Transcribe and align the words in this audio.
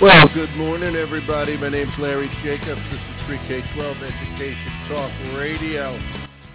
Well, 0.00 0.28
good 0.32 0.54
morning, 0.54 0.94
everybody. 0.94 1.56
My 1.56 1.70
name's 1.70 1.90
Larry 1.98 2.28
Jacobs. 2.44 2.80
This 2.88 3.00
is 3.00 3.26
Free 3.26 3.38
K-12 3.48 3.96
Education 3.96 4.88
Talk 4.88 5.10
Radio. 5.36 6.00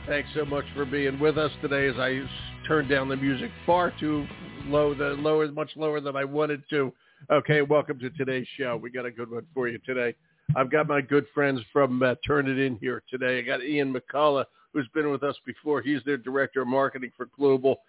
Thanks 0.07 0.29
so 0.33 0.45
much 0.45 0.63
for 0.73 0.85
being 0.85 1.19
with 1.19 1.37
us 1.37 1.51
today 1.61 1.89
as 1.89 1.95
I 1.97 2.21
turned 2.65 2.87
down 2.87 3.09
the 3.09 3.17
music 3.17 3.51
far 3.65 3.91
too 3.99 4.25
low, 4.67 4.93
the 4.93 5.17
lower, 5.19 5.51
much 5.51 5.71
lower 5.75 5.99
than 5.99 6.15
I 6.15 6.23
wanted 6.23 6.63
to. 6.69 6.93
Okay, 7.29 7.61
welcome 7.61 7.99
to 7.99 8.09
today's 8.11 8.47
show. 8.57 8.77
We 8.77 8.89
got 8.89 9.05
a 9.05 9.11
good 9.11 9.29
one 9.29 9.45
for 9.53 9.67
you 9.67 9.77
today. 9.79 10.15
I've 10.55 10.71
got 10.71 10.87
my 10.87 11.01
good 11.01 11.25
friends 11.33 11.59
from 11.73 12.01
uh, 12.01 12.15
Turnitin 12.25 12.79
here 12.79 13.03
today. 13.09 13.39
I 13.39 13.41
got 13.41 13.61
Ian 13.61 13.93
McCullough, 13.93 14.45
who's 14.71 14.87
been 14.93 15.11
with 15.11 15.23
us 15.23 15.35
before. 15.45 15.81
He's 15.81 16.01
their 16.05 16.15
director 16.15 16.61
of 16.61 16.69
marketing 16.69 17.11
for 17.17 17.27
Global 17.37 17.81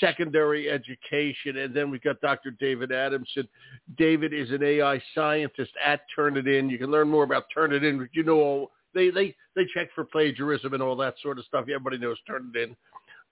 secondary 0.00 0.70
education. 0.70 1.58
And 1.58 1.74
then 1.74 1.90
we've 1.90 2.02
got 2.02 2.20
Dr. 2.20 2.50
David 2.52 2.92
Adamson. 2.92 3.48
David 3.96 4.32
is 4.32 4.50
an 4.50 4.62
AI 4.62 5.02
scientist 5.14 5.72
at 5.84 6.00
Turnitin. 6.16 6.70
You 6.70 6.78
can 6.78 6.90
learn 6.90 7.08
more 7.08 7.24
about 7.24 7.44
Turnitin. 7.56 8.08
You 8.12 8.24
know, 8.24 8.70
they, 8.94 9.10
they, 9.10 9.34
they 9.54 9.66
check 9.74 9.88
for 9.94 10.04
plagiarism 10.04 10.72
and 10.74 10.82
all 10.82 10.96
that 10.96 11.14
sort 11.22 11.38
of 11.38 11.44
stuff. 11.44 11.62
Everybody 11.62 11.98
knows 11.98 12.18
Turnitin 12.28 12.76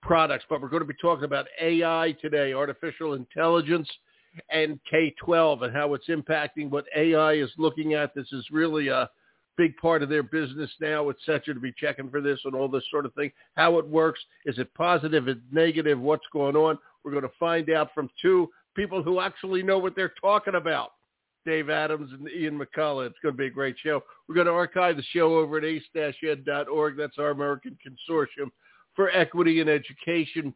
products, 0.02 0.44
but 0.50 0.60
we're 0.60 0.68
going 0.68 0.82
to 0.82 0.88
be 0.88 0.94
talking 1.00 1.24
about 1.24 1.46
AI 1.60 2.14
today, 2.20 2.52
artificial 2.52 3.14
intelligence 3.14 3.88
and 4.50 4.78
K-12 4.90 5.64
and 5.64 5.74
how 5.74 5.94
it's 5.94 6.08
impacting 6.08 6.70
what 6.70 6.86
AI 6.96 7.34
is 7.34 7.50
looking 7.56 7.94
at. 7.94 8.14
This 8.14 8.26
is 8.32 8.44
really 8.50 8.88
a 8.88 9.08
big 9.56 9.76
part 9.76 10.02
of 10.02 10.08
their 10.08 10.22
business 10.22 10.70
now, 10.80 11.10
et 11.10 11.16
cetera, 11.24 11.54
to 11.54 11.60
be 11.60 11.72
checking 11.76 12.10
for 12.10 12.20
this 12.20 12.40
and 12.44 12.54
all 12.54 12.68
this 12.68 12.84
sort 12.90 13.06
of 13.06 13.14
thing. 13.14 13.30
How 13.56 13.78
it 13.78 13.86
works. 13.86 14.20
Is 14.46 14.58
it 14.58 14.72
positive? 14.74 15.28
Is 15.28 15.36
it 15.36 15.42
negative? 15.50 16.00
What's 16.00 16.26
going 16.32 16.56
on? 16.56 16.78
We're 17.04 17.12
going 17.12 17.22
to 17.22 17.30
find 17.38 17.68
out 17.70 17.90
from 17.94 18.08
two 18.20 18.48
people 18.74 19.02
who 19.02 19.20
actually 19.20 19.62
know 19.62 19.78
what 19.78 19.94
they're 19.96 20.14
talking 20.20 20.54
about. 20.54 20.92
Dave 21.44 21.70
Adams 21.70 22.12
and 22.12 22.28
Ian 22.28 22.58
McCullough. 22.58 23.06
It's 23.06 23.18
going 23.22 23.34
to 23.34 23.38
be 23.38 23.46
a 23.46 23.50
great 23.50 23.76
show. 23.82 24.02
We're 24.28 24.36
going 24.36 24.46
to 24.46 24.52
archive 24.52 24.96
the 24.96 25.02
show 25.12 25.36
over 25.36 25.58
at 25.58 25.64
ace-ed.org. 25.64 26.96
That's 26.96 27.18
our 27.18 27.30
American 27.30 27.76
Consortium 27.84 28.50
for 28.94 29.10
Equity 29.10 29.60
in 29.60 29.68
Education. 29.68 30.54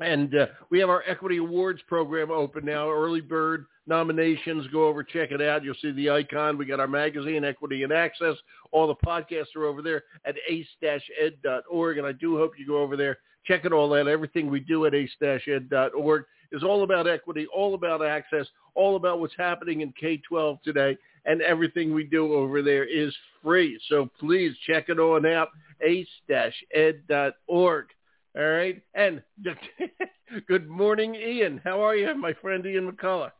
And 0.00 0.34
uh, 0.34 0.46
we 0.70 0.80
have 0.80 0.88
our 0.88 1.04
Equity 1.06 1.36
Awards 1.36 1.82
program 1.86 2.30
open 2.30 2.64
now. 2.64 2.90
Early 2.90 3.20
bird 3.20 3.66
nominations. 3.86 4.66
Go 4.68 4.86
over, 4.86 5.04
check 5.04 5.32
it 5.32 5.42
out. 5.42 5.64
You'll 5.64 5.74
see 5.82 5.92
the 5.92 6.10
icon. 6.10 6.56
We 6.56 6.64
got 6.66 6.80
our 6.80 6.88
magazine, 6.88 7.44
Equity 7.44 7.82
and 7.82 7.92
Access. 7.92 8.36
All 8.70 8.86
the 8.86 8.94
podcasts 8.94 9.56
are 9.56 9.66
over 9.66 9.82
there 9.82 10.04
at 10.24 10.36
ace-ed.org. 10.48 11.98
And 11.98 12.06
I 12.06 12.12
do 12.12 12.38
hope 12.38 12.52
you 12.58 12.66
go 12.66 12.78
over 12.78 12.96
there, 12.96 13.18
check 13.44 13.64
it 13.64 13.72
all 13.72 13.92
out. 13.94 14.06
Everything 14.08 14.50
we 14.50 14.60
do 14.60 14.86
at 14.86 14.94
ace-ed.org 14.94 16.24
is 16.52 16.62
all 16.62 16.84
about 16.84 17.08
equity, 17.08 17.46
all 17.54 17.74
about 17.74 18.04
access, 18.04 18.46
all 18.74 18.96
about 18.96 19.20
what's 19.20 19.36
happening 19.36 19.82
in 19.82 19.92
K-12 19.92 20.62
today. 20.62 20.96
And 21.24 21.40
everything 21.42 21.94
we 21.94 22.04
do 22.04 22.34
over 22.34 22.62
there 22.62 22.84
is 22.84 23.14
free. 23.42 23.80
So 23.88 24.10
please 24.18 24.56
check 24.66 24.88
it 24.88 24.98
on 24.98 25.24
out, 25.26 25.50
ace-ed.org. 25.80 27.86
All 28.36 28.48
right. 28.48 28.82
And 28.94 29.22
good 30.48 30.68
morning, 30.68 31.14
Ian. 31.14 31.60
How 31.62 31.84
are 31.84 31.94
you, 31.94 32.14
my 32.14 32.32
friend 32.34 32.64
Ian 32.64 32.90
McCullough? 32.90 33.32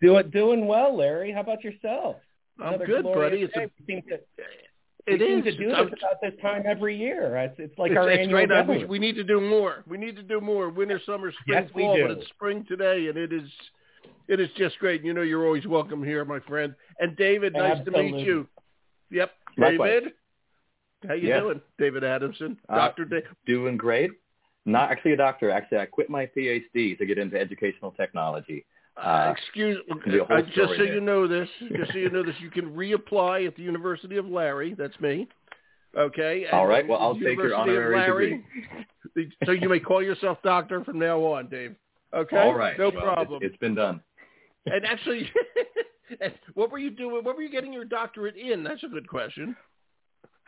Doing 0.00 0.30
doing 0.30 0.66
well, 0.66 0.96
Larry. 0.96 1.32
How 1.32 1.40
about 1.40 1.62
yourself? 1.62 2.16
I'm 2.62 2.78
good, 2.78 3.04
buddy. 3.04 3.42
It's 3.42 3.54
a, 3.56 3.70
we 3.86 4.00
to, 4.02 4.18
it 5.06 5.22
is. 5.22 5.44
to 5.44 5.56
do 5.56 5.68
this 5.68 5.76
about 5.78 6.20
this 6.22 6.32
time 6.40 6.64
every 6.66 6.96
year. 6.96 7.36
It's, 7.36 7.54
it's 7.58 7.78
like 7.78 7.92
it's, 7.92 7.98
our 7.98 8.10
it's 8.10 8.22
annual 8.22 8.46
great. 8.46 8.80
We, 8.80 8.84
we 8.84 8.98
need 8.98 9.16
to 9.16 9.24
do 9.24 9.40
more. 9.40 9.84
We 9.86 9.96
need 9.98 10.16
to 10.16 10.22
do 10.22 10.40
more. 10.40 10.68
Winter, 10.68 11.00
summer, 11.04 11.32
spring, 11.32 11.62
yes, 11.64 11.70
fall. 11.72 11.92
We 11.94 12.00
do. 12.00 12.08
But 12.08 12.18
it's 12.18 12.28
spring 12.30 12.64
today, 12.68 13.08
and 13.08 13.16
it 13.16 13.32
is 13.32 13.48
it 14.28 14.40
is 14.40 14.48
just 14.56 14.78
great. 14.78 15.02
You 15.04 15.14
know, 15.14 15.22
you're 15.22 15.44
always 15.44 15.66
welcome 15.66 16.02
here, 16.02 16.24
my 16.24 16.40
friend. 16.40 16.74
And 17.00 17.16
David, 17.16 17.54
nice 17.54 17.78
Absolutely. 17.78 18.10
to 18.10 18.16
meet 18.16 18.26
you. 18.26 18.46
Yep, 19.10 19.30
Likewise. 19.56 19.90
David. 19.90 20.12
How 21.06 21.14
you 21.14 21.28
Yes. 21.28 21.40
doing, 21.42 21.60
David 21.78 22.04
Adamson, 22.04 22.58
Uh, 22.68 22.76
Doctor 22.76 23.04
Dave? 23.04 23.28
Doing 23.46 23.76
great. 23.76 24.10
Not 24.64 24.90
actually 24.90 25.12
a 25.12 25.16
doctor. 25.16 25.50
Actually, 25.50 25.78
I 25.78 25.86
quit 25.86 26.10
my 26.10 26.26
PhD 26.26 26.96
to 26.98 27.06
get 27.06 27.18
into 27.18 27.38
educational 27.38 27.92
technology. 27.92 28.66
Uh, 28.96 29.00
Uh, 29.00 29.34
excuse 29.36 29.78
be 30.04 30.18
a 30.18 30.24
whole 30.24 30.38
uh, 30.38 30.42
just 30.42 30.72
so 30.72 30.76
there. 30.76 30.94
you 30.94 31.00
know 31.00 31.28
this, 31.28 31.48
just 31.76 31.92
so 31.92 31.98
you 31.98 32.10
know 32.10 32.22
this, 32.24 32.34
you 32.40 32.50
can 32.50 32.74
reapply 32.74 33.46
at 33.46 33.54
the 33.54 33.62
University 33.62 34.16
of 34.16 34.26
Larry. 34.26 34.74
That's 34.74 34.98
me. 35.00 35.28
Okay. 35.96 36.46
All 36.48 36.66
right. 36.66 36.86
Well, 36.86 36.98
I'll 37.00 37.14
the 37.14 37.20
take 37.24 37.36
your 37.38 37.48
University 37.48 37.70
honorary 37.70 38.44
Larry, 39.14 39.30
so 39.46 39.52
you 39.52 39.68
may 39.68 39.80
call 39.80 40.02
yourself 40.02 40.38
doctor 40.42 40.84
from 40.84 40.98
now 40.98 41.20
on, 41.22 41.48
Dave. 41.48 41.76
Okay. 42.12 42.36
All 42.36 42.54
right. 42.54 42.76
No 42.78 42.90
well, 42.90 43.02
problem. 43.02 43.42
It's, 43.42 43.52
it's 43.52 43.60
been 43.60 43.74
done. 43.74 44.02
and 44.66 44.84
actually, 44.84 45.30
what 46.54 46.70
were 46.70 46.78
you 46.78 46.90
doing? 46.90 47.24
What 47.24 47.36
were 47.36 47.42
you 47.42 47.50
getting 47.50 47.72
your 47.72 47.84
doctorate 47.84 48.36
in? 48.36 48.62
That's 48.64 48.82
a 48.82 48.88
good 48.88 49.08
question. 49.08 49.56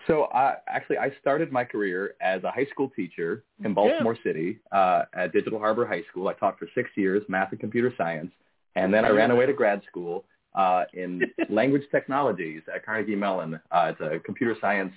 So 0.06 0.24
uh, 0.24 0.56
actually, 0.66 0.98
I 0.98 1.12
started 1.20 1.52
my 1.52 1.64
career 1.64 2.14
as 2.20 2.42
a 2.44 2.50
high 2.50 2.66
school 2.66 2.90
teacher 2.90 3.44
in 3.64 3.74
Baltimore 3.74 4.16
City 4.24 4.58
uh, 4.72 5.02
at 5.14 5.32
Digital 5.32 5.58
Harbor 5.58 5.86
High 5.86 6.02
School. 6.10 6.28
I 6.28 6.34
taught 6.34 6.58
for 6.58 6.68
six 6.74 6.90
years 6.96 7.22
math 7.28 7.50
and 7.50 7.60
computer 7.60 7.92
science, 7.96 8.32
and 8.76 8.92
then 8.92 9.04
I 9.04 9.10
ran 9.10 9.30
away 9.30 9.46
to 9.46 9.52
grad 9.52 9.82
school 9.88 10.24
uh, 10.54 10.84
in 10.94 11.22
language 11.48 11.82
technologies 11.90 12.62
at 12.74 12.84
Carnegie 12.84 13.16
Mellon. 13.16 13.60
Uh, 13.70 13.92
it's 13.92 14.00
a 14.00 14.18
computer 14.20 14.56
science 14.60 14.92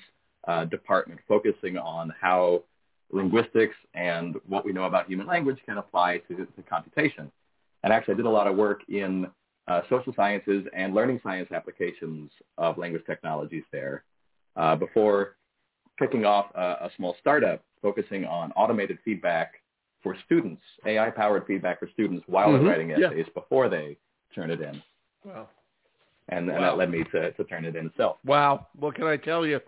uh, 0.48 0.66
department 0.66 1.20
focusing 1.28 1.78
on 1.78 2.14
how 2.20 2.64
linguistics 3.12 3.76
and 3.94 4.36
what 4.48 4.66
we 4.66 4.72
know 4.72 4.86
about 4.86 5.08
human 5.08 5.28
language 5.28 5.60
can 5.66 5.78
apply 5.78 6.18
to, 6.30 6.36
to 6.36 6.64
computation. 6.68 7.32
And 7.84 7.92
actually, 7.92 8.16
I 8.16 8.18
did 8.18 8.26
a 8.26 8.30
lot 8.30 8.48
of 8.48 8.56
work 8.56 8.82
in 8.88 9.28
uh, 9.68 9.82
social 9.90 10.14
sciences 10.16 10.66
and 10.74 10.94
learning 10.94 11.20
science 11.24 11.52
applications 11.52 12.32
of 12.58 12.78
language 12.78 13.04
technologies 13.06 13.64
there 13.72 14.04
uh, 14.56 14.76
before 14.76 15.36
kicking 16.00 16.26
off 16.26 16.48
a, 16.56 16.86
a 16.86 16.92
small 16.98 17.16
startup 17.20 17.64
focusing 17.82 18.26
on 18.26 18.52
automated 18.54 18.98
feedback 19.06 19.56
for 20.02 20.16
students, 20.26 20.62
AI-powered 20.86 21.46
feedback 21.46 21.80
for 21.80 21.88
students 21.94 22.24
while 22.28 22.50
Mhm. 22.50 22.60
they're 22.60 22.70
writing 22.70 22.90
Yeah. 22.90 23.08
essays 23.10 23.28
before 23.34 23.70
they 23.70 23.98
turn 24.36 24.52
it 24.52 24.62
in. 24.62 24.82
Wow. 25.24 25.48
And, 26.30 26.50
and 26.50 26.60
Wow. 26.60 26.72
that 26.72 26.78
led 26.78 26.90
me 26.92 27.04
to, 27.06 27.32
to 27.32 27.44
Turnitin 27.44 27.86
itself. 27.88 28.18
Wow. 28.26 28.68
What 28.78 28.96
can 28.96 29.06
I 29.06 29.18
tell 29.18 29.46
you? 29.46 29.60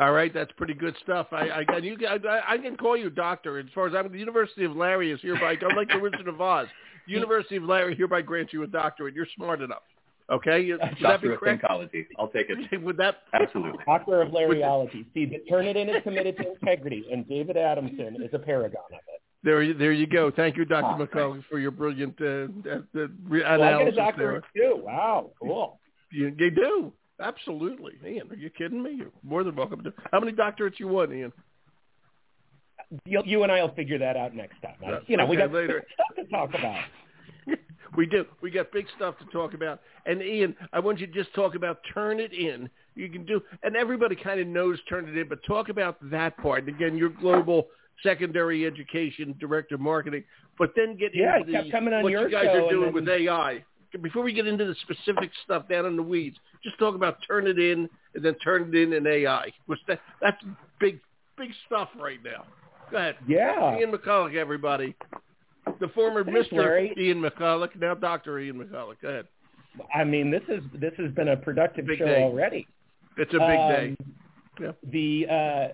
All 0.00 0.10
right, 0.12 0.32
that's 0.34 0.50
pretty 0.52 0.74
good 0.74 0.96
stuff. 1.02 1.28
I, 1.30 1.64
I, 1.68 1.76
you, 1.78 1.96
I, 2.08 2.54
I 2.54 2.58
can 2.58 2.76
call 2.76 2.96
you 2.96 3.10
doctor. 3.10 3.58
As 3.58 3.66
far 3.74 3.86
as 3.86 3.94
I'm, 3.94 4.10
the 4.10 4.18
University 4.18 4.64
of 4.64 4.74
Larry 4.74 5.12
is 5.12 5.20
hereby, 5.22 5.56
unlike 5.60 5.88
the 5.88 6.00
Wizard 6.00 6.26
of 6.26 6.40
Oz, 6.40 6.66
University 7.06 7.56
of 7.56 7.62
Larry 7.62 7.94
hereby 7.94 8.22
grants 8.22 8.52
you 8.52 8.64
a 8.64 8.66
doctorate. 8.66 9.14
You're 9.14 9.28
smart 9.36 9.60
enough. 9.60 9.82
Okay, 10.30 10.60
You- 10.60 10.72
would 10.74 10.80
that 10.80 10.96
be 10.96 11.02
Doctor 11.02 11.32
of 11.34 11.40
correct? 11.40 11.62
Syncology. 11.62 12.06
I'll 12.18 12.28
take 12.28 12.46
it. 12.48 12.80
Would 12.82 12.96
that 12.96 13.16
Absolutely. 13.34 13.84
Doctor 13.84 14.22
of 14.22 14.30
Larryology. 14.30 15.04
See, 15.12 15.26
the 15.26 15.42
Turnitin 15.50 15.94
is 15.94 16.02
committed 16.02 16.36
to 16.38 16.52
integrity, 16.52 17.04
and 17.12 17.28
David 17.28 17.58
Adamson 17.58 18.22
is 18.22 18.30
a 18.32 18.38
paragon 18.38 18.82
of 18.90 18.98
it. 19.08 19.20
There, 19.42 19.60
you- 19.62 19.74
there 19.74 19.92
you 19.92 20.06
go. 20.06 20.30
Thank 20.30 20.56
you, 20.56 20.64
Dr. 20.64 21.02
Oh, 21.02 21.06
McCullough, 21.06 21.44
for 21.50 21.58
your 21.58 21.70
brilliant 21.72 22.18
uh, 22.22 22.24
uh, 22.24 22.78
uh, 22.96 23.08
re- 23.28 23.42
Well, 23.42 23.44
I 23.44 23.44
get 23.44 23.50
a 23.50 23.54
analysis 23.54 23.94
there. 23.96 24.04
doctorate 24.04 24.44
too. 24.56 24.80
Wow, 24.82 25.30
cool. 25.38 25.78
You, 26.10 26.34
you 26.38 26.50
do. 26.50 26.92
Absolutely. 27.20 27.92
Ian, 28.06 28.30
are 28.30 28.34
you 28.36 28.48
kidding 28.48 28.82
me? 28.82 28.92
You're 28.92 29.10
more 29.22 29.44
than 29.44 29.54
welcome 29.54 29.82
to. 29.84 29.92
How 30.10 30.20
many 30.20 30.32
doctorates 30.32 30.80
you 30.80 30.88
want, 30.88 31.12
Ian? 31.12 31.32
You, 33.04 33.22
you 33.24 33.42
and 33.42 33.52
I 33.52 33.60
will 33.62 33.74
figure 33.74 33.98
that 33.98 34.16
out 34.16 34.34
next 34.34 34.60
time. 34.62 34.76
I- 34.86 35.00
you 35.06 35.16
know, 35.18 35.26
we 35.26 35.36
got 35.36 35.52
later. 35.52 35.84
stuff 35.94 36.16
to 36.16 36.30
talk 36.30 36.48
about. 36.58 36.82
we 37.96 38.06
do. 38.06 38.24
We 38.42 38.50
got 38.50 38.72
big 38.72 38.86
stuff 38.96 39.16
to 39.18 39.24
talk 39.26 39.54
about. 39.54 39.80
And 40.06 40.22
Ian, 40.22 40.56
I 40.72 40.80
want 40.80 40.98
you 41.00 41.06
to 41.06 41.12
just 41.12 41.34
talk 41.34 41.54
about 41.54 41.78
Turnitin. 41.94 42.68
You 42.94 43.08
can 43.08 43.24
do, 43.24 43.40
and 43.62 43.76
everybody 43.76 44.16
kind 44.16 44.40
of 44.40 44.46
knows 44.46 44.78
Turnitin, 44.90 45.28
but 45.28 45.38
talk 45.46 45.68
about 45.68 45.96
that 46.10 46.36
part. 46.38 46.66
And 46.66 46.68
again, 46.74 46.96
you're 46.96 47.08
global 47.08 47.66
secondary 48.02 48.66
education 48.66 49.34
director 49.38 49.76
of 49.76 49.80
marketing, 49.80 50.24
but 50.58 50.72
then 50.76 50.96
get 50.96 51.12
Yeah, 51.14 51.38
into 51.38 51.52
the, 51.52 51.70
coming 51.70 51.94
on 51.94 52.02
what 52.02 52.10
your 52.12 52.28
you 52.28 52.30
guys 52.30 52.46
are 52.48 52.68
doing 52.70 52.86
then- 52.86 52.92
with 52.92 53.08
AI. 53.08 53.64
Before 54.02 54.24
we 54.24 54.32
get 54.32 54.48
into 54.48 54.64
the 54.64 54.74
specific 54.82 55.30
stuff 55.44 55.68
down 55.68 55.86
in 55.86 55.94
the 55.94 56.02
weeds, 56.02 56.36
just 56.64 56.76
talk 56.80 56.96
about 56.96 57.18
Turnitin 57.30 57.88
and 58.16 58.24
then 58.24 58.34
Turnitin 58.44 58.96
in 58.96 59.06
AI. 59.06 59.52
Which 59.66 59.78
that, 59.86 60.00
that's 60.20 60.42
big, 60.80 60.98
big 61.38 61.50
stuff 61.66 61.90
right 62.00 62.18
now. 62.24 62.44
Go 62.90 62.96
ahead. 62.96 63.14
Yeah. 63.28 63.78
Ian 63.78 63.92
McCullough, 63.92 64.34
everybody. 64.34 64.96
The 65.80 65.88
former 65.88 66.24
Thanks, 66.24 66.48
Mr. 66.48 66.58
Larry. 66.58 66.94
Ian 66.98 67.20
McCullough, 67.20 67.74
now 67.80 67.94
Dr. 67.94 68.38
Ian 68.38 68.56
McCullough. 68.58 68.94
Go 69.00 69.08
ahead. 69.08 69.26
I 69.94 70.04
mean, 70.04 70.30
this 70.30 70.42
is 70.48 70.62
this 70.72 70.92
has 70.98 71.10
been 71.12 71.28
a 71.28 71.36
productive 71.36 71.86
Big 71.86 71.98
show 71.98 72.06
day. 72.06 72.22
already. 72.22 72.66
It's 73.16 73.32
a 73.34 73.38
big 73.38 73.40
day. 73.40 73.96
Um, 74.00 74.14
Yeah. 74.60 74.72
The 74.84 75.26
uh, 75.28 75.68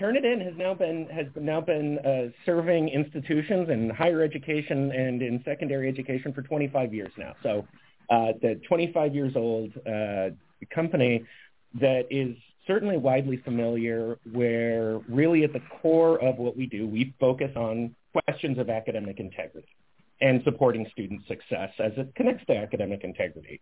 Turnitin 0.00 0.42
has 0.42 0.54
now 0.56 0.72
been 0.74 1.06
has 1.08 1.26
now 1.36 1.60
been 1.60 1.98
uh, 1.98 2.30
serving 2.46 2.88
institutions 2.88 3.68
in 3.68 3.90
higher 3.90 4.22
education 4.22 4.90
and 4.92 5.20
in 5.22 5.42
secondary 5.44 5.88
education 5.88 6.32
for 6.32 6.42
25 6.42 6.94
years 6.94 7.12
now. 7.18 7.34
So 7.42 7.66
uh, 8.10 8.32
the 8.40 8.60
25 8.66 9.14
years 9.14 9.34
old 9.36 9.72
uh, 9.86 10.30
company 10.74 11.24
that 11.80 12.04
is 12.10 12.36
certainly 12.66 12.96
widely 12.96 13.38
familiar 13.38 14.18
where 14.32 14.98
really 15.08 15.44
at 15.44 15.52
the 15.52 15.62
core 15.80 16.22
of 16.22 16.36
what 16.38 16.56
we 16.56 16.66
do, 16.66 16.86
we 16.86 17.14
focus 17.18 17.50
on 17.56 17.94
questions 18.12 18.58
of 18.58 18.70
academic 18.70 19.18
integrity 19.18 19.68
and 20.20 20.42
supporting 20.44 20.86
student 20.92 21.20
success 21.26 21.70
as 21.78 21.92
it 21.96 22.14
connects 22.14 22.46
to 22.46 22.56
academic 22.56 23.02
integrity. 23.02 23.60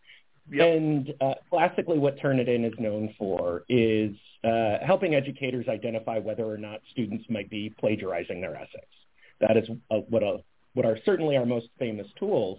Yep. 0.53 0.67
And 0.67 1.15
uh, 1.21 1.35
classically, 1.49 1.99
what 1.99 2.19
Turnitin 2.19 2.67
is 2.67 2.79
known 2.79 3.15
for 3.17 3.65
is 3.69 4.13
uh, 4.45 4.79
helping 4.85 5.15
educators 5.15 5.69
identify 5.69 6.19
whether 6.19 6.45
or 6.45 6.59
not 6.59 6.81
students 6.91 7.25
might 7.29 7.49
be 7.49 7.73
plagiarizing 7.79 8.41
their 8.41 8.57
essays. 8.57 8.81
That 9.41 9.57
is 9.57 9.69
uh, 9.91 9.99
what, 10.09 10.23
a, 10.23 10.43
what 10.75 10.85
are 10.85 10.99
certainly 11.05 11.37
our 11.37 11.47
most 11.47 11.69
famous 11.79 12.07
tools. 12.19 12.59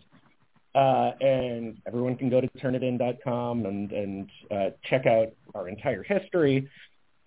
Uh, 0.73 1.11
and 1.19 1.77
everyone 1.85 2.15
can 2.15 2.29
go 2.29 2.39
to 2.39 2.47
turnitin.com 2.47 3.65
and, 3.65 3.91
and 3.91 4.29
uh, 4.49 4.69
check 4.83 5.05
out 5.05 5.27
our 5.55 5.67
entire 5.67 6.03
history. 6.03 6.67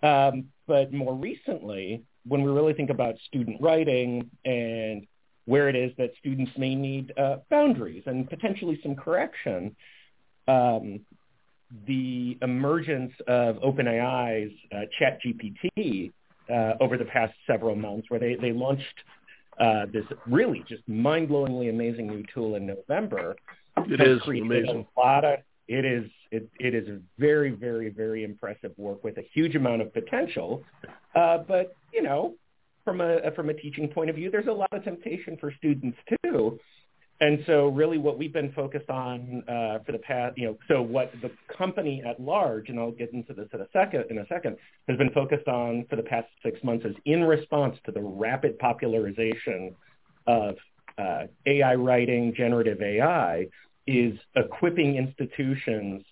Um, 0.03 0.45
but 0.67 0.91
more 0.91 1.15
recently, 1.15 2.03
when 2.27 2.41
we 2.43 2.51
really 2.51 2.73
think 2.73 2.89
about 2.89 3.15
student 3.27 3.61
writing 3.61 4.29
and 4.43 5.05
where 5.45 5.69
it 5.69 5.75
is 5.75 5.91
that 5.97 6.11
students 6.17 6.51
may 6.57 6.73
need 6.73 7.13
uh, 7.17 7.37
boundaries 7.49 8.03
and 8.07 8.27
potentially 8.29 8.79
some 8.81 8.95
correction, 8.95 9.75
um, 10.47 10.99
the 11.87 12.37
emergence 12.41 13.13
of 13.27 13.57
OpenAI's 13.57 14.51
uh, 14.71 14.85
ChatGPT 14.99 16.11
uh, 16.49 16.73
over 16.79 16.97
the 16.97 17.05
past 17.05 17.33
several 17.47 17.75
months, 17.75 18.09
where 18.09 18.19
they, 18.19 18.35
they 18.35 18.51
launched 18.51 19.03
uh, 19.59 19.85
this 19.91 20.05
really 20.27 20.63
just 20.67 20.87
mind-blowingly 20.87 21.69
amazing 21.69 22.07
new 22.07 22.23
tool 22.33 22.55
in 22.55 22.65
November. 22.65 23.35
It 23.77 24.01
is 24.01 24.21
amazing. 24.27 24.85
A 24.95 24.99
lot 24.99 25.25
of, 25.25 25.39
it 25.67 25.85
is 25.85 26.09
it, 26.31 26.49
it 26.59 26.75
is 26.75 27.01
very 27.17 27.51
very 27.51 27.89
very 27.89 28.23
impressive 28.23 28.71
work 28.77 29.03
with 29.03 29.17
a 29.17 29.23
huge 29.33 29.55
amount 29.55 29.81
of 29.81 29.93
potential, 29.93 30.63
uh, 31.15 31.39
but 31.39 31.75
you 31.93 32.03
know 32.03 32.35
from 32.83 33.01
a 33.01 33.31
from 33.35 33.49
a 33.49 33.53
teaching 33.53 33.87
point 33.89 34.09
of 34.09 34.15
view, 34.15 34.29
there's 34.31 34.47
a 34.47 34.53
lot 34.53 34.71
of 34.71 34.83
temptation 34.83 35.37
for 35.39 35.51
students 35.57 35.97
too. 36.23 36.59
And 37.21 37.39
so 37.47 37.67
really 37.69 37.97
what 37.97 38.17
we've 38.17 38.33
been 38.33 38.51
focused 38.51 38.89
on 38.89 39.41
uh, 39.47 39.79
for 39.85 39.93
the 39.93 39.99
past, 39.99 40.37
you 40.37 40.47
know, 40.47 40.57
so 40.67 40.81
what 40.81 41.13
the 41.21 41.31
company 41.57 42.03
at 42.05 42.19
large, 42.19 42.67
and 42.67 42.77
I'll 42.77 42.91
get 42.91 43.13
into 43.13 43.33
this 43.33 43.47
in 43.53 43.61
a 43.61 43.67
second, 43.71 44.05
in 44.09 44.17
a 44.17 44.27
second, 44.27 44.57
has 44.89 44.97
been 44.97 45.11
focused 45.11 45.47
on 45.47 45.85
for 45.89 45.95
the 45.95 46.03
past 46.03 46.27
six 46.43 46.61
months 46.61 46.85
is 46.85 46.93
in 47.05 47.23
response 47.23 47.77
to 47.85 47.93
the 47.93 48.01
rapid 48.01 48.59
popularization 48.59 49.73
of 50.27 50.55
uh, 50.97 51.23
AI 51.45 51.75
writing, 51.75 52.33
generative 52.35 52.81
AI, 52.81 53.47
is 53.87 54.17
equipping 54.35 54.95
institutions 54.95 56.03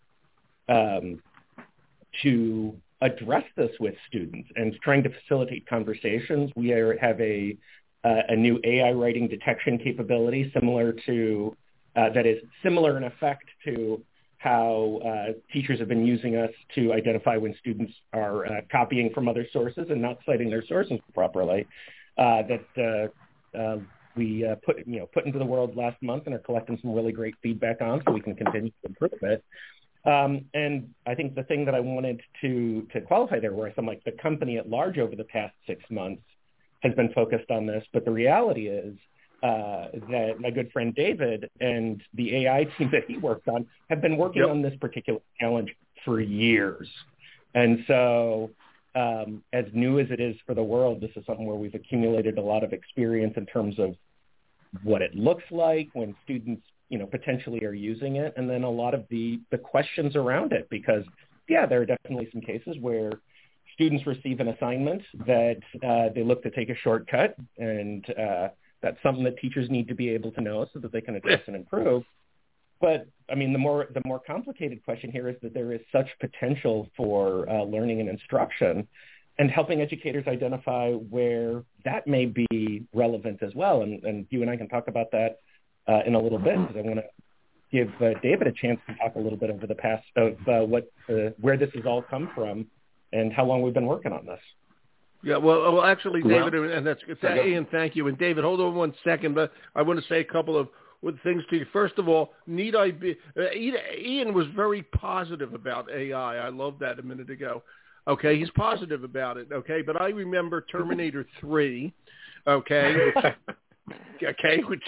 um, 0.70 1.22
to 2.22 2.75
address 3.02 3.44
this 3.58 3.72
with 3.80 3.96
students 4.08 4.50
and 4.56 4.75
trying 4.81 5.04
to 5.04 5.10
facilitate 5.10 5.68
conversations. 5.68 6.52
We 6.56 6.72
are, 6.72 6.98
have 7.00 7.20
a 7.20 7.58
uh, 8.06 8.22
a 8.28 8.36
new 8.36 8.60
AI 8.66 8.92
writing 8.92 9.30
detection 9.30 9.78
capability 9.78 10.52
similar 10.54 10.94
to 11.06 11.56
uh, 11.96 12.10
that 12.10 12.25
is 12.25 12.38
similar 12.62 12.98
in 12.98 13.04
effect 13.04 13.46
to 13.64 14.04
how 14.38 15.00
uh, 15.06 15.34
teachers 15.54 15.80
have 15.80 15.88
been 15.88 16.06
using 16.06 16.36
us 16.36 16.52
to 16.76 16.92
identify 16.92 17.38
when 17.38 17.56
students 17.60 17.94
are 18.12 18.46
uh, 18.46 18.62
copying 18.69 19.10
from 19.14 19.30
other 19.30 19.48
sources 19.54 19.86
and 19.90 20.02
not 20.02 20.18
citing 20.26 20.50
their 20.50 20.66
sources 20.66 21.00
properly. 21.14 21.66
Uh, 22.18 22.44
that 24.15 24.21
uh, 24.21 24.56
we 24.56 24.56
put 24.65 24.88
you 24.88 25.00
know 25.00 25.06
put 25.07 25.25
into 25.25 25.39
the 25.39 25.45
world 25.45 25.75
last 25.75 26.01
month 26.01 26.24
and 26.25 26.36
are 26.36 26.39
collecting 26.39 26.77
some 26.81 26.94
really 26.94 27.12
great 27.12 27.36
feedback 27.42 27.81
on, 27.81 28.01
so 28.06 28.12
we 28.12 28.21
can 28.21 28.36
continue 28.36 28.71
to 28.71 28.88
improve 28.88 29.21
it. 29.21 29.44
Um, 30.06 30.45
and 30.54 30.94
I 31.07 31.15
think 31.15 31.33
the 31.33 31.44
thing 31.44 31.65
that 31.65 31.75
I 31.75 31.80
wanted 31.80 32.21
to 32.42 32.88
to 32.94 33.01
qualify 33.01 33.39
there 33.39 33.54
was 33.54 33.71
I'm 33.77 33.86
like 33.86 34.04
the 34.04 34.12
company 34.12 34.57
at 34.57 34.69
large 34.69 34.98
over 34.98 35.15
the 35.15 35.24
past 35.24 35.54
six 35.65 35.83
months 35.89 36.24
has 36.81 36.94
been 36.94 37.12
focused 37.13 37.50
on 37.50 37.65
this, 37.65 37.83
but 37.94 38.04
the 38.04 38.12
reality 38.12 38.68
is 38.68 38.95
uh, 39.42 39.88
that 40.10 40.36
my 40.39 40.50
good 40.50 40.71
friend 40.71 40.94
David 40.94 41.50
and 41.59 42.01
the 42.13 42.45
AI 42.45 42.66
team 42.77 42.89
that 42.92 43.06
he 43.07 43.18
worked 43.18 43.48
on 43.48 43.66
have 43.89 44.01
been 44.01 44.18
working 44.18 44.42
yep. 44.42 44.51
on 44.51 44.62
this 44.62 44.75
particular 44.80 45.19
challenge 45.39 45.74
for 46.04 46.19
years. 46.19 46.89
And 47.54 47.83
so 47.88 48.51
um, 48.95 49.44
as 49.54 49.66
new 49.74 50.00
as 50.00 50.07
it 50.12 50.19
is 50.19 50.36
for 50.45 50.54
the 50.54 50.63
world, 50.63 51.01
this 51.01 51.12
is 51.16 51.25
something 51.25 51.45
where 51.45 51.56
we've 51.56 51.74
accumulated 51.74 52.38
a 52.38 52.42
lot 52.42 52.63
of 52.63 52.74
experience 52.74 53.34
in 53.38 53.45
terms 53.45 53.80
of 53.80 53.95
what 54.84 55.01
it 55.01 55.16
looks 55.16 55.44
like 55.51 55.90
when 55.94 56.16
students, 56.24 56.63
you 56.90 56.98
know, 56.98 57.06
potentially 57.06 57.63
are 57.63 57.74
using 57.74 58.18
it, 58.18 58.34
and 58.38 58.50
then 58.50 58.63
a 58.63 58.69
lot 58.69 58.94
of 58.94 59.06
the 59.10 59.40
the 59.51 59.57
questions 59.57 60.16
around 60.16 60.51
it. 60.51 60.68
Because 60.69 61.04
yeah, 61.50 61.66
there 61.66 61.81
are 61.81 61.86
definitely 61.86 62.30
some 62.31 62.42
cases 62.42 62.78
where 62.80 63.12
students 63.74 64.06
receive 64.06 64.40
an 64.40 64.50
assignment 64.50 65.01
that 65.25 65.60
uh, 65.86 66.13
they 66.13 66.24
look 66.24 66.44
to 66.44 66.51
take 66.51 66.69
a 66.69 66.75
shortcut, 66.75 67.36
and 67.57 68.06
uh, 68.18 68.50
that's 68.81 68.98
something 69.01 69.24
that 69.24 69.38
teachers 69.38 69.69
need 69.69 69.88
to 69.88 69.95
be 69.95 70.10
able 70.10 70.31
to 70.31 70.42
know 70.42 70.68
so 70.74 70.80
that 70.80 70.92
they 70.92 71.01
can 71.01 71.16
address 71.16 71.42
and 71.48 71.56
improve. 71.56 72.04
But 72.83 73.07
I 73.31 73.35
mean, 73.35 73.53
the 73.53 73.59
more 73.59 73.88
the 73.94 74.01
more 74.06 74.19
complicated 74.19 74.83
question 74.83 75.09
here 75.09 75.30
is 75.30 75.38
that 75.41 75.53
there 75.53 75.71
is 75.71 75.80
such 75.89 76.07
potential 76.19 76.89
for 76.97 77.50
uh, 77.50 77.63
learning 77.63 78.01
and 78.01 78.09
instruction, 78.09 78.85
and 79.39 79.50
helping 79.50 79.80
educators 79.80 80.27
identify 80.27 80.91
where 80.91 81.63
that 81.85 82.06
may 82.07 82.25
be 82.25 82.83
relevant 82.94 83.41
as 83.41 83.56
well. 83.56 83.83
And, 83.83 84.03
and 84.03 84.27
you 84.31 84.41
and 84.41 84.51
I 84.51 84.57
can 84.57 84.68
talk 84.68 84.89
about 84.89 85.12
that 85.12 85.38
uh, 85.88 86.01
in 86.06 86.15
a 86.15 86.19
little 86.19 86.38
bit 86.38 86.57
because 86.57 86.75
I 86.75 86.81
want 86.81 87.00
to 87.00 87.06
give 87.71 87.88
uh, 88.01 88.19
David 88.21 88.47
a 88.47 88.51
chance 88.51 88.81
to 88.89 88.95
talk 88.95 89.15
a 89.15 89.19
little 89.19 89.39
bit 89.39 89.50
over 89.50 89.65
the 89.65 89.75
past 89.75 90.03
of 90.18 90.33
uh, 90.50 90.65
what 90.65 90.91
uh, 91.07 91.30
where 91.39 91.56
this 91.56 91.69
has 91.75 91.85
all 91.85 92.01
come 92.01 92.31
from 92.35 92.68
and 93.13 93.31
how 93.31 93.45
long 93.45 93.62
we've 93.62 93.74
been 93.74 93.85
working 93.85 94.12
on 94.12 94.25
this. 94.25 94.41
Yeah, 95.24 95.38
well, 95.38 95.71
well 95.71 95.85
actually, 95.85 96.21
David, 96.21 96.53
well, 96.53 96.69
and 96.69 96.85
that's 96.85 97.01
good 97.07 97.18
Ian. 97.24 97.65
Thank 97.71 97.95
you, 97.95 98.09
and 98.09 98.18
David, 98.18 98.44
hold 98.44 98.59
on 98.59 98.75
one 98.75 98.94
second, 99.06 99.35
but 99.35 99.53
I 99.74 99.81
want 99.83 100.01
to 100.01 100.06
say 100.09 100.19
a 100.19 100.25
couple 100.25 100.57
of 100.57 100.68
things 101.24 101.44
to 101.50 101.58
you. 101.58 101.66
First 101.74 101.98
of 101.98 102.08
all, 102.08 102.34
need 102.48 102.76
I 102.76 102.92
be? 102.92 103.18
Uh, 103.38 103.52
Ian 103.52 104.34
was 104.34 104.48
very 104.56 104.84
positive 104.84 105.54
about 105.54 105.92
AI. 105.92 106.38
I 106.38 106.50
loved 106.50 106.80
that 106.80 107.00
a 107.00 107.04
minute 107.04 107.30
ago. 107.30 107.64
Okay, 108.08 108.38
he's 108.38 108.50
positive 108.52 109.04
about 109.04 109.38
it. 109.38 109.48
Okay, 109.52 109.82
but 109.82 110.00
I 110.02 110.10
remember 110.10 110.62
Terminator 110.62 111.26
Three. 111.40 111.94
Okay. 112.48 113.12
okay, 114.24 114.62
which 114.68 114.84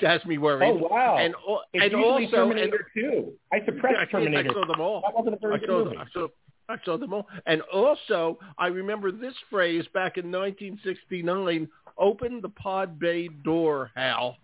has 0.00 0.24
me 0.24 0.38
worried. 0.38 0.68
Oh 0.68 0.88
wow! 0.88 1.16
And, 1.18 1.34
it's 1.72 1.84
and 1.84 2.04
also 2.04 2.36
Terminator 2.36 2.86
Two. 2.94 3.32
I 3.52 3.64
suppressed 3.64 4.10
Terminator. 4.10 4.50
I 4.50 4.52
saw 4.52 4.66
them 4.66 4.80
all. 4.80 5.02
That 5.02 5.14
wasn't 5.14 5.34
a 5.34 5.38
very 5.38 5.54
I 5.54 5.58
good 5.58 5.68
saw 5.68 5.84
movie. 5.84 5.96
Them, 5.96 6.06
I 6.06 6.12
saw, 6.12 6.28
I 6.68 6.76
saw 6.84 6.98
them 6.98 7.14
all. 7.14 7.26
And 7.46 7.62
also, 7.72 8.38
I 8.58 8.66
remember 8.66 9.10
this 9.10 9.34
phrase 9.48 9.84
back 9.94 10.18
in 10.18 10.30
1969, 10.30 11.68
open 11.96 12.40
the 12.42 12.50
pod 12.50 12.98
bay 12.98 13.28
door, 13.28 13.90
Hal. 13.94 14.36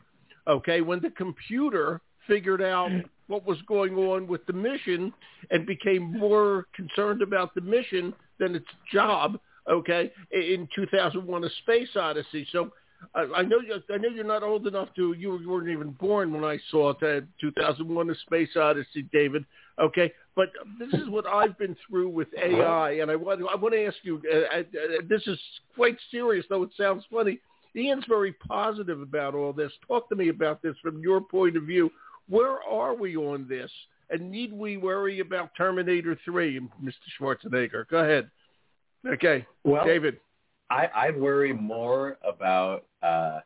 Okay, 0.46 0.80
when 0.80 1.00
the 1.00 1.10
computer 1.10 2.00
figured 2.26 2.62
out 2.62 2.90
what 3.26 3.46
was 3.46 3.58
going 3.62 3.94
on 3.96 4.26
with 4.26 4.44
the 4.46 4.52
mission 4.52 5.12
and 5.50 5.66
became 5.66 6.18
more 6.18 6.66
concerned 6.74 7.22
about 7.22 7.54
the 7.54 7.60
mission 7.60 8.12
than 8.38 8.54
its 8.54 8.66
job, 8.92 9.38
okay, 9.70 10.12
in 10.32 10.68
2001 10.74 11.44
A 11.44 11.50
Space 11.62 11.88
Odyssey. 11.96 12.46
So 12.52 12.70
I, 13.14 13.42
know 13.42 13.60
you, 13.60 13.74
I 13.92 13.98
know 13.98 14.08
you're 14.08 14.24
not 14.24 14.42
old 14.42 14.66
enough 14.66 14.88
to 14.96 15.14
you 15.18 15.40
weren't 15.46 15.68
even 15.68 15.90
born 15.92 16.32
when 16.32 16.44
I 16.44 16.58
saw 16.70 16.92
that 17.00 17.26
2001: 17.40 18.10
A 18.10 18.14
Space 18.26 18.56
Odyssey, 18.56 19.08
David. 19.12 19.44
Okay, 19.80 20.12
but 20.36 20.50
this 20.78 20.92
is 21.00 21.08
what 21.08 21.26
I've 21.26 21.58
been 21.58 21.76
through 21.88 22.08
with 22.08 22.28
AI, 22.40 22.92
and 22.92 23.10
I 23.10 23.16
want 23.16 23.40
I 23.40 23.56
want 23.56 23.74
to 23.74 23.84
ask 23.84 23.96
you. 24.02 24.22
Uh, 24.32 24.58
uh, 24.58 24.62
this 25.08 25.26
is 25.26 25.38
quite 25.74 25.96
serious, 26.10 26.44
though 26.48 26.62
it 26.62 26.70
sounds 26.76 27.04
funny. 27.10 27.40
Ian's 27.76 28.04
very 28.08 28.32
positive 28.32 29.00
about 29.00 29.34
all 29.34 29.52
this. 29.52 29.72
Talk 29.86 30.08
to 30.10 30.16
me 30.16 30.28
about 30.28 30.62
this 30.62 30.76
from 30.82 31.00
your 31.00 31.20
point 31.20 31.56
of 31.56 31.64
view. 31.64 31.90
Where 32.28 32.62
are 32.62 32.94
we 32.94 33.16
on 33.16 33.46
this? 33.48 33.70
And 34.10 34.30
need 34.30 34.52
we 34.52 34.76
worry 34.76 35.20
about 35.20 35.50
Terminator 35.56 36.18
3, 36.24 36.60
Mr. 36.82 36.92
Schwarzenegger? 37.18 37.88
Go 37.88 37.98
ahead. 37.98 38.30
Okay, 39.06 39.46
well, 39.64 39.84
David. 39.84 40.18
I, 40.70 40.88
I'd 40.94 41.20
worry 41.20 41.52
more 41.52 42.16
about 42.26 42.84
uh, 43.02 43.40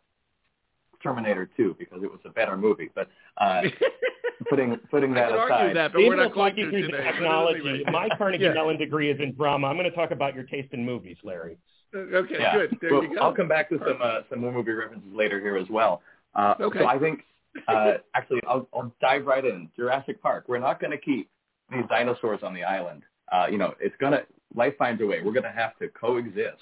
Terminator 1.03 1.49
2 1.57 1.77
because 1.79 2.03
it 2.03 2.11
was 2.11 2.21
a 2.25 2.31
better 2.31 2.57
movie. 2.57 2.91
But 2.95 3.09
uh, 3.39 3.63
putting 4.51 4.77
putting 4.91 5.15
that 5.15 5.33
I 5.33 5.45
aside, 5.45 5.77
that, 5.77 5.93
but 5.93 6.01
we're 6.01 6.17
not 6.17 6.35
going 6.35 6.55
to 6.55 6.71
through 6.71 6.83
today. 6.83 7.05
technology. 7.05 7.83
My 7.91 8.09
Carnegie 8.17 8.45
yeah. 8.45 8.53
Mellon 8.53 8.79
degree 8.79 9.11
is 9.11 9.21
in 9.21 9.35
drama. 9.35 9.67
I'm 9.67 9.77
going 9.77 9.91
to 9.91 9.97
talk 9.97 10.11
about 10.11 10.35
your 10.35 10.45
taste 10.45 10.73
in 10.73 10.85
movies, 10.85 11.17
Larry. 11.23 11.59
Okay, 11.95 12.37
yeah. 12.39 12.55
good. 12.55 12.79
There 12.81 12.93
well, 12.93 13.03
you 13.03 13.15
go. 13.15 13.21
I'll 13.23 13.35
come 13.35 13.49
back 13.49 13.69
to 13.71 13.79
some 13.79 13.99
uh, 14.03 14.21
some 14.29 14.41
more 14.41 14.53
movie 14.53 14.73
references 14.73 15.09
later 15.13 15.41
here 15.41 15.57
as 15.57 15.69
well. 15.71 16.03
Uh, 16.35 16.55
okay. 16.61 16.81
So 16.81 16.87
I 16.87 16.99
think 16.99 17.25
uh, 17.69 17.93
actually 18.15 18.41
I'll, 18.47 18.69
I'll 18.75 18.93
dive 19.01 19.27
right 19.27 19.45
in. 19.45 19.69
Jurassic 19.77 20.23
Park. 20.23 20.45
We're 20.49 20.59
not 20.59 20.81
going 20.81 20.91
to 20.91 20.99
keep 20.99 21.29
these 21.71 21.85
dinosaurs 21.89 22.41
on 22.43 22.55
the 22.55 22.65
island. 22.65 23.03
Uh, 23.33 23.47
you 23.51 23.59
know, 23.59 23.75
it's 23.81 23.95
gonna 24.01 24.23
life 24.55 24.75
finds 24.79 25.03
a 25.03 25.07
way. 25.07 25.21
We're 25.23 25.33
going 25.33 25.45
to 25.45 25.51
have 25.51 25.77
to 25.79 25.89
coexist 25.89 26.57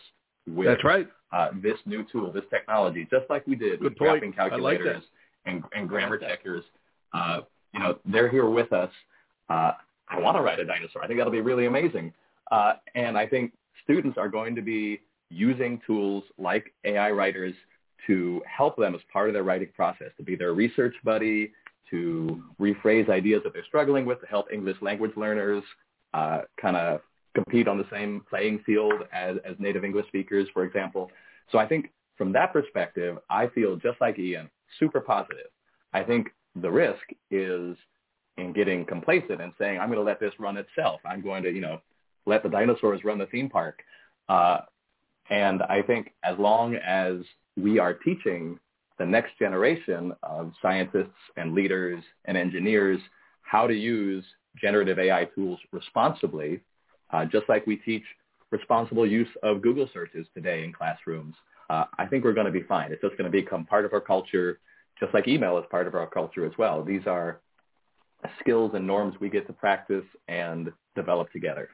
with 0.47 0.69
That's 0.69 0.85
right. 0.85 1.09
uh, 1.33 1.49
this 1.63 1.79
new 1.87 2.05
tool, 2.11 2.33
this 2.33 2.45
technology, 2.51 3.07
just 3.11 3.29
like 3.29 3.47
we 3.47 3.57
did 3.57 3.81
Good 3.81 3.83
with 3.83 3.99
point. 3.99 4.23
graphing 4.23 4.39
I 4.39 4.43
like 4.43 4.51
calculators 4.51 5.03
and, 5.45 5.65
and 5.75 5.89
grammar 5.89 6.19
checkers. 6.19 6.65
Uh, 7.13 7.41
you 7.73 7.81
know, 7.81 7.99
they're 8.05 8.29
here 8.29 8.49
with 8.49 8.73
us. 8.73 8.91
Uh, 9.49 9.73
I 10.09 10.21
want 10.21 10.37
to 10.37 10.43
ride 10.43 10.61
a 10.61 10.65
dinosaur. 10.65 11.03
I 11.03 11.07
think 11.07 11.19
that'll 11.19 11.33
be 11.33 11.41
really 11.41 11.67
amazing. 11.67 12.13
Uh, 12.51 12.75
and 12.95 13.19
I 13.19 13.27
think 13.27 13.53
students 13.83 14.17
are 14.19 14.29
going 14.29 14.55
to 14.55 14.63
be 14.63 15.01
using 15.31 15.81
tools 15.87 16.25
like 16.39 16.73
AI 16.85 17.11
writers 17.11 17.55
to 18.07 18.43
help 18.47 18.77
them 18.77 18.95
as 18.95 19.01
part 19.13 19.29
of 19.29 19.35
their 19.35 19.43
writing 19.43 19.69
process, 19.75 20.11
to 20.17 20.23
be 20.23 20.37
their 20.37 20.53
research 20.55 20.95
buddy, 21.05 21.53
to 21.91 22.43
rephrase 22.61 23.09
ideas 23.09 23.43
that 23.45 23.53
they're 23.53 23.65
struggling 23.65 24.05
with 24.05 24.21
to 24.21 24.27
help 24.27 24.53
English 24.53 24.77
language 24.81 25.13
learners 25.17 25.63
uh, 26.15 26.41
kind 26.61 26.77
of 26.77 27.01
compete 27.35 27.69
on 27.69 27.79
the 27.79 27.87
same 27.93 28.23
playing 28.29 28.61
field 28.65 28.95
as, 29.13 29.37
as 29.45 29.55
native 29.59 29.85
English 29.85 30.07
speakers, 30.09 30.49
for 30.53 30.65
example. 30.65 31.11
So 31.53 31.59
I 31.59 31.67
think 31.67 31.91
from 32.17 32.33
that 32.33 32.53
perspective, 32.53 33.19
I 33.29 33.49
feel 33.49 33.77
just 33.77 34.01
like 34.01 34.19
Ian, 34.19 34.51
super 34.81 35.01
positive. 35.01 35.47
I 35.93 36.03
think 36.03 36.29
the 36.61 36.71
risk 36.71 37.03
is 37.31 37.77
in 38.39 38.53
getting 38.53 38.85
complacent 38.85 39.41
and 39.41 39.53
saying, 39.59 39.79
I'm 39.79 39.89
going 39.89 39.99
to 39.99 40.05
let 40.05 40.21
this 40.21 40.33
run 40.39 40.57
itself. 40.57 41.01
I'm 41.05 41.23
going 41.23 41.43
to, 41.45 41.51
you 41.53 41.61
know, 41.61 41.81
let 42.27 42.43
the 42.43 42.49
dinosaurs 42.49 43.05
run 43.05 43.19
the 43.19 43.27
theme 43.27 43.49
park. 43.49 43.83
Uh, 44.29 44.61
and 45.31 45.63
I 45.63 45.83
think 45.83 46.13
as 46.23 46.39
long 46.39 46.77
as 46.77 47.17
we 47.57 47.79
are 47.79 47.95
teaching 47.95 48.59
the 48.99 49.07
next 49.07 49.39
generation 49.39 50.13
of 50.23 50.53
scientists 50.63 51.19
and 51.37 51.55
leaders 51.55 52.03
and 52.25 52.37
engineers 52.37 53.01
how 53.43 53.67
to 53.67 53.75
use 53.75 54.25
generative 54.61 54.99
AI 54.99 55.25
tools 55.35 55.59
responsibly, 55.73 56.61
uh, 57.13 57.25
just 57.25 57.49
like 57.49 57.67
we 57.67 57.77
teach 57.77 58.03
responsible 58.51 59.07
use 59.07 59.29
of 59.43 59.63
Google 59.63 59.89
searches 59.93 60.27
today 60.35 60.65
in 60.65 60.73
classrooms, 60.73 61.35
uh, 61.69 61.85
I 61.99 62.07
think 62.07 62.25
we're 62.25 62.33
going 62.33 62.47
to 62.47 62.53
be 62.53 62.63
fine. 62.63 62.93
It's 62.93 63.03
just 63.03 63.17
going 63.19 63.31
to 63.31 63.43
become 63.43 63.67
part 63.67 63.85
of 63.85 63.93
our 63.93 64.01
culture, 64.01 64.61
just 64.99 65.13
like 65.13 65.29
email 65.29 65.59
is 65.59 65.65
part 65.71 65.87
of 65.87 65.95
our 65.95 66.07
culture 66.07 66.47
as 66.47 66.53
well. 66.59 66.83
These 66.83 67.07
are 67.07 67.41
skills 68.41 68.73
and 68.75 68.87
norms 68.87 69.15
we 69.21 69.29
get 69.29 69.47
to 69.47 69.53
practice 69.53 70.05
and 70.29 70.73
develop 70.95 71.31
together. 71.33 71.69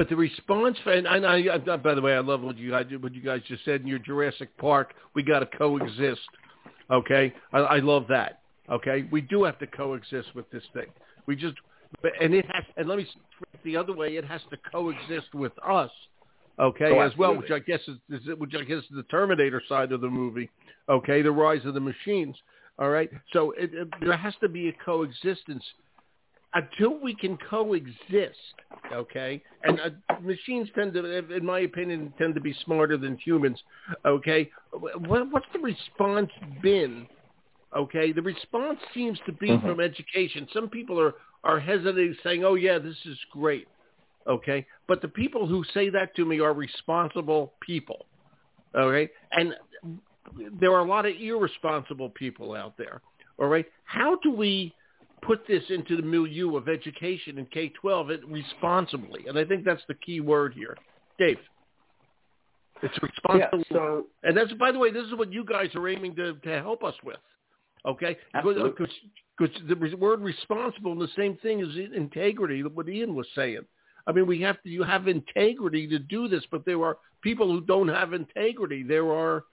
But 0.00 0.08
the 0.08 0.16
response, 0.16 0.78
and, 0.86 1.06
and 1.06 1.26
I, 1.26 1.44
I, 1.52 1.76
by 1.76 1.94
the 1.94 2.00
way, 2.00 2.14
I 2.14 2.20
love 2.20 2.40
what 2.40 2.56
you 2.56 2.70
guys 2.70 2.86
what 3.00 3.14
you 3.14 3.20
guys 3.20 3.42
just 3.46 3.66
said 3.66 3.82
in 3.82 3.86
your 3.86 3.98
Jurassic 3.98 4.48
Park. 4.56 4.94
We 5.14 5.22
got 5.22 5.40
to 5.40 5.58
coexist. 5.58 6.22
Okay, 6.90 7.34
I, 7.52 7.58
I 7.58 7.78
love 7.80 8.06
that. 8.08 8.40
Okay, 8.70 9.06
we 9.12 9.20
do 9.20 9.44
have 9.44 9.58
to 9.58 9.66
coexist 9.66 10.34
with 10.34 10.50
this 10.50 10.62
thing. 10.72 10.86
We 11.26 11.36
just, 11.36 11.52
and 12.18 12.32
it 12.32 12.46
has, 12.46 12.64
and 12.78 12.88
let 12.88 12.96
me 12.96 13.06
the 13.62 13.76
other 13.76 13.94
way. 13.94 14.16
It 14.16 14.24
has 14.24 14.40
to 14.48 14.56
coexist 14.72 15.34
with 15.34 15.52
us. 15.62 15.90
Okay, 16.58 16.92
oh, 16.92 17.00
as 17.00 17.14
well, 17.18 17.36
which 17.36 17.50
I 17.50 17.58
guess 17.58 17.80
is, 17.86 17.98
is 18.08 18.38
which 18.38 18.54
I 18.58 18.64
guess 18.64 18.78
is 18.78 18.96
the 18.96 19.02
Terminator 19.10 19.62
side 19.68 19.92
of 19.92 20.00
the 20.00 20.08
movie. 20.08 20.48
Okay, 20.88 21.20
the 21.20 21.30
rise 21.30 21.66
of 21.66 21.74
the 21.74 21.80
machines. 21.80 22.36
All 22.78 22.88
right, 22.88 23.10
so 23.34 23.50
it, 23.50 23.74
it, 23.74 23.88
there 24.00 24.16
has 24.16 24.32
to 24.40 24.48
be 24.48 24.70
a 24.70 24.72
coexistence 24.82 25.64
until 26.54 26.98
we 27.00 27.14
can 27.14 27.38
coexist, 27.48 28.36
okay? 28.92 29.42
And 29.62 29.80
uh, 29.80 29.90
machines 30.20 30.68
tend 30.74 30.94
to, 30.94 31.34
in 31.34 31.44
my 31.44 31.60
opinion, 31.60 32.12
tend 32.18 32.34
to 32.34 32.40
be 32.40 32.54
smarter 32.64 32.96
than 32.96 33.16
humans, 33.18 33.60
okay? 34.04 34.50
What, 34.72 35.30
what's 35.30 35.46
the 35.52 35.60
response 35.60 36.30
been? 36.62 37.06
Okay, 37.76 38.10
the 38.10 38.22
response 38.22 38.80
seems 38.92 39.18
to 39.26 39.32
be 39.32 39.50
mm-hmm. 39.50 39.64
from 39.64 39.80
education. 39.80 40.48
Some 40.52 40.68
people 40.68 41.00
are 41.00 41.14
are 41.44 41.60
hesitating, 41.60 42.16
saying, 42.24 42.44
"Oh 42.44 42.54
yeah, 42.54 42.78
this 42.78 42.96
is 43.04 43.16
great," 43.30 43.68
okay. 44.26 44.66
But 44.88 45.00
the 45.02 45.08
people 45.08 45.46
who 45.46 45.62
say 45.72 45.88
that 45.88 46.16
to 46.16 46.24
me 46.24 46.40
are 46.40 46.52
responsible 46.52 47.52
people, 47.60 48.06
all 48.74 48.90
right. 48.90 49.08
And 49.30 49.54
there 50.60 50.72
are 50.72 50.80
a 50.80 50.84
lot 50.84 51.06
of 51.06 51.14
irresponsible 51.14 52.10
people 52.10 52.54
out 52.54 52.76
there. 52.76 53.02
All 53.38 53.46
right, 53.46 53.66
how 53.84 54.18
do 54.20 54.32
we 54.32 54.74
put 55.22 55.46
this 55.46 55.62
into 55.68 55.96
the 55.96 56.02
milieu 56.02 56.56
of 56.56 56.68
education 56.68 57.38
in 57.38 57.46
K-12 57.46 58.20
responsibly. 58.28 59.26
And 59.26 59.38
I 59.38 59.44
think 59.44 59.64
that's 59.64 59.82
the 59.88 59.94
key 59.94 60.20
word 60.20 60.54
here. 60.54 60.76
Dave. 61.18 61.38
It's 62.82 63.02
responsible. 63.02 63.58
Yeah, 63.58 63.76
so, 63.76 64.06
and 64.22 64.36
that's, 64.36 64.52
by 64.54 64.72
the 64.72 64.78
way, 64.78 64.90
this 64.90 65.04
is 65.04 65.14
what 65.14 65.32
you 65.32 65.44
guys 65.44 65.68
are 65.74 65.88
aiming 65.88 66.16
to, 66.16 66.34
to 66.34 66.62
help 66.62 66.82
us 66.82 66.94
with. 67.04 67.18
Okay? 67.86 68.16
Because 68.32 68.88
the 69.68 69.96
word 69.98 70.20
responsible 70.20 70.92
and 70.92 71.00
the 71.00 71.08
same 71.16 71.36
thing 71.38 71.60
as 71.60 71.68
integrity, 71.94 72.62
what 72.62 72.88
Ian 72.88 73.14
was 73.14 73.26
saying. 73.34 73.60
I 74.06 74.12
mean, 74.12 74.26
we 74.26 74.40
have 74.42 74.62
to, 74.62 74.68
you 74.68 74.82
have 74.82 75.08
integrity 75.08 75.86
to 75.88 75.98
do 75.98 76.26
this, 76.26 76.42
but 76.50 76.64
there 76.64 76.82
are 76.82 76.96
people 77.22 77.48
who 77.48 77.60
don't 77.60 77.88
have 77.88 78.14
integrity. 78.14 78.82
There 78.82 79.12
are 79.12 79.44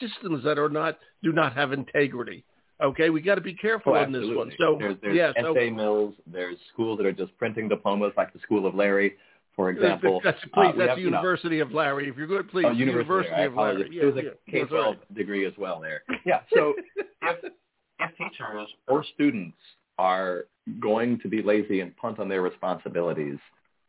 systems 0.00 0.44
that 0.44 0.58
are 0.58 0.68
not, 0.68 0.98
do 1.22 1.32
not 1.32 1.54
have 1.54 1.72
integrity. 1.72 2.44
Okay, 2.82 3.08
we 3.08 3.22
got 3.22 3.36
to 3.36 3.40
be 3.40 3.54
careful 3.54 3.94
oh, 3.94 3.96
on 3.96 4.12
this 4.12 4.24
one. 4.26 4.52
So 4.58 4.76
there's, 4.78 4.96
there's 5.00 5.16
yeah, 5.16 5.32
so, 5.40 5.54
mills. 5.54 6.14
There's 6.26 6.56
schools 6.72 6.98
that 6.98 7.06
are 7.06 7.12
just 7.12 7.36
printing 7.38 7.68
diplomas, 7.68 8.12
like 8.16 8.32
the 8.34 8.38
School 8.40 8.66
of 8.66 8.74
Larry, 8.74 9.14
for 9.54 9.70
example. 9.70 10.20
That's, 10.24 10.38
please, 10.52 10.68
uh, 10.68 10.72
that's 10.76 10.88
have, 10.90 10.98
the 10.98 11.02
University 11.02 11.56
you 11.56 11.64
know, 11.64 11.68
of 11.68 11.74
Larry. 11.74 12.08
If 12.08 12.16
you're 12.16 12.26
good, 12.26 12.50
please. 12.50 12.66
Oh, 12.68 12.72
University, 12.72 13.30
University 13.30 13.42
of 13.44 13.54
Larry. 13.54 13.88
Yeah, 13.90 14.02
There's 14.02 14.16
a 14.16 14.22
yeah, 14.22 14.64
K-12 14.64 14.72
right. 14.72 15.14
degree 15.14 15.46
as 15.46 15.54
well 15.56 15.80
there. 15.80 16.02
Yeah. 16.26 16.40
So 16.52 16.74
if, 16.96 17.52
if 18.00 18.10
teachers 18.18 18.68
or 18.88 19.04
students 19.14 19.56
are 19.98 20.44
going 20.80 21.20
to 21.20 21.28
be 21.28 21.40
lazy 21.40 21.80
and 21.80 21.96
punt 21.96 22.18
on 22.18 22.28
their 22.28 22.42
responsibilities, 22.42 23.38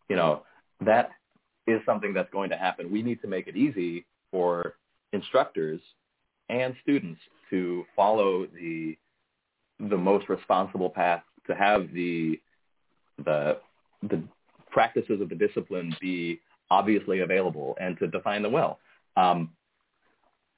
you 0.07 0.15
know, 0.15 0.43
that 0.85 1.09
is 1.65 1.81
something 1.85 2.13
that's 2.13 2.29
going 2.31 2.49
to 2.51 2.57
happen. 2.57 2.91
We 2.91 3.01
need 3.01 3.21
to 3.21 3.27
make 3.27 3.47
it 3.47 3.57
easy 3.57 4.05
for 4.31 4.75
instructors 5.13 5.81
and 6.49 6.75
students 6.81 7.19
to 7.49 7.85
follow 7.95 8.45
the 8.47 8.97
the 9.79 9.97
most 9.97 10.27
responsible 10.27 10.89
path 10.89 11.21
to 11.45 11.55
have 11.55 11.91
the 11.93 12.39
the 13.23 13.57
the 14.03 14.21
practices 14.71 15.21
of 15.21 15.29
the 15.29 15.35
discipline 15.35 15.95
be 15.99 16.39
obviously 16.69 17.21
available 17.21 17.75
and 17.79 17.97
to 17.97 18.07
define 18.07 18.41
them 18.41 18.51
well. 18.51 18.79
Um, 19.15 19.51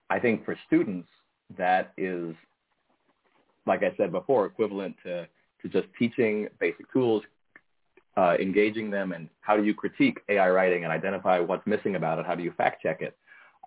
I 0.09 0.19
think 0.19 0.43
for 0.43 0.57
students 0.67 1.07
that 1.57 1.93
is, 1.97 2.35
like 3.65 3.83
I 3.83 3.93
said 3.97 4.11
before, 4.11 4.45
equivalent 4.45 4.95
to 5.03 5.27
to 5.61 5.67
just 5.67 5.87
teaching 5.97 6.47
basic 6.59 6.91
tools, 6.93 7.21
uh, 8.15 8.35
engaging 8.39 8.89
them, 8.89 9.11
and 9.11 9.27
how 9.41 9.57
do 9.57 9.63
you 9.63 9.73
critique 9.73 10.19
AI 10.29 10.49
writing 10.49 10.83
and 10.85 10.93
identify 10.93 11.39
what's 11.39 11.67
missing 11.67 11.95
about 11.95 12.17
it? 12.17 12.25
How 12.25 12.35
do 12.35 12.43
you 12.43 12.51
fact 12.51 12.81
check 12.81 13.01
it? 13.01 13.17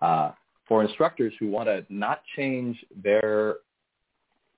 Uh, 0.01 0.31
for 0.67 0.83
instructors 0.83 1.33
who 1.39 1.49
want 1.49 1.67
to 1.67 1.85
not 1.89 2.21
change 2.35 2.77
their 3.03 3.57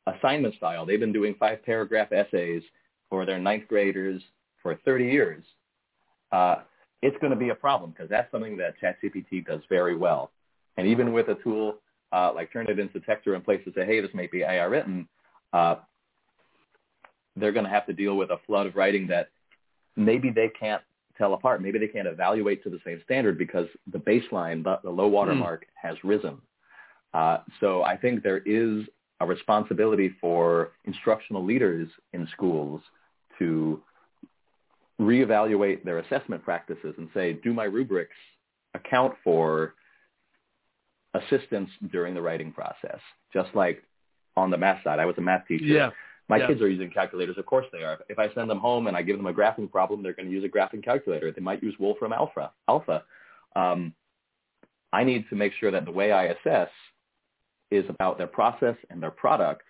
assignment 0.08 0.56
style. 0.56 0.86
They've 0.86 1.00
been 1.00 1.14
doing 1.14 1.36
five 1.40 1.64
paragraph 1.66 2.12
essays 2.12 2.62
for 3.10 3.26
their 3.26 3.40
ninth 3.40 3.68
graders 3.68 4.22
for 4.62 4.76
30 4.86 5.06
years. 5.06 5.44
Uh, 6.32 6.58
it's 7.02 7.18
going 7.22 7.32
to 7.32 7.38
be 7.38 7.50
a 7.50 7.56
problem 7.56 7.92
because 7.92 8.10
that's 8.10 8.32
something 8.32 8.58
that 8.58 8.76
ChatGPT 8.82 9.46
does 9.46 9.62
very 9.70 9.96
well. 9.96 10.32
And 10.78 10.88
even 10.88 11.14
with 11.14 11.28
a 11.30 11.36
tool 11.36 11.76
uh, 12.12 12.32
like 12.34 12.52
Turnitin 12.52 12.92
Detector 12.94 13.36
in 13.36 13.42
place 13.42 13.62
to 13.66 13.74
say, 13.74 13.86
hey, 13.86 14.02
this 14.02 14.12
may 14.14 14.28
be 14.28 14.44
AI 14.44 14.64
written, 14.64 15.08
uh, 15.54 15.76
they're 17.36 17.52
going 17.52 17.66
to 17.66 17.72
have 17.72 17.86
to 17.88 17.94
deal 17.94 18.16
with 18.16 18.30
a 18.30 18.38
flood 18.48 18.68
of 18.68 18.76
writing 18.76 19.08
that 19.08 19.30
maybe 19.96 20.32
they 20.32 20.50
can't 20.60 20.82
tell 21.18 21.34
apart. 21.34 21.62
Maybe 21.62 21.80
they 21.80 21.88
can't 21.88 22.08
evaluate 22.08 22.64
to 22.64 22.70
the 22.70 22.80
same 22.86 23.02
standard 23.04 23.38
because 23.38 23.68
the 23.92 24.00
baseline, 24.00 24.64
the, 24.64 24.80
the 24.84 24.90
low 24.90 25.08
water 25.08 25.34
mm. 25.34 25.40
mark, 25.40 25.66
has 25.82 25.96
risen. 26.04 26.38
Uh, 27.14 27.38
so 27.60 27.84
I 27.84 27.96
think 27.96 28.24
there 28.24 28.40
is 28.40 28.86
a 29.22 29.26
responsibility 29.26 30.14
for 30.20 30.72
instructional 30.84 31.44
leaders 31.44 31.88
in 32.14 32.28
schools 32.34 32.82
to 33.40 33.82
reevaluate 35.00 35.84
their 35.84 36.00
assessment 36.00 36.44
practices 36.44 36.96
and 36.98 37.10
say, 37.14 37.34
do 37.34 37.54
my 37.54 37.64
rubrics 37.64 38.16
account 38.74 39.14
for 39.24 39.76
assistance 41.14 41.70
during 41.92 42.14
the 42.14 42.22
writing 42.22 42.52
process? 42.52 43.00
Just 43.34 43.50
like 43.56 43.84
on 44.36 44.50
the 44.52 44.58
math 44.58 44.84
side, 44.84 45.00
I 45.00 45.06
was 45.06 45.16
a 45.18 45.22
math 45.22 45.48
teacher. 45.48 45.66
Yeah. 45.66 45.90
My 46.28 46.38
yeah. 46.38 46.48
kids 46.48 46.62
are 46.62 46.70
using 46.70 46.90
calculators. 46.90 47.38
Of 47.38 47.46
course 47.46 47.66
they 47.72 47.84
are. 47.84 48.00
If 48.10 48.18
I 48.18 48.34
send 48.34 48.50
them 48.50 48.60
home 48.60 48.88
and 48.88 48.98
I 48.98 49.04
give 49.04 49.18
them 49.18 49.28
a 49.28 49.34
graphing 49.34 49.72
problem, 49.72 50.02
they're 50.02 50.14
going 50.14 50.28
to 50.28 50.32
use 50.32 50.44
a 50.44 50.50
graphing 50.50 50.84
calculator. 50.84 51.32
They 51.32 51.42
might 51.42 51.62
use 51.62 51.76
Wolfram 51.80 52.14
Alpha. 52.14 52.52
Alpha. 52.68 53.04
Um, 53.56 53.94
I 54.92 55.04
need 55.04 55.26
to 55.30 55.36
make 55.36 55.54
sure 55.60 55.72
that 55.72 55.86
the 55.86 55.92
way 55.92 56.12
I 56.12 56.26
assess 56.26 56.70
is 57.70 57.86
about 57.90 58.18
their 58.18 58.28
process 58.28 58.76
and 58.90 59.02
their 59.02 59.12
product 59.12 59.64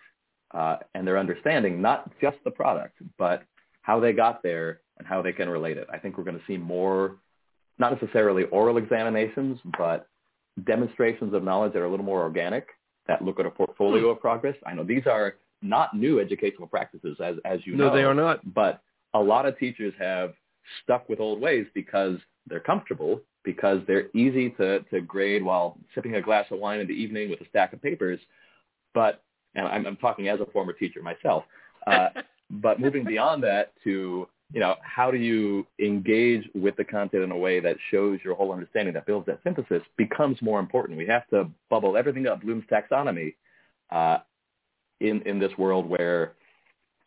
uh, 0.52 0.76
and 0.94 1.06
their 1.06 1.18
understanding, 1.18 1.82
not 1.82 2.10
just 2.20 2.36
the 2.44 2.50
product, 2.50 2.98
but 3.18 3.42
how 3.82 4.00
they 4.00 4.12
got 4.12 4.42
there 4.42 4.80
and 4.98 5.06
how 5.06 5.20
they 5.20 5.32
can 5.32 5.48
relate 5.48 5.76
it. 5.76 5.86
I 5.92 5.98
think 5.98 6.16
we're 6.16 6.24
going 6.24 6.38
to 6.38 6.46
see 6.46 6.56
more, 6.56 7.16
not 7.78 8.00
necessarily 8.00 8.44
oral 8.44 8.78
examinations, 8.78 9.58
but 9.78 10.08
demonstrations 10.64 11.34
of 11.34 11.42
knowledge 11.42 11.72
that 11.74 11.80
are 11.80 11.84
a 11.84 11.90
little 11.90 12.06
more 12.06 12.22
organic, 12.22 12.68
that 13.08 13.22
look 13.22 13.38
at 13.38 13.46
a 13.46 13.50
portfolio 13.50 14.10
of 14.10 14.20
progress. 14.20 14.56
I 14.66 14.74
know 14.74 14.84
these 14.84 15.06
are 15.06 15.34
not 15.62 15.96
new 15.96 16.20
educational 16.20 16.66
practices, 16.66 17.16
as, 17.22 17.36
as 17.44 17.60
you 17.64 17.76
no, 17.76 17.88
know. 17.88 17.94
they 17.94 18.02
are 18.02 18.14
not. 18.14 18.54
But 18.54 18.82
a 19.14 19.20
lot 19.20 19.46
of 19.46 19.58
teachers 19.58 19.94
have 19.98 20.34
stuck 20.82 21.08
with 21.08 21.20
old 21.20 21.40
ways 21.40 21.66
because 21.74 22.18
they're 22.46 22.60
comfortable 22.60 23.20
because 23.46 23.80
they're 23.86 24.08
easy 24.14 24.50
to, 24.50 24.80
to 24.90 25.00
grade 25.00 25.42
while 25.42 25.78
sipping 25.94 26.16
a 26.16 26.20
glass 26.20 26.44
of 26.50 26.58
wine 26.58 26.80
in 26.80 26.86
the 26.86 26.92
evening 26.92 27.30
with 27.30 27.40
a 27.40 27.48
stack 27.48 27.72
of 27.72 27.80
papers. 27.80 28.18
But, 28.92 29.22
and 29.54 29.66
I'm, 29.66 29.86
I'm 29.86 29.96
talking 29.96 30.28
as 30.28 30.40
a 30.40 30.46
former 30.46 30.72
teacher 30.72 31.00
myself, 31.00 31.44
uh, 31.86 32.08
but 32.50 32.80
moving 32.80 33.04
beyond 33.04 33.42
that 33.44 33.72
to, 33.84 34.28
you 34.52 34.60
know, 34.60 34.74
how 34.82 35.10
do 35.12 35.16
you 35.16 35.64
engage 35.80 36.48
with 36.54 36.76
the 36.76 36.84
content 36.84 37.22
in 37.22 37.30
a 37.30 37.36
way 37.36 37.60
that 37.60 37.76
shows 37.90 38.18
your 38.24 38.34
whole 38.34 38.52
understanding, 38.52 38.92
that 38.94 39.06
builds 39.06 39.26
that 39.26 39.38
synthesis, 39.44 39.82
becomes 39.96 40.42
more 40.42 40.58
important. 40.58 40.98
We 40.98 41.06
have 41.06 41.26
to 41.28 41.48
bubble 41.70 41.96
everything 41.96 42.26
up, 42.26 42.42
Bloom's 42.42 42.64
taxonomy, 42.70 43.34
uh, 43.90 44.18
in, 45.00 45.22
in 45.22 45.38
this 45.38 45.52
world 45.58 45.88
where 45.88 46.32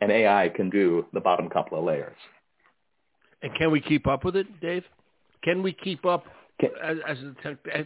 an 0.01 0.11
AI 0.11 0.49
can 0.55 0.69
do 0.69 1.05
the 1.13 1.19
bottom 1.19 1.49
couple 1.49 1.77
of 1.77 1.85
layers. 1.85 2.15
And 3.41 3.53
can 3.55 3.71
we 3.71 3.81
keep 3.81 4.07
up 4.07 4.23
with 4.25 4.35
it, 4.35 4.47
Dave? 4.61 4.83
Can 5.43 5.63
we 5.63 5.73
keep 5.73 6.05
up 6.05 6.25
can, 6.59 6.69
as, 6.83 6.97
as, 7.07 7.17
as, 7.73 7.85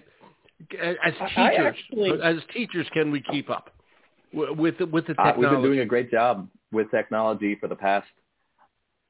as 1.03 1.13
teachers? 1.29 1.75
Actually, 1.75 2.21
as 2.21 2.37
teachers, 2.53 2.87
can 2.91 3.11
we 3.11 3.21
keep 3.21 3.49
up 3.49 3.69
with 4.33 4.79
with 4.79 5.07
the 5.07 5.13
technology? 5.13 5.19
Uh, 5.19 5.33
we've 5.37 5.49
been 5.49 5.61
doing 5.61 5.79
a 5.79 5.85
great 5.85 6.09
job 6.09 6.47
with 6.71 6.89
technology 6.89 7.55
for 7.59 7.67
the 7.67 7.75
past. 7.75 8.07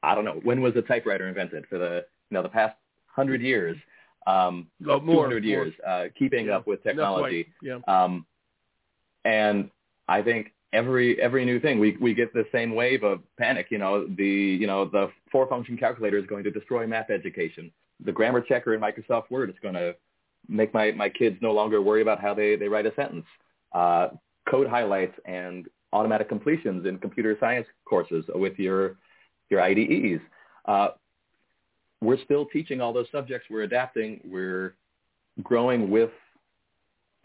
I 0.01 0.15
don't 0.15 0.25
know 0.25 0.41
when 0.43 0.61
was 0.61 0.73
the 0.73 0.81
typewriter 0.81 1.27
invented 1.29 1.65
for 1.69 1.77
the 1.77 2.05
you 2.29 2.35
know 2.35 2.43
the 2.43 2.49
past 2.49 2.75
hundred 3.07 3.41
years, 3.41 3.77
um, 4.27 4.67
oh, 4.87 4.99
more, 4.99 5.25
200 5.25 5.43
years, 5.45 5.73
uh, 5.87 6.05
keeping 6.17 6.47
yeah. 6.47 6.57
up 6.57 6.67
with 6.67 6.83
technology. 6.83 7.47
Yeah. 7.61 7.79
Um, 7.87 8.25
and 9.23 9.69
I 10.07 10.21
think 10.21 10.52
every 10.73 11.21
every 11.21 11.45
new 11.45 11.59
thing. 11.59 11.79
We 11.79 11.97
we 12.01 12.13
get 12.13 12.33
the 12.33 12.45
same 12.51 12.75
wave 12.75 13.03
of 13.03 13.21
panic 13.37 13.67
you 13.69 13.77
know 13.77 14.07
the 14.07 14.25
you 14.25 14.67
know 14.67 14.85
the 14.85 15.11
four 15.31 15.47
function 15.47 15.77
calculator 15.77 16.17
is 16.17 16.25
going 16.25 16.43
to 16.43 16.51
destroy 16.51 16.85
math 16.87 17.09
education. 17.09 17.71
The 18.03 18.11
grammar 18.11 18.41
checker 18.41 18.73
in 18.73 18.81
microsoft 18.81 19.29
word 19.29 19.49
is 19.49 19.55
going 19.61 19.75
to 19.75 19.95
make 20.49 20.73
my 20.73 20.91
my 20.91 21.09
kids 21.09 21.37
no 21.41 21.53
longer 21.53 21.81
worry 21.81 22.01
about 22.01 22.19
how 22.19 22.33
they 22.33 22.55
they 22.55 22.67
write 22.67 22.85
a 22.85 22.93
sentence. 22.95 23.25
Uh, 23.73 24.09
code 24.49 24.67
highlights 24.67 25.17
and 25.25 25.67
automatic 25.93 26.27
completions 26.27 26.85
in 26.85 26.97
computer 26.97 27.37
science 27.39 27.67
courses 27.85 28.25
with 28.35 28.57
your 28.59 28.97
your 29.49 29.61
IDEs 29.61 30.19
uh, 30.65 30.89
we're 32.01 32.21
still 32.23 32.45
teaching 32.45 32.81
all 32.81 32.93
those 32.93 33.07
subjects. 33.11 33.47
We're 33.49 33.63
adapting. 33.63 34.19
We're 34.25 34.75
growing 35.41 35.89
with 35.89 36.11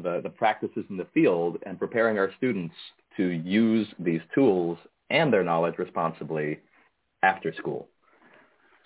the, 0.02 0.20
the 0.22 0.30
practices 0.30 0.84
in 0.88 0.96
the 0.96 1.06
field 1.12 1.58
and 1.66 1.78
preparing 1.78 2.18
our 2.18 2.30
students 2.36 2.74
to 3.18 3.28
use 3.28 3.86
these 3.98 4.22
tools 4.34 4.78
and 5.10 5.30
their 5.32 5.44
knowledge 5.44 5.74
responsibly 5.78 6.58
after 7.22 7.52
school. 7.54 7.88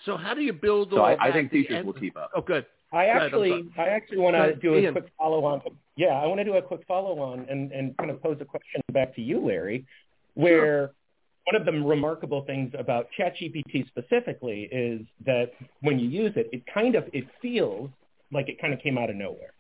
So 0.05 0.17
how 0.17 0.35
do 0.35 0.41
you 0.41 0.53
build 0.53 0.91
so 0.91 0.99
all 0.99 1.05
I, 1.05 1.15
that? 1.15 1.23
I 1.23 1.33
think 1.33 1.53
teachers 1.53 1.77
end? 1.77 1.87
will 1.87 1.93
keep 1.93 2.17
up. 2.17 2.31
Oh, 2.35 2.41
good. 2.41 2.67
I 2.93 3.07
actually, 3.07 3.71
I 3.79 3.85
actually 3.89 4.19
want 4.19 4.37
to 4.37 4.55
do 4.57 4.75
Ian. 4.75 4.97
a 4.97 5.01
quick 5.01 5.13
follow 5.17 5.45
on. 5.45 5.63
Yeah, 5.97 6.09
I 6.09 6.27
want 6.27 6.41
to 6.41 6.45
do 6.45 6.55
a 6.55 6.63
quick 6.63 6.83
follow 6.87 7.21
on 7.21 7.47
and, 7.49 7.73
and 7.73 7.97
kind 7.97 8.11
of 8.11 8.23
pose 8.23 8.37
a 8.41 8.45
question 8.45 8.83
back 8.93 9.15
to 9.15 9.23
you, 9.23 9.41
Larry, 9.47 9.87
where 10.35 10.89
Sure. 10.89 10.95
one 11.45 11.57
of 11.61 11.65
the 11.65 11.73
remarkable 11.73 12.43
things 12.45 12.73
about 12.79 13.07
ChatGPT 13.19 13.87
specifically 13.89 14.69
is 14.73 15.01
that 15.25 15.53
when 15.81 15.99
you 15.99 16.09
use 16.09 16.33
it, 16.37 16.51
it 16.53 16.65
kind 16.73 16.95
of 16.95 17.05
it 17.13 17.25
feels 17.41 17.89
like 18.31 18.49
it 18.49 18.61
kind 18.61 18.75
of 18.75 18.81
came 18.81 18.99
out 18.99 19.09
of 19.09 19.17
nowhere. 19.17 19.53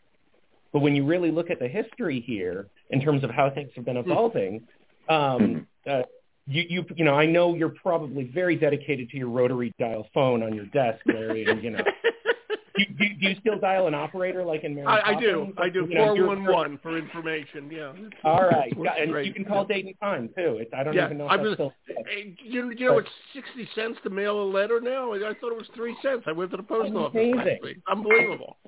But 0.73 0.81
when 0.81 0.95
you 0.97 1.05
really 1.05 1.31
look 1.31 1.50
at 1.50 1.59
the 1.59 1.69
history 1.69 2.21
here 2.21 2.69
in 2.91 3.00
terms 3.00 3.25
of 3.25 3.31
how 3.31 3.50
things 3.50 3.71
have 3.76 3.85
been 3.85 3.99
evolving, 3.99 4.62
um, 5.09 5.67
uh, 5.87 6.02
you, 6.47 6.64
you, 6.69 6.85
you 6.97 7.05
know, 7.05 7.14
I 7.14 7.26
know 7.26 7.55
you're 7.55 7.69
probably 7.69 8.25
very 8.25 8.57
dedicated 8.57 9.11
to 9.11 9.17
your 9.17 9.29
rotary 9.29 9.73
dial 9.79 10.07
phone 10.14 10.43
on 10.43 10.55
your 10.55 10.67
desk, 10.67 11.00
Larry, 11.07 11.45
and 11.45 11.62
you 11.62 11.71
know, 11.71 11.79
do, 12.76 12.85
do, 12.99 13.05
do 13.21 13.29
you 13.29 13.37
still 13.41 13.59
dial 13.59 13.87
an 13.87 13.95
operator 13.95 14.43
like 14.45 14.64
in 14.64 14.75
Mary 14.75 14.87
I, 14.87 15.11
I 15.11 15.21
do. 15.21 15.52
I 15.59 15.69
do. 15.69 15.87
You 15.88 15.95
know, 15.95 16.07
Four 16.07 16.17
you're- 16.17 16.29
one 16.29 16.45
one 16.47 16.79
for 16.83 16.97
information. 16.99 17.71
Yeah. 17.71 17.93
All 18.25 18.43
right, 18.49 18.73
yeah, 18.76 18.95
and 18.99 19.12
great. 19.12 19.26
you 19.26 19.35
can 19.35 19.45
call 19.45 19.64
date 19.64 19.85
and 19.87 19.95
time 20.00 20.29
too. 20.37 20.57
It's, 20.61 20.73
I 20.76 20.83
don't 20.83 20.95
Yeah, 20.95 21.05
even 21.07 21.19
know 21.19 21.26
if 21.26 21.31
I 21.33 21.37
that's 21.37 21.47
was- 21.49 21.55
still. 21.55 21.73
Hey, 22.07 22.35
you, 22.43 22.71
you 22.76 22.87
know 22.87 22.99
it's 22.99 23.11
sixty 23.35 23.69
cents 23.75 23.99
to 24.05 24.11
mail 24.11 24.43
a 24.43 24.49
letter 24.49 24.81
now. 24.81 25.12
I 25.12 25.19
thought 25.19 25.52
it 25.52 25.57
was 25.59 25.69
three 25.76 25.97
cents. 26.02 26.25
I 26.26 26.33
went 26.33 26.50
to 26.52 26.57
the 26.57 26.62
post 26.64 26.93
office 26.95 27.11
Amazing. 27.14 27.37
last 27.37 27.62
week. 27.62 27.76
Unbelievable. 27.91 28.57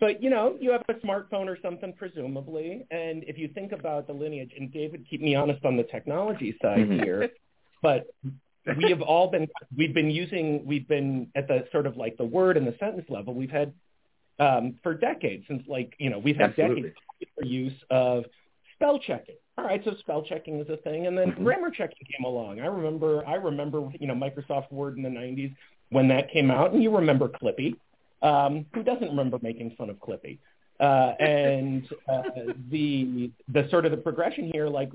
But 0.00 0.22
you 0.22 0.30
know, 0.30 0.56
you 0.60 0.70
have 0.70 0.82
a 0.88 0.94
smartphone 0.94 1.46
or 1.48 1.58
something, 1.60 1.92
presumably, 1.92 2.86
and 2.90 3.24
if 3.24 3.36
you 3.38 3.48
think 3.48 3.72
about 3.72 4.06
the 4.06 4.12
lineage, 4.12 4.52
and 4.58 4.72
David, 4.72 5.06
keep 5.08 5.20
me 5.20 5.34
honest 5.34 5.64
on 5.64 5.76
the 5.76 5.82
technology 5.84 6.56
side 6.62 6.88
Mhm. 6.88 7.00
here, 7.02 7.30
but 7.82 8.06
we 8.76 8.88
have 8.90 9.02
all 9.02 9.28
been 9.28 9.48
we've 9.76 9.94
been 9.94 10.10
using 10.10 10.64
we've 10.66 10.88
been 10.88 11.30
at 11.34 11.46
the 11.46 11.68
sort 11.70 11.86
of 11.86 11.96
like 11.96 12.16
the 12.16 12.24
word 12.24 12.56
and 12.56 12.66
the 12.66 12.76
sentence 12.78 13.08
level 13.10 13.34
we've 13.34 13.50
had 13.50 13.72
um, 14.38 14.78
for 14.82 14.94
decades 14.94 15.46
since 15.46 15.62
like 15.68 15.94
you 15.98 16.10
know 16.10 16.18
we've 16.18 16.36
had 16.36 16.50
Absolutely. 16.50 16.82
decades 16.82 16.98
for 17.38 17.44
use 17.44 17.84
of 17.90 18.24
spell 18.74 18.98
checking. 18.98 19.36
All 19.58 19.64
right, 19.64 19.82
so 19.84 19.94
spell 19.96 20.22
checking 20.22 20.58
is 20.60 20.68
a 20.68 20.76
thing, 20.78 21.06
and 21.06 21.16
then 21.16 21.32
Mhm. 21.32 21.44
grammar 21.44 21.70
checking 21.70 22.06
came 22.06 22.24
along. 22.24 22.60
I 22.60 22.66
remember 22.66 23.26
I 23.26 23.34
remember 23.34 23.90
you 24.00 24.06
know 24.06 24.14
Microsoft 24.14 24.72
Word 24.72 24.96
in 24.96 25.02
the 25.02 25.10
'90s 25.10 25.54
when 25.90 26.08
that 26.08 26.30
came 26.30 26.50
out, 26.50 26.72
and 26.72 26.82
you 26.82 26.94
remember 26.94 27.28
Clippy. 27.28 27.76
Um, 28.22 28.66
who 28.72 28.82
doesn't 28.82 29.08
remember 29.08 29.38
making 29.42 29.74
fun 29.76 29.90
of 29.90 29.96
Clippy? 29.96 30.38
Uh, 30.78 31.14
and 31.20 31.88
uh, 32.08 32.22
the 32.70 33.30
the 33.48 33.68
sort 33.70 33.84
of 33.86 33.90
the 33.92 33.96
progression 33.96 34.50
here, 34.52 34.68
like 34.68 34.90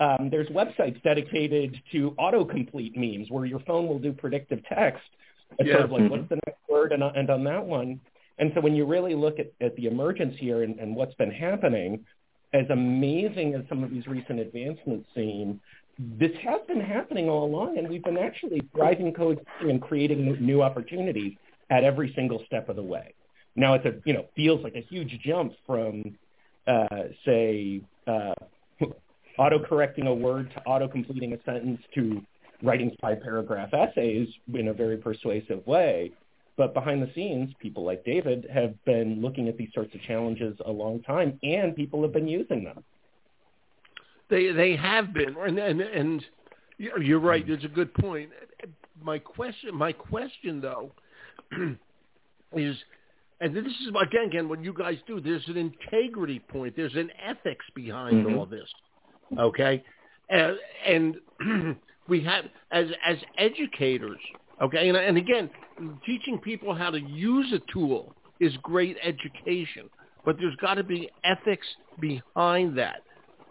um, 0.00 0.28
there's 0.30 0.48
websites 0.48 1.02
dedicated 1.02 1.76
to 1.92 2.12
autocomplete 2.18 2.96
memes 2.96 3.30
where 3.30 3.44
your 3.44 3.60
phone 3.60 3.86
will 3.86 3.98
do 3.98 4.12
predictive 4.12 4.60
text. 4.64 5.04
It's 5.58 5.70
sort 5.70 5.84
of 5.84 5.90
like 5.92 6.02
Mhm. 6.02 6.10
what's 6.10 6.28
the 6.28 6.36
next 6.46 6.60
word, 6.68 6.92
and, 6.92 7.02
and 7.02 7.30
on 7.30 7.44
that 7.44 7.64
one. 7.64 8.00
And 8.38 8.52
so 8.54 8.60
when 8.60 8.74
you 8.74 8.84
really 8.84 9.14
look 9.14 9.38
at, 9.38 9.52
at 9.60 9.74
the 9.76 9.86
emergence 9.86 10.36
here 10.38 10.62
and, 10.62 10.78
and 10.78 10.94
what's 10.94 11.14
been 11.14 11.30
happening, 11.30 12.04
as 12.52 12.68
amazing 12.70 13.54
as 13.54 13.62
some 13.68 13.82
of 13.82 13.90
these 13.90 14.06
recent 14.06 14.40
advancements 14.40 15.08
seem, 15.14 15.60
this 15.98 16.32
has 16.42 16.60
been 16.68 16.80
happening 16.80 17.28
all 17.30 17.44
along, 17.44 17.78
and 17.78 17.88
we've 17.88 18.04
been 18.04 18.18
actually 18.18 18.60
driving 18.74 19.12
code 19.14 19.40
and 19.60 19.80
creating 19.80 20.36
new 20.44 20.62
opportunities 20.62 21.34
at 21.70 21.84
every 21.84 22.12
single 22.14 22.42
step 22.46 22.68
of 22.68 22.76
the 22.76 22.82
way. 22.82 23.14
Now 23.54 23.74
it's 23.74 23.86
a 23.86 23.94
you 24.04 24.12
know 24.12 24.26
feels 24.36 24.62
like 24.62 24.74
a 24.74 24.82
huge 24.82 25.18
jump 25.24 25.52
from 25.66 26.16
uh, 26.66 27.04
say 27.24 27.80
uh, 28.06 28.34
auto 29.38 29.62
correcting 29.64 30.06
a 30.06 30.14
word 30.14 30.50
to 30.50 30.62
auto 30.64 30.88
completing 30.88 31.32
a 31.32 31.42
sentence 31.44 31.80
to 31.94 32.20
writing 32.62 32.90
five 33.00 33.22
paragraph 33.22 33.70
essays 33.72 34.28
in 34.54 34.68
a 34.68 34.72
very 34.72 34.96
persuasive 34.96 35.66
way. 35.66 36.12
But 36.56 36.72
behind 36.72 37.02
the 37.02 37.10
scenes, 37.14 37.52
people 37.60 37.84
like 37.84 38.04
David 38.04 38.46
have 38.52 38.82
been 38.86 39.20
looking 39.20 39.46
at 39.48 39.58
these 39.58 39.68
sorts 39.74 39.94
of 39.94 40.00
challenges 40.02 40.56
a 40.64 40.70
long 40.70 41.02
time, 41.02 41.38
and 41.42 41.76
people 41.76 42.00
have 42.02 42.12
been 42.12 42.28
using 42.28 42.64
them. 42.64 42.82
They 44.30 44.52
they 44.52 44.74
have 44.76 45.12
been, 45.12 45.36
and 45.36 45.58
and 45.58 45.80
and 45.80 46.24
you're 46.78 47.20
right. 47.20 47.46
There's 47.46 47.64
a 47.64 47.68
good 47.68 47.92
point. 47.94 48.30
My 49.00 49.18
question, 49.18 49.74
my 49.74 49.92
question 49.92 50.60
though, 50.60 50.92
is, 52.56 52.76
and 53.40 53.54
this 53.54 53.64
is 53.66 53.88
again 54.00 54.24
again 54.26 54.48
what 54.48 54.62
you 54.62 54.72
guys 54.72 54.98
do. 55.06 55.20
There's 55.20 55.46
an 55.48 55.56
integrity 55.56 56.40
point. 56.40 56.74
There's 56.76 56.94
an 56.94 57.10
ethics 57.22 57.64
behind 57.74 58.26
Mhm. 58.26 58.36
all 58.36 58.46
this. 58.46 58.72
Okay, 59.38 59.82
uh, 60.32 60.54
and 60.86 61.16
we 62.08 62.20
have 62.22 62.46
as 62.70 62.88
as 63.04 63.18
educators. 63.36 64.20
Okay, 64.62 64.88
and 64.88 64.96
and 64.96 65.16
again, 65.18 65.50
teaching 66.04 66.38
people 66.38 66.74
how 66.74 66.90
to 66.90 67.00
use 67.00 67.52
a 67.52 67.58
tool 67.72 68.14
is 68.40 68.56
great 68.62 68.96
education, 69.02 69.88
but 70.24 70.38
there's 70.38 70.56
got 70.56 70.74
to 70.74 70.84
be 70.84 71.10
ethics 71.24 71.66
behind 72.00 72.76
that. 72.78 73.02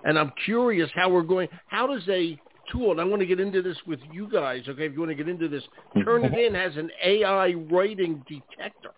And 0.04 0.18
I'm 0.20 0.32
curious 0.46 0.90
how 0.94 1.10
we're 1.10 1.24
going. 1.24 1.50
How 1.68 1.88
does 1.88 2.08
a 2.10 2.40
tool? 2.71 2.91
And 2.91 3.01
I 3.01 3.04
want 3.04 3.21
to 3.21 3.25
get 3.25 3.39
into 3.39 3.62
this 3.62 3.78
with 3.86 3.99
you 4.12 4.30
guys. 4.30 4.63
Okay, 4.67 4.86
if 4.86 4.93
you 4.93 4.99
want 4.99 5.12
to 5.12 5.15
get 5.15 5.30
into 5.30 5.47
this, 5.47 5.63
mm-hmm. 5.95 6.08
Turnitin 6.08 6.54
has 6.54 6.75
an 6.78 6.89
AI 7.04 7.54
writing 7.69 8.23
detector. 8.28 8.91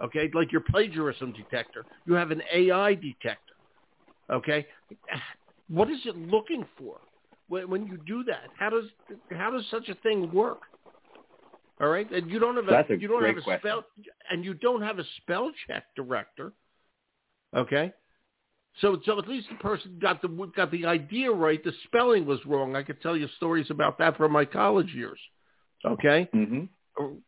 Okay, 0.00 0.30
like 0.34 0.52
your 0.52 0.62
plagiarism 0.70 1.32
detector. 1.32 1.84
You 2.06 2.14
have 2.14 2.30
an 2.30 2.42
AI 2.54 2.94
detector. 2.94 3.54
Okay, 4.30 4.66
what 5.68 5.90
is 5.90 5.98
it 6.04 6.16
looking 6.16 6.64
for 6.76 6.98
when, 7.48 7.68
when 7.68 7.86
you 7.86 7.98
do 8.06 8.22
that? 8.24 8.48
How 8.58 8.70
does 8.70 8.84
how 9.30 9.50
does 9.50 9.64
such 9.70 9.88
a 9.88 9.94
thing 9.96 10.32
work? 10.32 10.60
All 11.80 11.88
right, 11.88 12.10
and 12.10 12.30
you 12.30 12.38
don't 12.38 12.56
have 12.56 12.66
a, 12.66 12.70
That's 12.70 12.90
a 12.90 12.98
you 12.98 13.08
don't 13.08 13.24
have 13.24 13.36
a 13.36 13.40
question. 13.40 13.60
spell 13.60 13.84
and 14.30 14.44
you 14.44 14.54
don't 14.54 14.82
have 14.82 14.98
a 14.98 15.04
spell 15.22 15.50
check 15.66 15.84
director. 15.96 16.52
Okay, 17.56 17.92
so 18.80 19.00
so 19.04 19.18
at 19.18 19.28
least 19.28 19.48
the 19.50 19.56
person 19.56 19.98
got 20.00 20.22
the 20.22 20.28
got 20.56 20.70
the 20.70 20.86
idea 20.86 21.30
right. 21.30 21.62
The 21.62 21.72
spelling 21.84 22.26
was 22.26 22.38
wrong. 22.46 22.76
I 22.76 22.82
could 22.82 23.00
tell 23.00 23.16
you 23.16 23.28
stories 23.36 23.66
about 23.70 23.98
that 23.98 24.16
from 24.16 24.32
my 24.32 24.44
college 24.44 24.92
years. 24.94 25.18
Okay, 25.84 26.28
hmm 26.32 26.64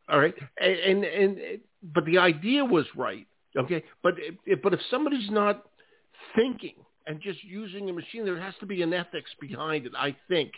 all 0.08 0.18
right, 0.18 0.34
and 0.60 1.04
and, 1.04 1.38
and 1.38 1.60
but 1.94 2.04
the 2.04 2.18
idea 2.18 2.64
was 2.64 2.86
right. 2.96 3.26
Okay, 3.56 3.82
but 4.02 4.14
if, 4.46 4.62
but 4.62 4.74
if 4.74 4.80
somebody's 4.90 5.30
not 5.30 5.64
thinking 6.36 6.74
and 7.06 7.20
just 7.20 7.42
using 7.44 7.88
a 7.88 7.92
machine, 7.92 8.24
there 8.24 8.40
has 8.40 8.54
to 8.60 8.66
be 8.66 8.82
an 8.82 8.92
ethics 8.92 9.30
behind 9.40 9.86
it. 9.86 9.92
I 9.96 10.16
think 10.28 10.52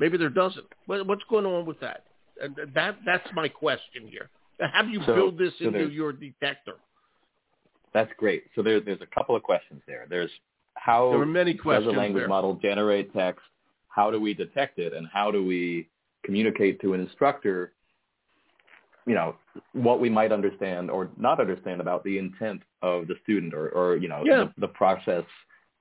maybe 0.00 0.16
there 0.16 0.30
doesn't. 0.30 0.66
What, 0.86 1.06
what's 1.06 1.24
going 1.28 1.46
on 1.46 1.66
with 1.66 1.80
that? 1.80 2.04
And 2.42 2.54
that 2.74 2.96
that's 3.04 3.28
my 3.34 3.48
question 3.48 4.06
here. 4.06 4.30
How 4.60 4.82
do 4.82 4.90
you 4.90 5.00
So- 5.06 5.14
build 5.14 5.38
this 5.38 5.52
so 5.58 5.66
into 5.68 5.88
your 5.88 6.12
detector? 6.12 6.74
That's 7.94 8.10
great. 8.16 8.44
So 8.54 8.62
there, 8.62 8.80
there's 8.80 9.00
a 9.00 9.06
couple 9.14 9.34
of 9.36 9.42
questions 9.42 9.80
there. 9.86 10.06
There's 10.08 10.30
how 10.74 11.10
There 11.10 11.22
are 11.22 11.26
many 11.26 11.54
does 11.54 11.84
a 11.86 11.90
language 11.90 12.22
there. 12.22 12.28
model 12.28 12.54
generate 12.54 13.12
text? 13.12 13.42
How 13.88 14.10
do 14.10 14.20
we 14.20 14.34
detect 14.34 14.78
it? 14.78 14.92
And 14.92 15.06
how 15.12 15.30
do 15.30 15.44
we 15.44 15.88
communicate 16.24 16.80
to 16.82 16.94
an 16.94 17.00
instructor, 17.00 17.72
you 19.06 19.14
know, 19.14 19.34
what 19.72 20.00
we 20.00 20.08
might 20.10 20.30
understand 20.32 20.90
or 20.90 21.10
not 21.16 21.40
understand 21.40 21.80
about 21.80 22.04
the 22.04 22.18
intent 22.18 22.62
of 22.82 23.08
the 23.08 23.14
student 23.22 23.54
or, 23.54 23.70
or 23.70 23.96
you 23.96 24.08
know, 24.08 24.22
Yeah. 24.24 24.44
the, 24.56 24.60
the 24.62 24.68
process 24.68 25.24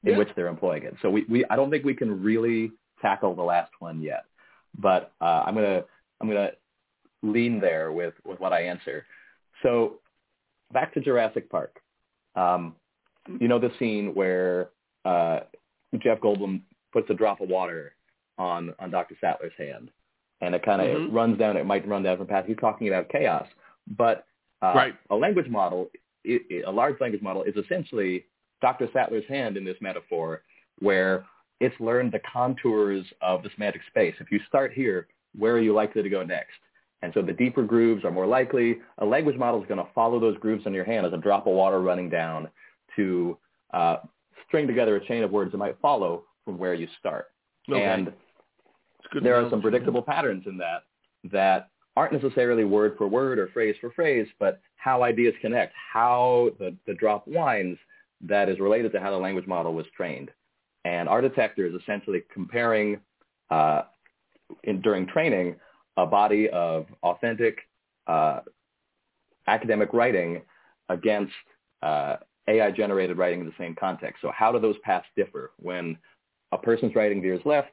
in 0.04 0.12
Yeah. 0.14 0.18
which 0.18 0.30
they're 0.36 0.48
employing 0.48 0.84
it. 0.84 0.96
So 1.02 1.10
we, 1.10 1.26
we, 1.30 1.46
I 1.50 1.56
don't 1.56 1.70
think 1.70 1.84
we 1.86 1.94
can 1.94 2.24
really 2.24 2.72
tackle 3.02 3.36
the 3.36 3.44
last 3.44 3.72
one 3.80 4.02
yet, 4.02 4.26
but 4.80 5.12
uh, 5.22 5.44
I'm 5.46 5.54
gonna 5.54 5.84
I'm 6.20 6.28
gonna 6.28 6.52
lean 7.22 7.60
there 7.60 7.92
with 7.92 8.14
with 8.26 8.40
what 8.40 8.54
I 8.54 8.62
answer. 8.62 9.06
So 9.62 10.00
back 10.74 10.94
to 10.96 11.02
Jurassic 11.02 11.50
Park. 11.50 11.80
Um, 12.38 12.76
you 13.40 13.48
know 13.48 13.60
the 13.60 13.72
scene 13.80 14.14
where 14.14 14.70
uh, 15.04 15.42
Jeff 16.00 16.20
Goldblum 16.20 16.62
puts 16.94 17.10
a 17.10 17.14
drop 17.14 17.42
of 17.42 17.50
water 17.50 17.94
on 18.38 18.74
on 18.80 18.92
Dr. 18.92 19.16
Sattler's 19.20 19.54
hand, 19.58 19.90
and 20.42 20.56
it 20.56 20.64
kind 20.64 20.82
of 20.82 20.88
mm-hmm. 20.88 21.16
runs 21.16 21.38
down. 21.38 21.58
It 21.58 21.66
might 21.66 21.88
run 21.88 22.04
down 22.04 22.18
from 22.18 22.28
path. 22.28 22.46
He's 22.48 22.58
talking 22.58 22.88
about 22.88 23.10
chaos, 23.10 23.48
but 23.98 24.26
uh, 24.62 24.74
right. 24.76 24.96
a 25.10 25.16
language 25.16 25.50
model, 25.50 25.90
it, 26.24 26.42
it, 26.50 26.66
a 26.66 26.72
large 26.72 27.00
language 27.02 27.22
model, 27.22 27.44
is 27.44 27.56
essentially 27.56 28.26
Dr. 28.62 28.88
Sattler's 28.94 29.28
hand 29.28 29.58
in 29.58 29.66
this 29.66 29.78
metaphor, 29.82 30.44
where 30.80 31.26
it's 31.60 31.76
learned 31.80 32.12
the 32.12 32.22
contours 32.32 33.06
of 33.22 33.44
the 33.44 33.50
semantic 33.56 33.82
space. 33.90 34.16
If 34.20 34.32
you 34.32 34.40
start 34.48 34.74
here, 34.74 35.08
where 35.38 35.54
are 35.54 35.62
you 35.62 35.74
likely 35.74 36.04
to 36.04 36.10
go 36.10 36.24
next? 36.24 36.58
And 37.02 37.14
so 37.14 37.22
the 37.22 37.34
deeper 37.34 37.64
grooves 37.64 38.04
are 38.04 38.12
more 38.12 38.26
likely. 38.26 38.80
A 38.98 39.06
language 39.06 39.38
model 39.38 39.62
is 39.62 39.68
going 39.68 39.80
to 39.80 39.92
follow 39.94 40.20
those 40.20 40.38
grooves 40.38 40.66
on 40.66 40.74
your 40.74 40.84
hand 40.84 41.06
as 41.06 41.14
a 41.14 41.18
drop 41.18 41.46
of 41.46 41.54
water 41.54 41.82
running 41.82 42.10
down 42.10 42.50
to 42.96 43.38
uh, 43.74 43.98
string 44.48 44.66
together 44.66 44.96
a 44.96 45.06
chain 45.06 45.24
of 45.24 45.32
words 45.32 45.52
that 45.52 45.58
might 45.58 45.78
follow 45.82 46.24
from 46.44 46.58
where 46.58 46.74
you 46.74 46.88
start. 47.00 47.28
Okay. 47.70 47.84
And 47.84 48.14
there 49.22 49.36
are 49.36 49.50
some 49.50 49.62
predictable 49.62 50.02
patterns 50.02 50.44
in 50.48 50.58
that 50.58 50.84
that 51.32 51.70
aren't 51.96 52.14
necessarily 52.14 52.64
word 52.64 52.96
for 52.98 53.08
word 53.08 53.40
or 53.40 53.48
phrase 53.48 53.76
for 53.82 53.92
phrase, 53.92 54.28
but 54.40 54.62
how 54.76 55.04
ideas 55.04 55.34
connect, 55.42 55.74
how 55.92 56.52
the, 56.60 56.76
the 56.86 56.94
drop 56.94 57.28
winds 57.28 57.80
that 58.22 58.50
is 58.50 58.60
related 58.60 58.92
to 58.92 59.00
how 59.00 59.12
the 59.12 59.18
language 59.18 59.48
model 59.48 59.74
was 59.74 59.86
trained. 59.96 60.32
And 60.86 61.10
our 61.10 61.22
detector 61.22 61.66
is 61.66 61.74
essentially 61.74 62.24
comparing 62.34 63.00
uh, 63.50 63.84
in, 64.64 64.82
during 64.82 65.08
training 65.08 65.56
a 65.98 66.06
body 66.06 66.50
of 66.50 66.86
authentic 67.04 67.60
uh, 68.08 68.40
academic 69.48 69.94
writing 69.94 70.42
against 70.90 71.34
uh, 71.82 72.18
AI-generated 72.48 73.18
writing 73.18 73.42
in 73.42 73.46
the 73.46 73.54
same 73.58 73.76
context. 73.76 74.22
So 74.22 74.32
how 74.34 74.52
do 74.52 74.60
those 74.60 74.78
paths 74.84 75.08
differ? 75.16 75.52
When 75.58 75.98
a 76.52 76.58
person's 76.58 76.96
writing 76.96 77.22
veers 77.22 77.42
left, 77.46 77.72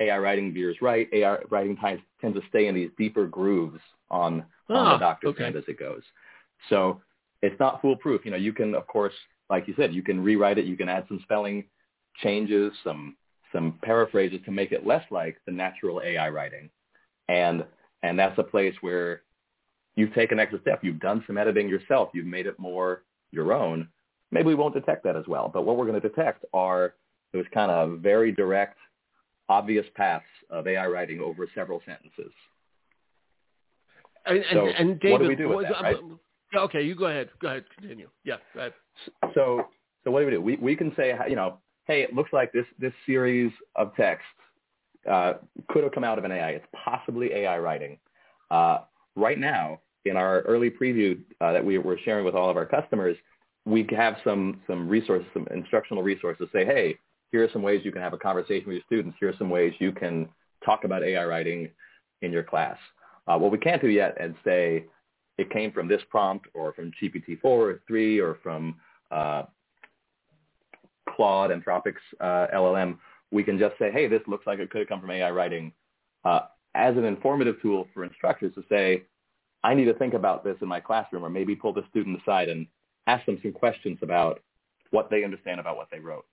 AI 0.00 0.18
writing 0.18 0.52
veers 0.52 0.76
right. 0.82 1.08
AI 1.12 1.38
writing 1.50 1.76
tends, 1.76 2.02
tends 2.20 2.38
to 2.38 2.46
stay 2.48 2.66
in 2.66 2.74
these 2.74 2.90
deeper 2.98 3.26
grooves 3.26 3.80
on, 4.10 4.44
on 4.68 4.84
the 4.84 4.94
ah, 4.94 4.98
doctor's 4.98 5.30
okay. 5.30 5.44
hand 5.44 5.56
as 5.56 5.64
it 5.68 5.78
goes. 5.78 6.02
So 6.68 7.00
it's 7.42 7.58
not 7.58 7.80
foolproof. 7.80 8.24
You 8.24 8.32
know, 8.32 8.36
you 8.36 8.52
can, 8.52 8.74
of 8.74 8.86
course, 8.86 9.14
like 9.48 9.68
you 9.68 9.74
said, 9.76 9.94
you 9.94 10.02
can 10.02 10.22
rewrite 10.22 10.58
it. 10.58 10.64
You 10.64 10.76
can 10.76 10.88
add 10.88 11.04
some 11.08 11.20
spelling 11.22 11.64
changes, 12.22 12.72
some 12.84 13.16
some 13.52 13.78
paraphrases 13.82 14.40
to 14.46 14.50
make 14.50 14.72
it 14.72 14.86
less 14.86 15.04
like 15.10 15.36
the 15.44 15.52
natural 15.52 16.00
AI 16.02 16.30
writing. 16.30 16.70
And 17.28 17.64
and 18.02 18.18
that's 18.18 18.38
a 18.38 18.42
place 18.42 18.74
where 18.80 19.22
you've 19.96 20.14
taken 20.14 20.38
extra 20.38 20.60
step. 20.60 20.80
You've 20.82 21.00
done 21.00 21.22
some 21.26 21.38
editing 21.38 21.68
yourself. 21.68 22.10
You've 22.12 22.26
made 22.26 22.46
it 22.46 22.58
more 22.58 23.04
your 23.30 23.52
own. 23.52 23.88
Maybe 24.30 24.48
we 24.48 24.54
won't 24.54 24.74
detect 24.74 25.04
that 25.04 25.16
as 25.16 25.26
well. 25.28 25.50
But 25.52 25.62
what 25.62 25.76
we're 25.76 25.86
going 25.86 26.00
to 26.00 26.08
detect 26.08 26.44
are 26.52 26.94
those 27.32 27.44
kind 27.52 27.70
of 27.70 28.00
very 28.00 28.32
direct, 28.32 28.78
obvious 29.48 29.86
paths 29.94 30.24
of 30.50 30.66
AI 30.66 30.86
writing 30.86 31.20
over 31.20 31.46
several 31.54 31.80
sentences. 31.86 32.32
And, 34.24 34.44
so 34.52 34.66
and, 34.66 35.00
David, 35.00 35.12
what 35.12 35.22
do 35.22 35.28
we 35.28 35.36
do 35.36 35.48
with 35.48 35.66
that, 35.68 35.78
uh, 35.78 35.82
right? 35.82 35.96
Okay, 36.54 36.82
you 36.82 36.94
go 36.94 37.06
ahead. 37.06 37.30
Go 37.40 37.48
ahead. 37.48 37.64
Continue. 37.78 38.08
Yeah, 38.24 38.36
go 38.54 38.60
ahead. 38.60 38.74
So, 39.34 39.66
so 40.04 40.10
what 40.10 40.20
do 40.20 40.26
we 40.26 40.32
do? 40.32 40.40
We 40.40 40.56
we 40.56 40.76
can 40.76 40.92
say, 40.96 41.14
you 41.28 41.34
know, 41.34 41.58
hey, 41.86 42.02
it 42.02 42.14
looks 42.14 42.32
like 42.32 42.52
this 42.52 42.66
this 42.78 42.92
series 43.06 43.50
of 43.74 43.94
text 43.96 44.24
uh, 45.10 45.34
could 45.68 45.82
have 45.84 45.92
come 45.92 46.04
out 46.04 46.18
of 46.18 46.24
an 46.24 46.32
AI. 46.32 46.50
It's 46.50 46.66
possibly 46.84 47.32
AI 47.32 47.58
writing. 47.58 47.98
Uh, 48.50 48.80
right 49.16 49.38
now, 49.38 49.80
in 50.04 50.16
our 50.16 50.40
early 50.42 50.70
preview 50.70 51.20
uh, 51.40 51.52
that 51.52 51.64
we 51.64 51.78
were 51.78 51.98
sharing 52.04 52.24
with 52.24 52.34
all 52.34 52.50
of 52.50 52.56
our 52.56 52.66
customers, 52.66 53.16
we 53.64 53.86
have 53.96 54.16
some 54.24 54.60
some 54.66 54.88
resources, 54.88 55.26
some 55.32 55.46
instructional 55.54 56.02
resources. 56.02 56.48
Say, 56.52 56.64
hey, 56.64 56.98
here 57.30 57.44
are 57.44 57.50
some 57.52 57.62
ways 57.62 57.82
you 57.84 57.92
can 57.92 58.02
have 58.02 58.12
a 58.12 58.18
conversation 58.18 58.66
with 58.66 58.74
your 58.74 58.84
students. 58.86 59.16
Here 59.20 59.30
are 59.30 59.36
some 59.38 59.50
ways 59.50 59.72
you 59.78 59.92
can 59.92 60.28
talk 60.64 60.84
about 60.84 61.02
AI 61.02 61.24
writing 61.24 61.68
in 62.20 62.32
your 62.32 62.42
class. 62.42 62.76
Uh, 63.26 63.38
what 63.38 63.52
we 63.52 63.58
can't 63.58 63.80
do 63.80 63.88
yet 63.88 64.16
and 64.20 64.34
say 64.44 64.84
it 65.38 65.50
came 65.50 65.72
from 65.72 65.88
this 65.88 66.02
prompt 66.10 66.46
or 66.54 66.72
from 66.72 66.92
GPT-4 67.00 67.44
or 67.44 67.80
3 67.86 68.20
or 68.20 68.38
from 68.42 68.76
uh, 69.10 69.44
Claude, 71.08 71.50
Anthropic's 71.50 72.00
uh, 72.20 72.46
LLM, 72.54 72.98
we 73.32 73.42
can 73.42 73.58
just 73.58 73.76
say, 73.78 73.90
hey, 73.90 74.06
this 74.06 74.22
looks 74.28 74.46
like 74.46 74.60
it 74.60 74.70
could 74.70 74.80
have 74.80 74.88
come 74.88 75.00
from 75.00 75.10
AI 75.10 75.30
writing 75.30 75.72
uh, 76.24 76.42
as 76.74 76.96
an 76.96 77.04
informative 77.04 77.60
tool 77.60 77.88
for 77.92 78.04
instructors 78.04 78.54
to 78.54 78.62
say, 78.68 79.02
I 79.64 79.74
need 79.74 79.86
to 79.86 79.94
think 79.94 80.14
about 80.14 80.44
this 80.44 80.56
in 80.60 80.68
my 80.68 80.80
classroom 80.80 81.24
or 81.24 81.30
maybe 81.30 81.56
pull 81.56 81.72
the 81.72 81.84
student 81.90 82.20
aside 82.20 82.48
and 82.48 82.66
ask 83.06 83.24
them 83.26 83.38
some 83.42 83.52
questions 83.52 83.98
about 84.02 84.40
what 84.90 85.10
they 85.10 85.24
understand 85.24 85.60
about 85.60 85.76
what 85.76 85.88
they 85.90 85.98
wrote. 85.98 86.26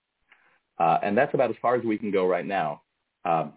Uh, 0.78 0.98
and 1.02 1.16
that's 1.16 1.34
about 1.34 1.50
as 1.50 1.56
far 1.60 1.74
as 1.74 1.84
we 1.84 1.98
can 1.98 2.10
go 2.10 2.26
right 2.26 2.46
now 2.46 2.82
um, 3.24 3.52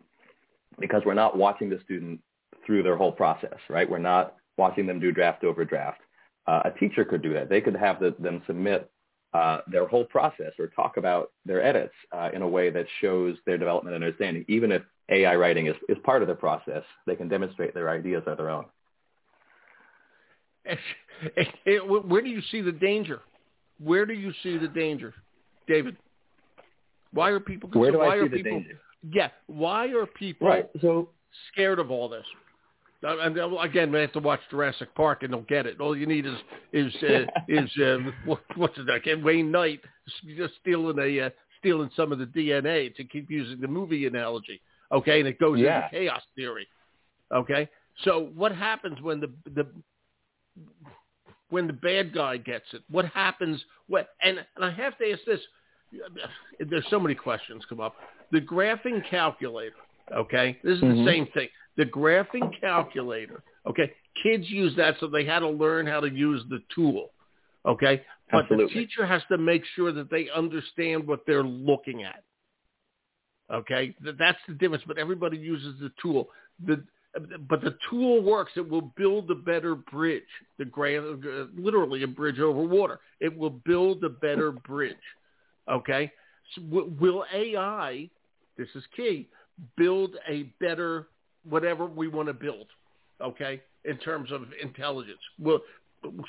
because 0.79 1.01
we're 1.05 1.13
not 1.13 1.37
watching 1.37 1.69
the 1.69 1.79
student 1.83 2.19
through 2.65 2.83
their 2.83 2.95
whole 2.95 3.11
process, 3.11 3.57
right? 3.69 3.89
We're 3.89 3.99
not 3.99 4.35
watching 4.57 4.85
them 4.85 4.99
do 4.99 5.11
draft 5.11 5.43
over 5.43 5.65
draft. 5.65 6.01
Uh, 6.47 6.61
a 6.65 6.71
teacher 6.71 7.03
could 7.05 7.21
do 7.21 7.33
that. 7.33 7.49
They 7.49 7.61
could 7.61 7.75
have 7.75 7.99
the, 7.99 8.15
them 8.19 8.41
submit 8.45 8.89
uh, 9.33 9.59
their 9.67 9.87
whole 9.87 10.05
process 10.05 10.51
or 10.59 10.67
talk 10.67 10.97
about 10.97 11.31
their 11.45 11.63
edits 11.63 11.93
uh, 12.11 12.29
in 12.33 12.41
a 12.41 12.47
way 12.47 12.69
that 12.69 12.85
shows 13.01 13.35
their 13.45 13.57
development 13.57 13.95
and 13.95 14.03
understanding. 14.03 14.45
Even 14.47 14.71
if 14.71 14.81
AI 15.09 15.35
writing 15.35 15.67
is, 15.67 15.75
is 15.89 15.97
part 16.03 16.21
of 16.21 16.27
the 16.27 16.35
process, 16.35 16.83
they 17.07 17.15
can 17.15 17.27
demonstrate 17.27 17.73
their 17.73 17.89
ideas 17.89 18.23
are 18.27 18.35
their 18.35 18.49
own. 18.49 18.65
Where 21.65 22.21
do 22.21 22.29
you 22.29 22.41
see 22.51 22.61
the 22.61 22.71
danger? 22.71 23.21
Where 23.79 24.05
do 24.05 24.13
you 24.13 24.31
see 24.43 24.57
the 24.57 24.67
danger, 24.67 25.13
David? 25.67 25.97
Why 27.11 27.29
are 27.29 27.39
people? 27.39 27.69
Where 27.69 27.91
do 27.91 27.99
why 27.99 28.15
I 28.15 28.21
see 28.21 28.27
the 28.27 28.37
people, 28.37 28.51
danger? 28.51 28.79
Yeah, 29.11 29.29
why 29.47 29.87
are 29.87 30.05
people 30.05 30.47
right. 30.47 30.69
so, 30.79 31.09
scared 31.51 31.79
of 31.79 31.91
all 31.91 32.07
this? 32.07 32.23
And 33.03 33.37
again, 33.61 33.91
we 33.91 33.99
have 33.99 34.13
to 34.13 34.19
watch 34.19 34.39
Jurassic 34.49 34.95
Park 34.95 35.23
and 35.23 35.33
they'll 35.33 35.41
get 35.41 35.65
it. 35.65 35.81
All 35.81 35.95
you 35.95 36.05
need 36.05 36.25
is 36.25 36.37
is 36.71 36.93
uh, 37.03 37.25
is 37.47 37.69
uh, 37.77 37.97
what, 38.25 38.39
what's 38.55 38.77
it 38.77 38.87
like? 38.87 39.07
Wayne 39.23 39.51
Knight 39.51 39.81
just 40.37 40.53
stealing 40.61 40.97
a 40.99 41.25
uh, 41.25 41.29
stealing 41.59 41.89
some 41.95 42.11
of 42.11 42.19
the 42.19 42.25
DNA 42.25 42.95
to 42.95 43.03
keep 43.03 43.29
using 43.29 43.59
the 43.59 43.67
movie 43.67 44.05
analogy. 44.05 44.61
Okay, 44.91 45.19
and 45.19 45.27
it 45.27 45.39
goes 45.39 45.59
yeah. 45.59 45.85
into 45.85 45.89
chaos 45.89 46.21
theory. 46.35 46.67
Okay, 47.33 47.67
so 48.03 48.29
what 48.35 48.55
happens 48.55 49.01
when 49.01 49.19
the 49.19 49.31
the 49.53 49.67
when 51.49 51.67
the 51.67 51.73
bad 51.73 52.13
guy 52.13 52.37
gets 52.37 52.65
it? 52.73 52.83
What 52.89 53.05
happens? 53.05 53.63
What 53.87 54.09
and 54.21 54.37
and 54.55 54.65
I 54.65 54.71
have 54.71 54.97
to 54.99 55.11
ask 55.11 55.21
this. 55.25 55.41
There's 56.59 56.85
so 56.89 56.99
many 56.99 57.13
questions 57.15 57.63
come 57.69 57.79
up. 57.79 57.95
The 58.31 58.41
graphing 58.41 59.07
calculator. 59.09 59.75
Okay, 60.11 60.59
this 60.63 60.77
is 60.77 60.83
mm-hmm. 60.83 61.05
the 61.05 61.11
same 61.11 61.27
thing 61.33 61.47
the 61.77 61.85
graphing 61.85 62.51
calculator. 62.59 63.43
Okay, 63.65 63.91
kids 64.21 64.49
use 64.49 64.75
that, 64.77 64.95
so 64.99 65.07
they 65.07 65.25
had 65.25 65.39
to 65.39 65.49
learn 65.49 65.87
how 65.87 65.99
to 65.99 66.09
use 66.09 66.43
the 66.49 66.59
tool. 66.73 67.11
Okay, 67.65 68.01
but 68.31 68.43
Absolutely. 68.43 68.73
the 68.73 68.81
teacher 68.81 69.05
has 69.05 69.21
to 69.29 69.37
make 69.37 69.63
sure 69.75 69.91
that 69.91 70.11
they 70.11 70.27
understand 70.35 71.07
what 71.07 71.21
they're 71.25 71.43
looking 71.43 72.03
at. 72.03 72.23
Okay, 73.51 73.95
that's 74.19 74.37
the 74.47 74.53
difference. 74.53 74.83
But 74.87 74.97
everybody 74.97 75.37
uses 75.37 75.79
the 75.79 75.91
tool. 76.01 76.29
The 76.65 76.83
but 77.47 77.61
the 77.61 77.77
tool 77.89 78.21
works. 78.21 78.51
It 78.55 78.67
will 78.67 78.93
build 78.97 79.29
a 79.29 79.35
better 79.35 79.75
bridge. 79.75 80.23
The 80.57 80.65
gra- 80.65 81.47
literally 81.55 82.03
a 82.03 82.07
bridge 82.07 82.39
over 82.39 82.61
water. 82.61 82.99
It 83.19 83.35
will 83.37 83.51
build 83.51 84.03
a 84.03 84.09
better 84.09 84.51
bridge. 84.51 84.95
Okay, 85.71 86.11
so 86.55 86.61
will 86.99 87.23
AI? 87.33 88.09
This 88.57 88.67
is 88.75 88.83
key. 88.95 89.29
Build 89.77 90.15
a 90.27 90.43
better 90.59 91.07
whatever 91.47 91.85
we 91.85 92.07
want 92.07 92.27
to 92.27 92.33
build, 92.33 92.67
okay, 93.21 93.61
in 93.85 93.97
terms 93.97 94.31
of 94.31 94.43
intelligence. 94.61 95.19
Will, 95.39 95.59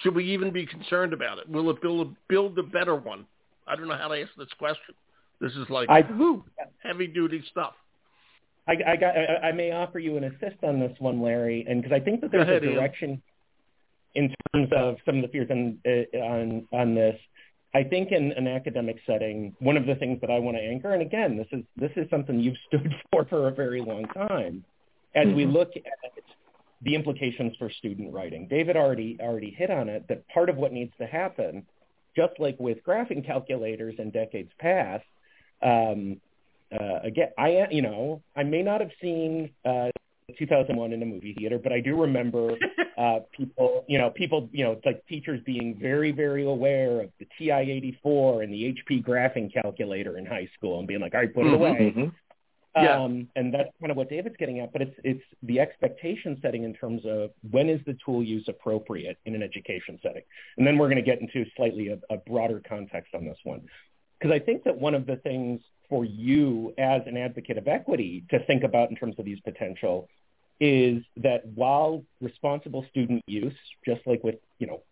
should 0.01 0.15
we 0.15 0.25
even 0.33 0.53
be 0.53 0.67
concerned 0.67 1.13
about 1.13 1.39
it? 1.39 1.49
Will 1.49 1.71
it 1.71 1.81
build, 1.81 2.07
a, 2.07 2.13
build 2.29 2.59
a 2.59 2.63
better 2.63 2.97
one? 2.97 3.27
I 3.67 3.77
don't 3.77 3.89
know 3.89 3.97
how 3.97 4.09
to 4.09 4.15
answer 4.15 4.33
this 4.39 4.49
question. 4.59 4.95
This 5.41 5.53
is 5.53 5.69
like 5.69 5.89
I, 5.89 6.03
heavy 6.83 7.07
duty 7.07 7.43
stuff. 7.51 7.75
I, 8.67 8.73
I, 8.87 8.97
got, 8.97 9.17
I, 9.17 9.49
I 9.49 9.53
may 9.53 9.73
offer 9.73 9.99
you 9.99 10.17
an 10.17 10.25
assist 10.25 10.63
on 10.63 10.81
this 10.81 10.95
one, 10.99 11.21
Larry, 11.21 11.67
and 11.69 11.83
because 11.83 11.95
I 11.95 12.01
think 12.01 12.21
that 12.23 12.31
there's 12.31 12.49
ahead, 12.49 12.65
a 12.65 12.75
direction 12.75 13.23
Ian. 14.17 14.33
in 14.33 14.35
terms 14.53 14.71
of 14.77 14.97
some 15.05 15.17
of 15.17 15.23
the 15.23 15.29
fears 15.29 15.49
on 15.51 15.79
uh, 15.87 16.19
on 16.19 16.67
on 16.73 16.95
this. 16.95 17.19
I 17.75 17.83
think 17.83 18.13
in 18.13 18.33
an 18.33 18.47
academic 18.47 18.99
setting, 19.05 19.55
one 19.59 19.77
of 19.77 19.85
the 19.85 19.97
things 19.97 20.21
that 20.21 20.31
I 20.31 20.39
want 20.39 20.57
to 20.57 20.63
anchor, 20.63 20.93
and 20.93 21.03
again, 21.03 21.37
this 21.37 21.49
is 21.51 21.65
this 21.77 21.91
is 21.97 22.09
something 22.09 22.39
you've 22.39 22.57
stood 22.69 22.95
for 23.11 23.25
for 23.25 23.49
a 23.49 23.51
very 23.51 23.81
long 23.81 24.05
time, 24.07 24.65
as 25.15 25.27
mm-hmm. 25.27 25.37
we 25.37 25.47
look 25.47 25.71
at 25.77 26.13
the 26.83 26.95
implications 26.95 27.55
for 27.59 27.71
student 27.71 28.13
writing. 28.13 28.47
David 28.49 28.77
already 28.77 29.19
already 29.21 29.51
hit 29.51 29.71
on 29.71 29.89
it 29.89 30.07
that 30.09 30.27
part 30.29 30.49
of 30.49 30.57
what 30.57 30.73
needs 30.73 30.93
to 30.99 31.07
happen, 31.07 31.67
just 32.15 32.35
like 32.39 32.57
with 32.61 32.79
graphing 32.87 33.27
calculators 33.27 33.97
in 33.99 34.11
decades 34.11 34.53
past, 34.61 35.05
um, 35.63 36.21
uh, 36.73 37.01
again, 37.03 37.31
I 37.37 37.67
you 37.71 37.83
know 37.83 38.23
I 38.37 38.45
may 38.45 38.63
not 38.63 38.81
have 38.83 38.91
seen 39.03 39.51
uh, 39.65 39.91
2001 40.33 40.93
in 40.93 41.03
a 41.03 41.07
movie 41.07 41.35
theater, 41.35 41.59
but 41.59 41.73
I 41.73 41.81
do 41.81 42.01
remember 42.01 42.57
uh, 42.99 43.21
people, 43.33 43.85
you 43.89 43.99
know, 43.99 44.11
people, 44.11 44.49
you 44.53 44.65
know, 44.65 44.81
like 44.85 45.07
teachers 45.07 45.41
being 45.45 45.77
very, 45.81 46.13
very 46.13 46.45
aware 46.45 47.03
of 47.03 47.11
the 47.19 47.27
TI-84 47.39 48.43
and 48.45 48.53
the 48.53 48.75
HP 48.75 49.05
graphing 49.05 49.53
calculator 49.53 50.17
in 50.17 50.25
high 50.25 50.49
school 50.57 50.79
and 50.79 50.89
being 50.89 51.01
like, 51.01 51.15
all 51.15 51.21
right, 51.21 51.35
put 51.35 51.47
it 51.47 51.51
Mhm, 51.51 51.55
away. 51.55 51.93
Mhm. 51.95 52.13
Yeah. 52.77 53.01
Um, 53.01 53.29
and 53.37 53.55
that's 53.55 53.71
kind 53.79 53.93
of 53.93 53.97
what 53.97 54.09
David's 54.11 54.37
getting 54.37 54.59
at, 54.59 54.73
but 54.73 54.83
it's 54.83 54.99
it's 55.05 55.23
the 55.45 55.61
expectation 55.61 56.37
setting 56.43 56.65
in 56.65 56.75
terms 56.75 57.03
of 57.07 57.31
when 57.53 57.69
is 57.69 57.81
the 57.85 57.97
tool 58.05 58.21
use 58.21 58.49
appropriate 58.49 59.17
in 59.27 59.37
an 59.37 59.45
education 59.45 60.01
setting, 60.03 60.25
and 60.57 60.67
then 60.67 60.77
we're 60.77 60.89
going 60.89 60.97
to 60.97 61.03
get 61.03 61.21
into 61.21 61.49
slightly 61.57 61.89
a, 61.91 61.99
a 62.13 62.17
broader 62.17 62.61
context 62.69 63.15
on 63.15 63.25
this 63.25 63.39
one, 63.45 63.63
because 64.19 64.35
I 64.35 64.41
think 64.41 64.65
that 64.65 64.77
one 64.77 64.97
of 64.97 65.07
the 65.07 65.17
things 65.19 65.61
for 65.89 66.05
you 66.05 66.73
as 66.79 67.03
an 67.07 67.17
advocate 67.17 67.59
of 67.59 67.69
equity 67.69 68.25
to 68.31 68.45
think 68.47 68.65
about 68.65 68.91
in 68.91 68.97
terms 68.97 69.17
of 69.19 69.25
these 69.25 69.41
potential 69.41 70.09
is 70.61 71.03
that 71.17 71.45
while 71.55 72.03
responsible 72.21 72.87
student 72.91 73.23
use, 73.27 73.55
just 73.85 74.01
like 74.07 74.23
with 74.23 74.37
you 74.59 74.67
know 74.67 74.83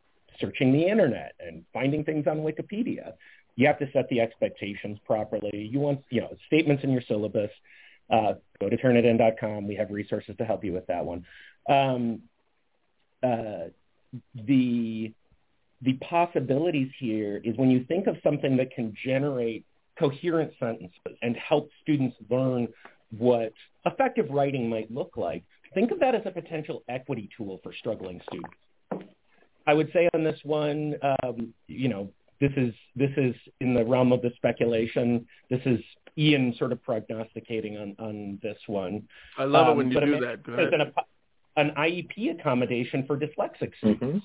searching 0.40 0.72
the 0.72 0.86
internet 0.86 1.34
and 1.40 1.64
finding 1.72 2.04
things 2.04 2.26
on 2.26 2.38
Wikipedia, 2.38 3.12
you 3.56 3.66
have 3.66 3.78
to 3.78 3.90
set 3.92 4.08
the 4.08 4.20
expectations 4.20 4.98
properly. 5.06 5.68
You 5.70 5.80
want, 5.80 6.02
you 6.10 6.20
know, 6.20 6.34
statements 6.46 6.84
in 6.84 6.90
your 6.90 7.02
syllabus. 7.02 7.50
Uh, 8.10 8.34
go 8.60 8.68
to 8.68 8.76
turnitin.com. 8.76 9.66
We 9.66 9.76
have 9.76 9.90
resources 9.90 10.36
to 10.38 10.44
help 10.44 10.64
you 10.64 10.72
with 10.72 10.86
that 10.86 11.04
one. 11.04 11.24
Um, 11.68 12.22
uh, 13.22 13.68
the 14.34 15.12
the 15.80 15.94
possibilities 15.94 16.90
here 16.98 17.40
is 17.42 17.56
when 17.56 17.70
you 17.70 17.84
think 17.84 18.06
of 18.06 18.16
something 18.22 18.56
that 18.58 18.70
can 18.70 18.94
generate 19.04 19.64
coherent 19.98 20.52
sentences 20.58 20.90
and 21.22 21.36
help 21.36 21.68
students 21.82 22.16
learn 22.30 22.68
what 23.16 23.52
effective 23.86 24.26
writing 24.30 24.68
might 24.68 24.90
look 24.90 25.16
like, 25.16 25.44
think 25.74 25.90
of 25.90 26.00
that 26.00 26.14
as 26.14 26.22
a 26.24 26.30
potential 26.30 26.82
equity 26.88 27.28
tool 27.36 27.60
for 27.62 27.72
struggling 27.74 28.20
students. 28.28 28.56
I 29.66 29.74
would 29.74 29.90
say 29.92 30.08
on 30.14 30.24
this 30.24 30.38
one, 30.44 30.96
um, 31.22 31.52
you 31.68 31.88
know, 31.88 32.10
this 32.40 32.52
is 32.56 32.74
this 32.96 33.10
is 33.16 33.34
in 33.60 33.74
the 33.74 33.84
realm 33.84 34.12
of 34.12 34.20
the 34.22 34.32
speculation. 34.36 35.26
This 35.48 35.60
is 35.64 35.78
Ian 36.18 36.54
sort 36.58 36.72
of 36.72 36.82
prognosticating 36.82 37.76
on 37.78 37.94
on 38.00 38.40
this 38.42 38.58
one. 38.66 39.06
I 39.38 39.44
love 39.44 39.68
Um, 39.68 39.72
it 39.72 39.76
when 39.76 39.88
you 39.90 39.94
but 39.94 40.04
do 40.06 40.20
that. 40.20 40.42
Go 40.42 40.52
ahead. 40.54 40.74
an, 40.74 40.92
an 41.56 41.70
IEP 41.76 42.38
accommodation 42.40 43.06
for 43.06 43.16
dyslexic 43.16 43.72
students. 43.78 44.02
Mhm. 44.02 44.22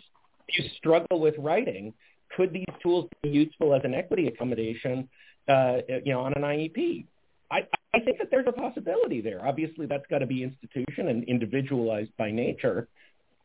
If 0.47 0.57
you 0.59 0.69
struggle 0.77 1.19
with 1.19 1.35
writing, 1.37 1.93
could 2.35 2.51
these 2.51 2.65
tools 2.81 3.07
be 3.21 3.29
useful 3.29 3.75
as 3.75 3.83
an 3.83 3.93
equity 3.93 4.27
accommodation, 4.27 5.07
uh, 5.47 5.77
you 6.03 6.13
know, 6.13 6.21
on 6.21 6.33
an 6.33 6.43
IEP? 6.43 7.05
I, 7.49 7.65
I 7.93 7.99
think 7.99 8.17
that 8.19 8.29
there's 8.29 8.47
a 8.47 8.51
possibility 8.51 9.21
there. 9.21 9.45
Obviously, 9.45 9.85
that's 9.85 10.05
got 10.09 10.19
to 10.19 10.25
be 10.25 10.43
institution 10.43 11.07
and 11.07 11.23
individualized 11.23 12.11
by 12.17 12.31
nature, 12.31 12.87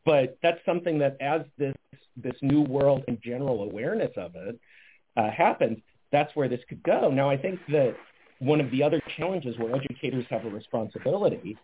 but 0.04 0.36
that's 0.42 0.58
something 0.66 0.98
that 0.98 1.16
as 1.20 1.42
this 1.58 1.74
this 2.16 2.34
new 2.42 2.62
world 2.62 3.04
and 3.08 3.18
general 3.22 3.62
awareness 3.62 4.10
of 4.16 4.34
it 4.34 4.58
uh, 5.16 5.30
happens, 5.30 5.78
that's 6.10 6.34
where 6.36 6.48
this 6.48 6.60
could 6.68 6.82
go. 6.82 7.10
Now, 7.10 7.30
I 7.30 7.36
think 7.36 7.58
that 7.68 7.96
one 8.38 8.60
of 8.60 8.70
the 8.70 8.82
other 8.82 9.00
challenges 9.16 9.56
where 9.58 9.74
educators 9.74 10.26
have 10.28 10.44
a 10.44 10.50
responsibility 10.50 11.56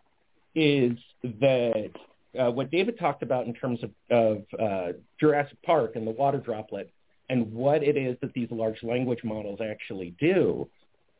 is 0.55 0.96
that 1.22 1.90
uh, 2.38 2.51
what 2.51 2.70
David 2.70 2.98
talked 2.98 3.22
about 3.22 3.46
in 3.46 3.55
terms 3.55 3.81
of, 3.83 3.90
of 4.11 4.42
uh, 4.59 4.92
Jurassic 5.20 5.61
Park 5.62 5.96
and 5.96 6.07
the 6.07 6.12
water 6.12 6.38
droplet 6.38 6.90
and 7.29 7.53
what 7.53 7.83
it 7.83 7.97
is 7.97 8.17
that 8.21 8.33
these 8.33 8.51
large 8.51 8.83
language 8.83 9.23
models 9.23 9.61
actually 9.61 10.14
do. 10.19 10.69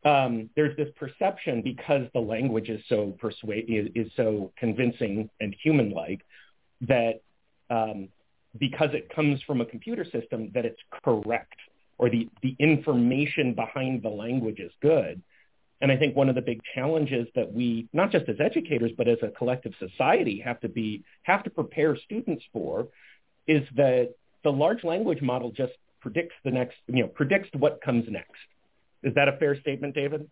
Um, 0.05 0.49
there's 0.57 0.77
this 0.77 0.89
perception 0.97 1.61
because 1.63 2.07
the 2.15 2.21
language 2.21 2.69
is 2.69 2.81
so 2.89 3.17
persuade 3.19 3.67
is, 3.69 3.89
is 3.95 4.13
so 4.17 4.53
convincing 4.57 5.29
and 5.41 5.55
human-like 5.63 6.21
that 6.83 7.21
um, 7.69 8.09
because 8.59 8.91
it 8.95 9.13
comes 9.15 9.43
from 9.43 9.61
a 9.61 9.67
computer 9.67 10.05
system 10.05 10.51
that 10.55 10.65
it's 10.65 10.81
correct 11.05 11.57
or 11.99 12.09
the, 12.09 12.29
the 12.43 12.55
information 12.59 13.55
behind 13.55 14.03
the 14.03 14.09
language 14.09 14.61
is 14.61 14.73
good. 14.81 15.21
And 15.81 15.93
I 15.93 15.97
think 15.97 16.17
one 16.17 16.29
of 16.29 16.35
the 16.35 16.43
big 16.43 16.61
challenges 16.75 17.29
that 17.35 17.53
we, 17.53 17.89
not 17.93 18.11
just 18.11 18.29
as 18.29 18.37
educators, 18.41 18.93
but 18.97 19.07
as 19.07 19.19
a 19.23 19.29
collective 19.29 19.73
society, 19.79 20.41
have 20.45 20.61
to 20.61 20.69
be 20.69 21.05
have 21.23 21.45
to 21.45 21.51
prepare 21.51 21.97
students 21.97 22.45
for, 22.53 22.89
is 23.47 23.63
that 23.77 24.15
the 24.43 24.51
large 24.51 24.83
language 24.83 25.23
model 25.23 25.53
just 25.53 25.73
predicts 26.01 26.35
the 26.45 26.51
next, 26.51 26.77
you 26.87 27.03
know, 27.03 27.09
predicts 27.09 27.49
what 27.55 27.81
comes 27.83 28.05
next. 28.09 28.41
Is 29.03 29.15
that 29.15 29.29
a 29.29 29.33
fair 29.39 29.59
statement, 29.61 29.95
David? 29.95 30.29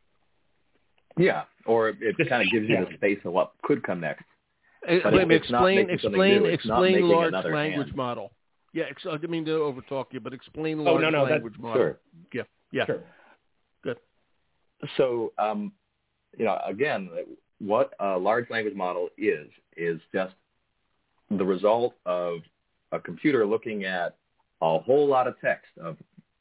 Yeah, 1.16 1.44
or 1.64 1.88
it 1.90 2.16
Just- 2.16 2.29
kind 2.29 2.42
of 2.42 2.50
gives 2.52 2.68
you 2.68 2.74
yeah. 2.74 2.85
the 2.85 2.94
space 2.94 3.18
of 3.24 3.33
what 3.33 3.52
could 3.62 3.83
come 3.83 4.00
next. 4.00 4.24
Uh, 4.87 4.98
But 5.02 5.12
wait 5.14 5.22
a 5.22 5.22
it's- 5.22 5.26
minute, 5.29 5.50
not 5.50 5.59
explain 5.59 5.76
making 5.76 5.94
explain. 5.94 6.46
It's 6.46 6.66
not 6.66 6.83
explain 6.85 7.09
large 7.09 7.33
language 7.44 7.87
hand. 7.88 7.96
model. 7.96 8.33
Yeah, 8.72 8.85
ex- 8.90 9.07
I 9.07 9.12
didn't 9.12 9.31
mean 9.31 9.44
to 9.46 9.52
overtalk 9.52 10.12
you, 10.12 10.20
but 10.20 10.35
explain 10.35 10.81
Oh, 10.81 10.83
large 10.85 11.00
no, 11.02 11.11
no, 11.11 11.18
that's- 11.24 11.31
language 11.33 11.59
model. 11.59 11.76
Sure. 11.83 11.98
Yeah, 12.33 12.42
yeah. 12.72 12.85
Sure. 12.87 13.02
Good. 13.83 13.98
So, 14.96 15.33
um, 15.38 15.72
you 16.37 16.44
know, 16.44 16.61
again, 16.64 17.09
what 17.59 17.94
a 17.98 18.18
large 18.18 18.50
language 18.50 18.74
model 18.74 19.09
is 19.16 19.50
is 19.76 20.00
just 20.12 20.35
the 21.31 21.44
result 21.44 21.94
of 22.05 22.40
a 22.92 23.00
computer 23.00 23.46
looking 23.46 23.85
at 23.85 24.16
a 24.62 24.79
whole 24.79 25.07
lot 25.07 25.27
of 25.27 25.35
text 25.40 25.71
of 25.81 25.97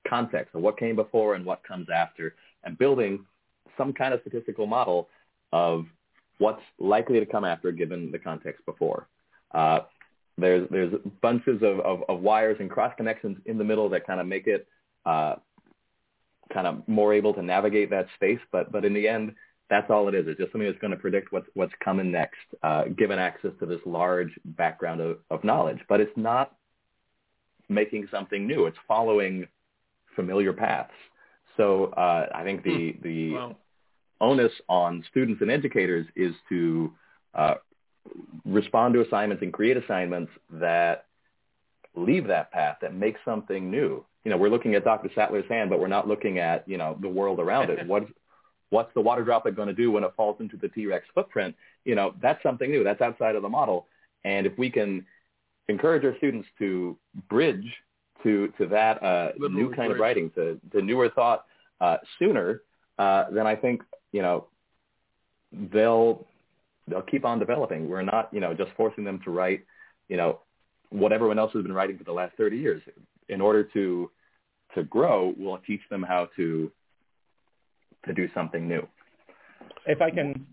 context 0.08 0.56
of 0.56 0.62
what 0.62 0.78
came 0.78 0.95
before 0.95 1.36
and 1.36 1.45
what 1.45 1.63
comes 1.63 1.88
after, 1.93 2.36
and 2.63 2.78
building 2.78 3.25
some 3.78 3.91
kind 3.93 4.13
of 4.13 4.21
statistical 4.21 4.67
model 4.67 5.10
of 5.51 5.86
what's 6.38 6.62
likely 6.80 7.19
to 7.19 7.25
come 7.25 7.45
after 7.45 7.71
given 7.71 8.12
the 8.12 8.19
context 8.19 8.65
before. 8.65 9.08
Uh, 9.54 9.80
there's 10.38 10.67
there's 10.69 10.93
bunches 11.21 11.62
of, 11.62 11.80
of, 11.80 12.04
of 12.10 12.19
wires 12.19 12.58
and 12.60 12.69
cross 12.69 12.93
connections 12.97 13.38
in 13.45 13.58
the 13.58 13.63
middle 13.63 13.89
that 13.89 14.06
kind 14.06 14.19
of 14.19 14.28
make 14.28 14.47
it 14.47 14.67
uh, 15.06 15.36
kind 16.54 16.67
of 16.67 16.88
more 16.88 17.13
able 17.13 17.34
to 17.34 17.41
navigate 17.41 17.89
that 17.89 18.08
space. 18.15 18.39
But 18.51 18.71
but 18.71 18.84
in 18.86 18.93
the 18.93 19.08
end, 19.08 19.34
that's 19.69 19.89
all 19.89 20.08
it 20.08 20.15
is. 20.15 20.28
It's 20.28 20.39
just 20.39 20.51
something 20.51 20.67
that's 20.67 20.82
going 20.82 20.91
to 20.91 20.97
predict 20.97 21.32
what's 21.32 21.47
what's 21.54 21.73
coming 21.84 22.12
next, 22.12 22.45
uh, 22.63 22.86
given 22.97 23.17
access 23.17 23.51
to 23.60 23.65
this 23.65 23.80
large 23.86 24.32
background 24.43 25.01
of, 25.01 25.19
of 25.30 25.43
knowledge. 25.43 25.80
But 25.88 26.01
it's 26.01 26.15
not 26.17 26.56
making 27.69 28.08
something 28.12 28.47
new. 28.47 28.65
It's 28.65 28.78
following 28.88 29.47
familiar 30.15 30.54
paths. 30.54 30.91
So 31.58 31.86
uh, 31.97 32.28
I 32.34 32.43
think 32.43 32.63
the 32.63 32.95
the 33.01 33.34
Wow. 33.34 33.56
onus 34.21 34.51
on 34.69 35.04
students 35.10 35.41
and 35.41 35.51
educators 35.51 36.06
is 36.15 36.34
to 36.49 36.91
uh, 37.34 37.56
respond 38.45 38.93
to 38.93 39.01
assignments 39.01 39.41
and 39.43 39.51
create 39.51 39.78
assignments 39.78 40.32
that 40.51 41.06
leave 41.95 42.28
that 42.28 42.51
path, 42.51 42.78
that 42.82 42.93
make 42.93 43.15
something 43.23 43.71
new. 43.71 44.06
You 44.23 44.32
know, 44.32 44.38
we're 44.38 44.49
looking 44.49 44.75
at 44.75 44.84
Dr. 44.84 45.10
Sattler's 45.15 45.47
hand, 45.49 45.69
but 45.69 45.80
we're 45.80 45.88
not 45.88 46.08
looking 46.08 46.39
at, 46.39 46.67
you 46.67 46.78
know, 46.78 46.97
the 47.01 47.08
world 47.10 47.39
around 47.39 47.69
it. 47.69 47.86
What's, 47.88 48.12
what's 48.69 48.93
the 48.95 49.01
water 49.01 49.23
droplet 49.23 49.56
going 49.56 49.67
to 49.67 49.73
do 49.73 49.91
when 49.91 50.04
it 50.04 50.12
falls 50.17 50.38
into 50.39 50.58
the 50.58 50.67
T-Rex 50.67 51.06
footprint? 51.13 51.56
You 51.86 51.95
know, 51.95 52.13
that's 52.21 52.41
something 52.43 52.69
new. 52.69 52.84
That's 52.84 53.01
outside 53.01 53.36
of 53.36 53.43
the 53.43 53.49
model. 53.49 53.88
And 54.23 54.45
if 54.45 54.58
we 54.58 54.69
can 54.69 55.06
encourage 55.67 56.04
our 56.04 56.15
students 56.17 56.47
to 56.60 56.97
bridge 57.30 57.65
to, 58.23 58.51
to 58.58 58.67
that 58.67 59.01
uh, 59.04 59.32
new 59.38 59.73
kind 59.73 59.91
of 59.91 59.99
writing, 59.99 60.32
to, 60.32 60.60
to 60.71 60.82
newer 60.82 61.10
thought 61.10 61.45
uh, 61.82 61.97
sooner, 62.17 62.62
uh, 62.97 63.25
then 63.32 63.45
I 63.45 63.56
think, 63.56 63.82
you 64.12 64.21
know, 64.21 64.47
they'll 65.71 66.25
they'll 66.88 67.01
keep 67.01 67.25
on 67.25 67.39
developing. 67.39 67.89
We're 67.89 68.04
not, 68.04 68.30
you 68.32 68.39
know, 68.39 68.54
just 68.54 68.71
forcing 68.78 69.04
them 69.04 69.19
to 69.25 69.32
write, 69.32 69.65
you 70.08 70.17
know, 70.17 70.39
what 70.89 71.12
everyone 71.12 71.39
else 71.39 71.51
has 71.54 71.63
been 71.63 71.73
writing 71.73 71.97
for 71.97 72.04
the 72.04 72.12
last 72.12 72.36
30 72.38 72.58
years. 72.58 72.82
In 73.30 73.41
order 73.41 73.63
to 73.73 74.12
to 74.75 74.84
grow, 74.84 75.34
we'll 75.38 75.58
teach 75.60 75.82
them 75.89 76.04
how 76.04 76.30
to 76.36 76.71
to 78.06 78.13
do 78.13 78.30
something 78.34 78.67
new. 78.67 78.88
If 79.88 80.01
I 80.01 80.12
can, 80.12 80.45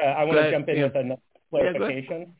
uh, 0.00 0.06
I 0.06 0.24
want 0.24 0.38
to 0.38 0.50
jump 0.50 0.68
in 0.68 0.76
yeah. 0.76 0.84
with 0.84 0.96
a 0.96 1.08
Yeah, 1.08 1.16
clarification. 1.50 2.32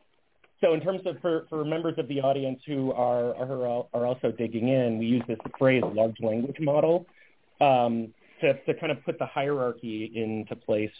So 0.60 0.72
in 0.72 0.80
terms 0.80 1.02
of 1.04 1.16
for, 1.20 1.46
for 1.50 1.64
members 1.64 1.94
of 1.98 2.08
the 2.08 2.20
audience 2.20 2.60
who 2.66 2.92
are, 2.92 3.34
are 3.36 3.84
are 3.92 4.06
also 4.06 4.32
digging 4.32 4.68
in, 4.68 4.98
we 4.98 5.06
use 5.06 5.22
this 5.28 5.38
phrase 5.58 5.82
large 5.92 6.16
language 6.20 6.56
model 6.60 7.06
um, 7.60 8.12
to, 8.40 8.54
to 8.64 8.74
kind 8.74 8.90
of 8.90 9.04
put 9.04 9.18
the 9.18 9.26
hierarchy 9.26 10.12
into 10.14 10.56
place. 10.56 10.90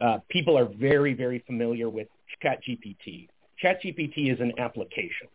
Uh, 0.00 0.18
people 0.28 0.56
are 0.56 0.68
very, 0.78 1.14
very 1.14 1.42
familiar 1.46 1.88
with 1.88 2.08
ChatGPT. 2.42 3.28
ChatGPT 3.62 4.32
is 4.32 4.40
an 4.40 4.52
application. 4.58 5.28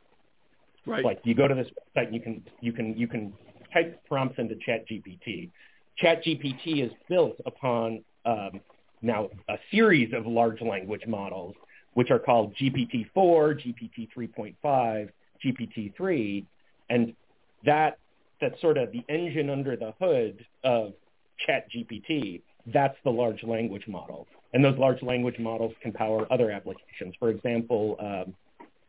Right. 0.86 1.04
Like 1.04 1.22
you 1.24 1.34
go 1.34 1.48
to 1.48 1.56
this 1.56 1.68
website 1.68 2.08
and 2.08 2.16
you 2.16 2.22
can 2.22 2.44
you 2.60 2.74
can 2.74 2.98
you 2.98 3.08
can 3.08 3.34
type 3.74 4.02
prompts 4.08 4.38
into 4.40 4.56
ChatGPT. 4.56 5.50
ChatGPT 6.02 6.86
is 6.86 6.92
built 7.08 7.38
upon 7.46 8.04
um, 8.26 8.60
now 9.02 9.30
a 9.50 9.56
series 9.72 10.14
of 10.14 10.26
large 10.26 10.62
language 10.62 11.04
models, 11.08 11.56
which 11.94 12.12
are 12.12 12.20
called 12.20 12.56
GPT-4, 12.56 13.14
GPT 13.16 14.10
3.5, 14.16 15.10
GPT-3, 15.44 16.46
and 16.90 17.14
that 17.66 18.00
that's 18.42 18.60
sort 18.60 18.78
of 18.78 18.92
the 18.92 19.04
engine 19.08 19.50
under 19.50 19.76
the 19.76 19.94
hood 20.00 20.46
of 20.64 20.94
ChatGPT 21.48 22.42
that's 22.68 22.98
the 23.04 23.10
large 23.10 23.44
language 23.44 23.88
model. 23.88 24.28
And 24.54 24.64
those 24.64 24.78
large 24.78 25.02
language 25.02 25.40
models 25.40 25.74
can 25.82 25.92
power 25.92 26.32
other 26.32 26.52
applications. 26.52 27.16
For 27.20 27.30
example, 27.30 27.96
um, 28.00 28.36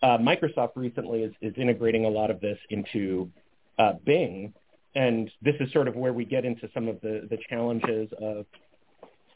uh, 0.02 0.18
Microsoft 0.18 0.72
recently 0.76 1.22
is, 1.22 1.32
is, 1.40 1.54
integrating 1.56 2.04
a 2.04 2.08
lot 2.08 2.30
of 2.30 2.40
this 2.40 2.58
into 2.70 3.30
uh, 3.78 3.94
Bing. 4.04 4.52
And 4.94 5.30
this 5.42 5.54
is 5.60 5.72
sort 5.72 5.88
of 5.88 5.96
where 5.96 6.12
we 6.12 6.24
get 6.24 6.44
into 6.44 6.68
some 6.74 6.88
of 6.88 7.00
the, 7.00 7.26
the 7.30 7.38
challenges 7.48 8.10
of 8.20 8.44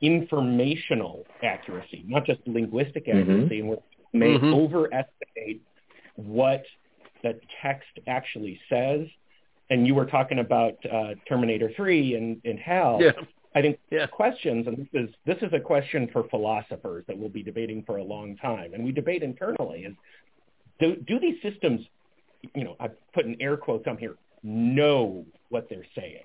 informational 0.01 1.27
accuracy, 1.43 2.05
not 2.07 2.25
just 2.25 2.41
linguistic 2.47 3.07
mm-hmm. 3.07 3.21
accuracy, 3.21 3.61
mm-hmm. 3.61 3.71
and 3.73 3.79
we 4.13 4.19
may 4.19 4.39
mm-hmm. 4.39 4.55
overestimate 4.55 5.63
what 6.17 6.65
the 7.23 7.39
text 7.63 7.89
actually 8.07 8.61
says. 8.69 9.07
And 9.71 9.87
you 9.87 9.95
were 9.95 10.07
talking 10.07 10.39
about 10.39 10.75
uh, 10.91 11.15
Terminator 11.29 11.71
3 11.77 12.15
and, 12.15 12.41
and 12.45 12.59
HAL. 12.59 13.01
Yeah. 13.03 13.13
I 13.55 13.63
think 13.63 13.79
yeah. 13.91 14.07
questions, 14.07 14.67
and 14.67 14.77
this 14.77 14.87
is 14.93 15.11
this 15.25 15.39
is 15.41 15.53
a 15.55 15.59
question 15.59 16.09
for 16.13 16.29
philosophers 16.29 17.05
that 17.09 17.19
we'll 17.19 17.31
be 17.31 17.43
debating 17.43 17.83
for 17.83 17.97
a 17.97 18.05
long 18.05 18.37
time, 18.37 18.75
and 18.75 18.85
we 18.85 18.93
debate 18.93 19.23
internally: 19.23 19.85
is 19.85 19.95
do, 20.79 20.97
do 20.97 21.19
these 21.19 21.37
systems, 21.43 21.81
you 22.55 22.65
know, 22.65 22.77
I 22.79 22.89
put 23.15 23.25
in 23.25 23.41
air 23.41 23.57
quotes 23.57 23.87
on 23.87 23.97
here, 23.97 24.17
know 24.43 25.25
what 25.49 25.69
they're 25.69 25.87
saying? 25.97 26.25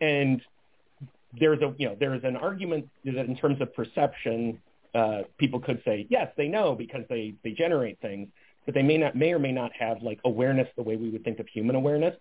And 0.00 0.40
there's 1.38 1.60
a 1.62 1.74
you 1.78 1.88
know 1.88 1.96
there 1.98 2.14
is 2.14 2.22
an 2.24 2.36
argument 2.36 2.88
that 3.04 3.26
in 3.26 3.36
terms 3.36 3.60
of 3.60 3.74
perception, 3.74 4.60
uh, 4.94 5.22
people 5.38 5.60
could 5.60 5.82
say 5.84 6.06
yes, 6.08 6.28
they 6.36 6.48
know 6.48 6.74
because 6.74 7.04
they 7.08 7.34
they 7.42 7.52
generate 7.52 8.00
things, 8.00 8.28
but 8.64 8.74
they 8.74 8.82
may 8.82 8.98
not 8.98 9.14
may 9.14 9.32
or 9.32 9.38
may 9.38 9.52
not 9.52 9.72
have 9.78 10.02
like 10.02 10.20
awareness 10.24 10.68
the 10.76 10.82
way 10.82 10.96
we 10.96 11.10
would 11.10 11.24
think 11.24 11.38
of 11.38 11.48
human 11.48 11.76
awareness. 11.76 12.14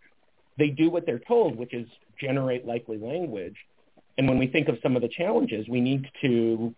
They 0.57 0.69
do 0.69 0.89
what 0.89 1.05
they're 1.05 1.19
told, 1.19 1.55
which 1.55 1.73
is 1.73 1.87
generate 2.19 2.65
likely 2.65 2.97
language. 2.97 3.55
And 4.17 4.27
when 4.27 4.37
we 4.37 4.45
think 4.47 4.67
of 4.67 4.77
some 4.83 4.95
of 4.95 5.01
the 5.01 5.07
challenges, 5.07 5.67
we 5.67 5.81
need 5.81 6.07
to 6.21 6.75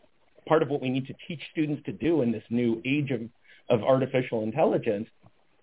part 0.47 0.61
of 0.61 0.69
what 0.69 0.81
we 0.81 0.89
need 0.89 1.07
to 1.07 1.15
teach 1.27 1.41
students 1.51 1.83
to 1.85 1.91
do 1.91 2.21
in 2.21 2.31
this 2.31 2.43
new 2.49 2.81
age 2.85 3.11
of, 3.11 3.21
of 3.69 3.83
artificial 3.83 4.43
intelligence 4.43 5.07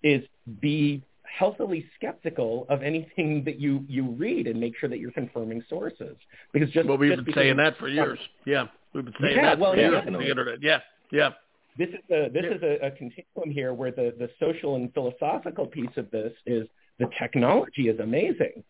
is 0.03 0.21
be 0.59 1.01
healthily 1.37 1.85
skeptical 1.95 2.65
of 2.69 2.83
anything 2.83 3.43
that 3.45 3.59
you, 3.59 3.85
you 3.87 4.11
read 4.11 4.47
and 4.47 4.59
make 4.59 4.77
sure 4.77 4.89
that 4.89 4.99
you're 4.99 5.11
confirming 5.11 5.63
sources. 5.69 6.15
Because 6.51 6.69
just 6.71 6.87
well, 6.87 6.97
we've 6.97 7.13
just 7.13 7.25
been 7.25 7.33
saying 7.33 7.57
that 7.57 7.77
for 7.77 7.87
years. 7.87 8.19
Yeah, 8.45 8.67
we've 8.93 9.05
been 9.05 9.13
saying 9.21 9.35
yeah, 9.37 9.43
that 9.43 9.59
well, 9.59 9.73
for 9.73 9.79
years 9.79 10.03
on 10.05 10.13
the 10.13 10.29
internet. 10.29 10.61
Yeah, 10.61 10.79
yeah. 11.11 11.31
This 11.77 11.89
is 11.89 11.95
a 12.11 12.29
this 12.29 12.43
yeah. 12.43 12.55
is 12.55 12.61
a, 12.61 12.85
a 12.87 12.91
continuum 12.91 13.51
here 13.51 13.73
where 13.73 13.91
the 13.91 14.13
the 14.17 14.29
social 14.39 14.75
and 14.75 14.93
philosophical 14.93 15.65
piece 15.65 15.95
of 15.97 16.11
this 16.11 16.31
is 16.45 16.67
the 16.99 17.07
technology 17.19 17.89
is 17.89 17.99
amazing, 17.99 18.63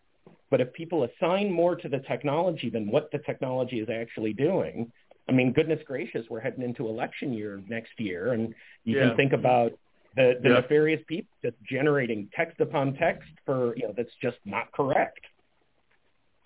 but 0.49 0.62
if 0.62 0.71
people 0.71 1.04
assign 1.04 1.52
more 1.52 1.76
to 1.76 1.89
the 1.89 1.99
technology 1.99 2.69
than 2.69 2.89
what 2.89 3.12
the 3.12 3.17
technology 3.19 3.82
is 3.82 3.89
actually 3.89 4.32
doing, 4.32 4.89
I 5.28 5.32
mean, 5.34 5.52
goodness 5.52 5.80
gracious, 5.86 6.26
we're 6.30 6.39
heading 6.39 6.63
into 6.63 6.88
election 6.88 7.34
year 7.34 7.62
next 7.67 7.91
year, 7.97 8.32
and 8.32 8.54
you 8.86 8.97
yeah. 8.97 9.08
can 9.08 9.17
think 9.17 9.34
about 9.34 9.73
the, 10.15 10.34
the 10.41 10.49
yeah. 10.49 10.56
nefarious 10.56 11.02
people 11.08 11.30
just 11.43 11.56
generating 11.69 12.30
text 12.36 12.60
upon 12.60 12.93
text 12.95 13.30
for 13.45 13.76
you 13.76 13.88
know 13.88 13.93
that's 13.95 14.13
just 14.21 14.38
not 14.45 14.71
correct. 14.71 15.19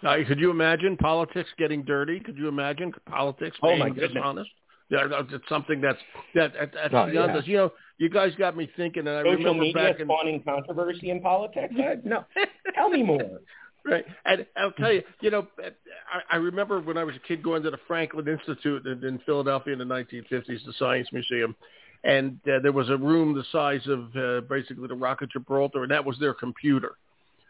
Uh, 0.03 0.15
could 0.27 0.39
you 0.39 0.51
imagine 0.51 0.95
politics 0.95 1.49
getting 1.57 1.83
dirty? 1.83 2.19
Could 2.19 2.37
you 2.37 2.47
imagine 2.47 2.93
politics 3.09 3.57
being 3.61 3.81
oh 3.81 3.89
dishonest? 3.89 4.49
Yeah, 4.89 5.07
it's 5.09 5.49
something 5.49 5.81
that's 5.81 5.97
that, 6.35 6.53
that 6.53 6.71
that's 6.73 6.93
oh, 6.93 7.07
beyond 7.07 7.33
yeah. 7.33 7.39
us. 7.39 7.43
You 7.45 7.57
know, 7.57 7.73
you 7.97 8.09
guys 8.09 8.31
got 8.37 8.55
me 8.55 8.69
thinking, 8.77 9.07
and 9.07 9.17
I 9.17 9.23
Social 9.23 9.37
remember 9.37 9.61
media 9.63 9.73
back 9.73 9.99
in 9.99 10.07
spawning 10.07 10.43
controversy 10.43 11.09
in 11.09 11.19
politics. 11.19 11.73
I, 11.77 11.95
no, 12.05 12.23
tell 12.75 12.89
me 12.89 13.03
more. 13.03 13.39
Right, 13.83 14.05
and 14.25 14.45
I'll 14.55 14.71
tell 14.71 14.91
you, 14.91 15.01
you 15.21 15.31
know, 15.31 15.47
I, 15.59 16.35
I 16.35 16.35
remember 16.37 16.79
when 16.81 16.97
I 16.97 17.03
was 17.03 17.15
a 17.15 17.27
kid 17.27 17.41
going 17.41 17.63
to 17.63 17.71
the 17.71 17.79
Franklin 17.87 18.27
Institute 18.27 18.85
in, 18.85 19.03
in 19.03 19.19
Philadelphia 19.25 19.73
in 19.73 19.79
the 19.79 19.85
1950s, 19.85 20.65
the 20.65 20.73
Science 20.77 21.07
Museum, 21.11 21.55
and 22.03 22.39
uh, 22.47 22.59
there 22.61 22.71
was 22.71 22.89
a 22.89 22.97
room 22.97 23.33
the 23.33 23.43
size 23.51 23.85
of 23.87 24.15
uh, 24.15 24.41
basically 24.47 24.87
the 24.87 24.95
Rock 24.95 25.21
of 25.21 25.31
Gibraltar, 25.31 25.83
and 25.83 25.91
that 25.91 26.05
was 26.05 26.17
their 26.19 26.33
computer. 26.33 26.93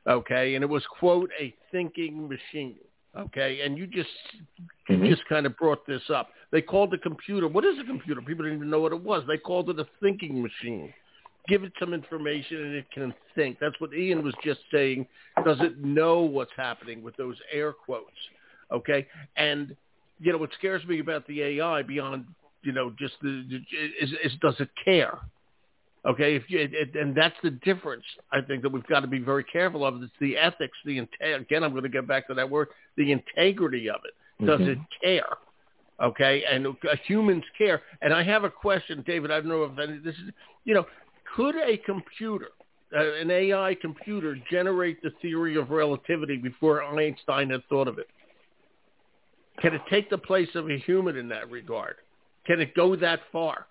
Okay, 0.08 0.56
and 0.56 0.64
it 0.64 0.68
was 0.68 0.84
quote 1.00 1.30
a 1.40 1.54
thinking 1.72 2.30
machine. 2.30 2.78
Okay, 3.18 3.62
and 3.64 3.78
you 3.78 3.88
just 3.88 4.10
mm-hmm. 4.90 5.04
you 5.04 5.16
just 5.16 5.28
kind 5.28 5.46
of 5.46 5.58
brought 5.58 5.86
this 5.88 6.04
up. 6.14 6.30
They 6.52 6.62
called 6.62 6.92
the 6.92 6.98
computer. 6.98 7.48
What 7.48 7.66
is 7.66 7.78
a 7.80 7.84
computer? 7.84 8.22
People 8.22 8.46
didn't 8.46 8.60
even 8.60 8.70
know 8.70 8.80
what 8.80 8.94
it 8.94 9.04
was. 9.04 9.24
They 9.28 9.38
called 9.38 9.70
it 9.70 9.80
a 9.80 9.88
thinking 10.02 10.42
machine. 10.42 10.94
Give 11.48 11.64
it 11.64 11.72
some 11.80 11.94
information 11.94 12.58
and 12.58 12.76
it 12.76 12.92
can 12.92 13.14
think. 13.34 13.58
That's 13.60 13.80
what 13.80 13.94
Ian 13.94 14.24
was 14.24 14.34
just 14.44 14.60
saying. 14.72 15.08
Does 15.46 15.58
it 15.62 15.80
know 15.80 16.20
what's 16.20 16.52
happening 16.58 17.02
with 17.02 17.16
those 17.16 17.38
air 17.52 17.72
quotes? 17.72 18.12
Okay, 18.72 19.08
and 19.36 19.76
you 20.20 20.32
know 20.32 20.38
what 20.38 20.52
scares 20.58 20.86
me 20.86 21.00
about 21.00 21.26
the 21.28 21.42
AI 21.42 21.84
beyond 21.84 22.26
you 22.68 22.74
know, 22.74 22.94
just 23.00 23.14
the, 23.22 23.62
is, 24.02 24.12
is 24.26 24.34
does 24.42 24.56
it 24.60 24.70
care? 24.84 25.20
Okay, 26.06 26.36
if 26.36 26.44
you, 26.50 26.60
it, 26.60 26.96
and 26.96 27.16
that's 27.16 27.36
the 27.42 27.52
difference. 27.52 28.04
I 28.34 28.42
think 28.42 28.62
that 28.64 28.70
we've 28.70 28.86
got 28.88 29.00
to 29.00 29.08
be 29.08 29.20
very 29.20 29.46
careful 29.46 29.86
of. 29.86 30.04
It's 30.04 30.12
the 30.20 30.36
ethics, 30.36 30.78
the 30.86 31.00
again. 31.22 31.64
I'm 31.64 31.72
going 31.72 31.84
to 31.84 31.90
get 31.90 32.08
back 32.08 32.28
to 32.28 32.34
that 32.34 32.50
word, 32.50 32.68
the 32.98 33.14
integrity 33.14 33.90
of 33.90 34.02
it. 34.04 34.46
Does 34.46 34.60
mm-hmm. 34.60 34.72
it 34.72 34.80
care? 35.02 35.38
Okay, 36.04 36.44
and 36.52 36.68
uh, 36.68 36.72
humans 37.08 37.44
care. 37.58 37.82
And 38.02 38.14
I 38.14 38.22
have 38.24 38.44
a 38.44 38.50
question, 38.50 39.02
David. 39.08 39.32
I 39.32 39.40
don't 39.40 39.48
know 39.48 39.64
if 39.64 39.80
any, 39.80 39.98
this 40.00 40.16
is, 40.16 40.32
you 40.66 40.74
know, 40.74 40.86
could 41.36 41.56
a 41.56 41.78
computer, 41.78 42.50
uh, 42.96 43.14
an 43.14 43.32
AI 43.32 43.76
computer, 43.82 44.38
generate 44.52 45.02
the 45.02 45.12
theory 45.22 45.56
of 45.56 45.72
relativity 45.72 46.36
before 46.36 46.84
Einstein 46.84 47.50
had 47.50 47.64
thought 47.70 47.88
of 47.88 47.98
it? 47.98 48.08
Can 49.62 49.74
it 49.74 49.82
take 49.90 50.10
the 50.10 50.18
place 50.18 50.50
of 50.54 50.70
a 50.70 50.78
human 50.78 51.18
in 51.18 51.30
that 51.30 51.50
regard? 51.50 51.96
Can 52.48 52.62
it 52.62 52.74
go 52.74 52.96
that 52.96 53.20
far? 53.32 53.68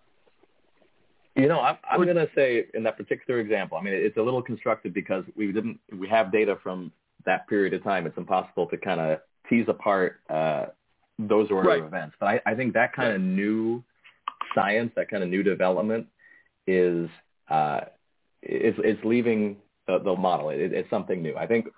You 1.34 1.48
know, 1.48 1.60
I'm, 1.60 1.76
I'm 1.90 2.04
going 2.04 2.16
to 2.16 2.28
say 2.34 2.66
in 2.74 2.82
that 2.84 2.96
particular 2.96 3.40
example, 3.40 3.76
I 3.76 3.82
mean, 3.82 3.94
it's 3.94 4.16
a 4.16 4.22
little 4.22 4.42
constructed 4.42 4.94
because 4.94 5.24
we 5.36 5.52
didn't, 5.52 5.78
we 5.98 6.08
have 6.08 6.30
data 6.30 6.56
from 6.62 6.92
that 7.24 7.48
period 7.48 7.74
of 7.74 7.82
time. 7.82 8.06
It's 8.06 8.16
impossible 8.16 8.66
to 8.66 8.76
kind 8.76 9.00
of 9.00 9.18
tease 9.48 9.66
apart 9.68 10.20
uh, 10.30 10.66
those 11.18 11.50
order 11.50 11.68
right. 11.68 11.80
of 11.80 11.86
events. 11.86 12.16
But 12.20 12.26
I, 12.26 12.40
I 12.46 12.54
think 12.54 12.74
that 12.74 12.94
kind 12.94 13.12
of 13.12 13.20
new 13.20 13.82
science, 14.54 14.92
that 14.96 15.10
kind 15.10 15.22
of 15.22 15.28
new 15.28 15.42
development, 15.42 16.06
is 16.66 17.08
uh, 17.50 17.80
is, 18.42 18.74
is 18.84 18.96
leaving 19.04 19.56
the, 19.86 19.98
the 19.98 20.14
model. 20.14 20.50
It, 20.50 20.72
it's 20.72 20.90
something 20.90 21.22
new. 21.22 21.36
I 21.36 21.46
think 21.46 21.68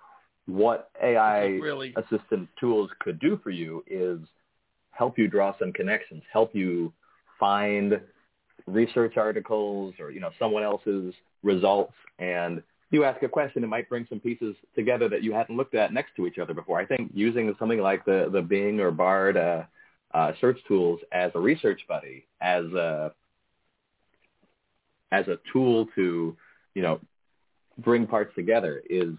what 0.46 0.90
AI 1.02 1.44
really... 1.46 1.94
assistant 1.96 2.48
tools 2.58 2.90
could 3.00 3.18
do 3.18 3.38
for 3.42 3.50
you 3.50 3.84
is 3.86 4.18
help 4.98 5.16
you 5.16 5.28
draw 5.28 5.56
some 5.58 5.72
connections, 5.72 6.22
help 6.32 6.54
you 6.54 6.92
find 7.38 8.00
research 8.66 9.16
articles 9.16 9.94
or, 10.00 10.10
you 10.10 10.18
know, 10.18 10.30
someone 10.40 10.64
else's 10.64 11.14
results 11.44 11.94
and 12.18 12.62
you 12.90 13.04
ask 13.04 13.22
a 13.22 13.28
question, 13.28 13.62
it 13.62 13.68
might 13.68 13.88
bring 13.88 14.06
some 14.08 14.18
pieces 14.18 14.56
together 14.74 15.08
that 15.10 15.22
you 15.22 15.32
hadn't 15.32 15.56
looked 15.56 15.74
at 15.74 15.92
next 15.92 16.16
to 16.16 16.26
each 16.26 16.38
other 16.38 16.54
before. 16.54 16.80
I 16.80 16.86
think 16.86 17.10
using 17.14 17.54
something 17.58 17.78
like 17.78 18.04
the, 18.06 18.28
the 18.32 18.40
Bing 18.40 18.80
or 18.80 18.90
Bard 18.90 19.36
uh, 19.36 19.64
uh, 20.14 20.32
search 20.40 20.58
tools 20.66 20.98
as 21.12 21.30
a 21.34 21.38
research 21.38 21.82
buddy, 21.86 22.26
as 22.40 22.64
a, 22.64 23.12
as 25.12 25.28
a 25.28 25.38
tool 25.52 25.86
to, 25.94 26.34
you 26.74 26.82
know, 26.82 26.98
bring 27.76 28.06
parts 28.06 28.34
together 28.34 28.82
is 28.88 29.14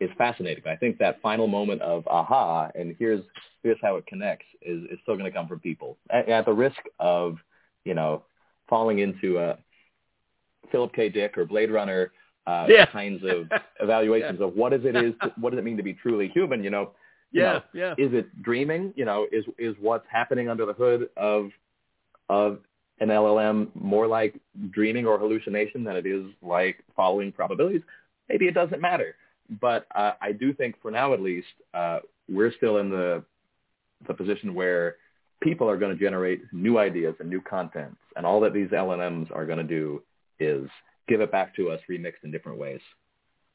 is 0.00 0.10
fascinating. 0.18 0.64
I 0.66 0.76
think 0.76 0.98
that 0.98 1.20
final 1.22 1.46
moment 1.46 1.80
of 1.82 2.06
aha, 2.06 2.68
and 2.74 2.94
here's 2.98 3.22
here's 3.62 3.78
how 3.82 3.96
it 3.96 4.06
connects 4.06 4.46
is, 4.62 4.84
is 4.84 4.98
still 5.02 5.14
going 5.14 5.30
to 5.30 5.36
come 5.36 5.48
from 5.48 5.60
people 5.60 5.96
at, 6.10 6.28
at, 6.28 6.44
the 6.44 6.52
risk 6.52 6.78
of 6.98 7.36
you 7.84 7.94
know 7.94 8.22
falling 8.68 8.98
into 8.98 9.38
a 9.38 9.58
Philip 10.70 10.92
K. 10.92 11.08
Dick 11.08 11.38
or 11.38 11.44
Blade 11.46 11.70
Runner 11.70 12.12
uh, 12.46 12.66
yeah. 12.68 12.86
kinds 12.86 13.22
of 13.24 13.48
evaluations 13.80 14.38
yeah. 14.40 14.46
of 14.46 14.54
what 14.54 14.72
is 14.72 14.84
it 14.84 14.96
is 14.96 15.14
to, 15.22 15.32
what 15.40 15.50
does 15.50 15.58
it 15.58 15.64
mean 15.64 15.76
to 15.78 15.82
be 15.82 15.94
truly 15.94 16.28
human? 16.28 16.62
You 16.62 16.70
know, 16.70 16.90
you 17.32 17.42
yeah, 17.42 17.52
know, 17.52 17.62
yeah. 17.72 17.92
Is 17.92 18.12
it 18.12 18.42
dreaming? 18.42 18.92
You 18.96 19.06
know, 19.06 19.26
is 19.32 19.44
is 19.58 19.74
what's 19.80 20.06
happening 20.10 20.48
under 20.50 20.66
the 20.66 20.74
hood 20.74 21.08
of 21.16 21.50
of 22.28 22.58
an 23.00 23.08
LLM 23.08 23.68
more 23.74 24.06
like 24.06 24.34
dreaming 24.70 25.06
or 25.06 25.18
hallucination 25.18 25.84
than 25.84 25.96
it 25.96 26.04
is 26.04 26.26
like 26.42 26.84
following 26.94 27.32
probabilities? 27.32 27.82
Maybe 28.28 28.46
it 28.46 28.54
doesn't 28.54 28.80
matter 28.80 29.14
but 29.60 29.86
uh, 29.94 30.12
I 30.20 30.32
do 30.32 30.52
think 30.52 30.76
for 30.82 30.90
now 30.90 31.14
at 31.14 31.20
least, 31.20 31.46
uh, 31.74 32.00
we're 32.28 32.52
still 32.52 32.78
in 32.78 32.90
the, 32.90 33.22
the 34.06 34.14
position 34.14 34.54
where 34.54 34.96
people 35.40 35.68
are 35.68 35.76
going 35.76 35.96
to 35.96 36.02
generate 36.02 36.42
new 36.52 36.78
ideas 36.78 37.14
and 37.20 37.28
new 37.28 37.40
contents, 37.40 37.98
And 38.16 38.26
all 38.26 38.40
that 38.40 38.52
these 38.52 38.68
LLMs 38.68 39.34
are 39.34 39.46
going 39.46 39.58
to 39.58 39.64
do 39.64 40.02
is 40.40 40.68
give 41.08 41.20
it 41.20 41.30
back 41.30 41.54
to 41.56 41.70
us 41.70 41.80
remixed 41.90 42.24
in 42.24 42.30
different 42.30 42.58
ways. 42.58 42.80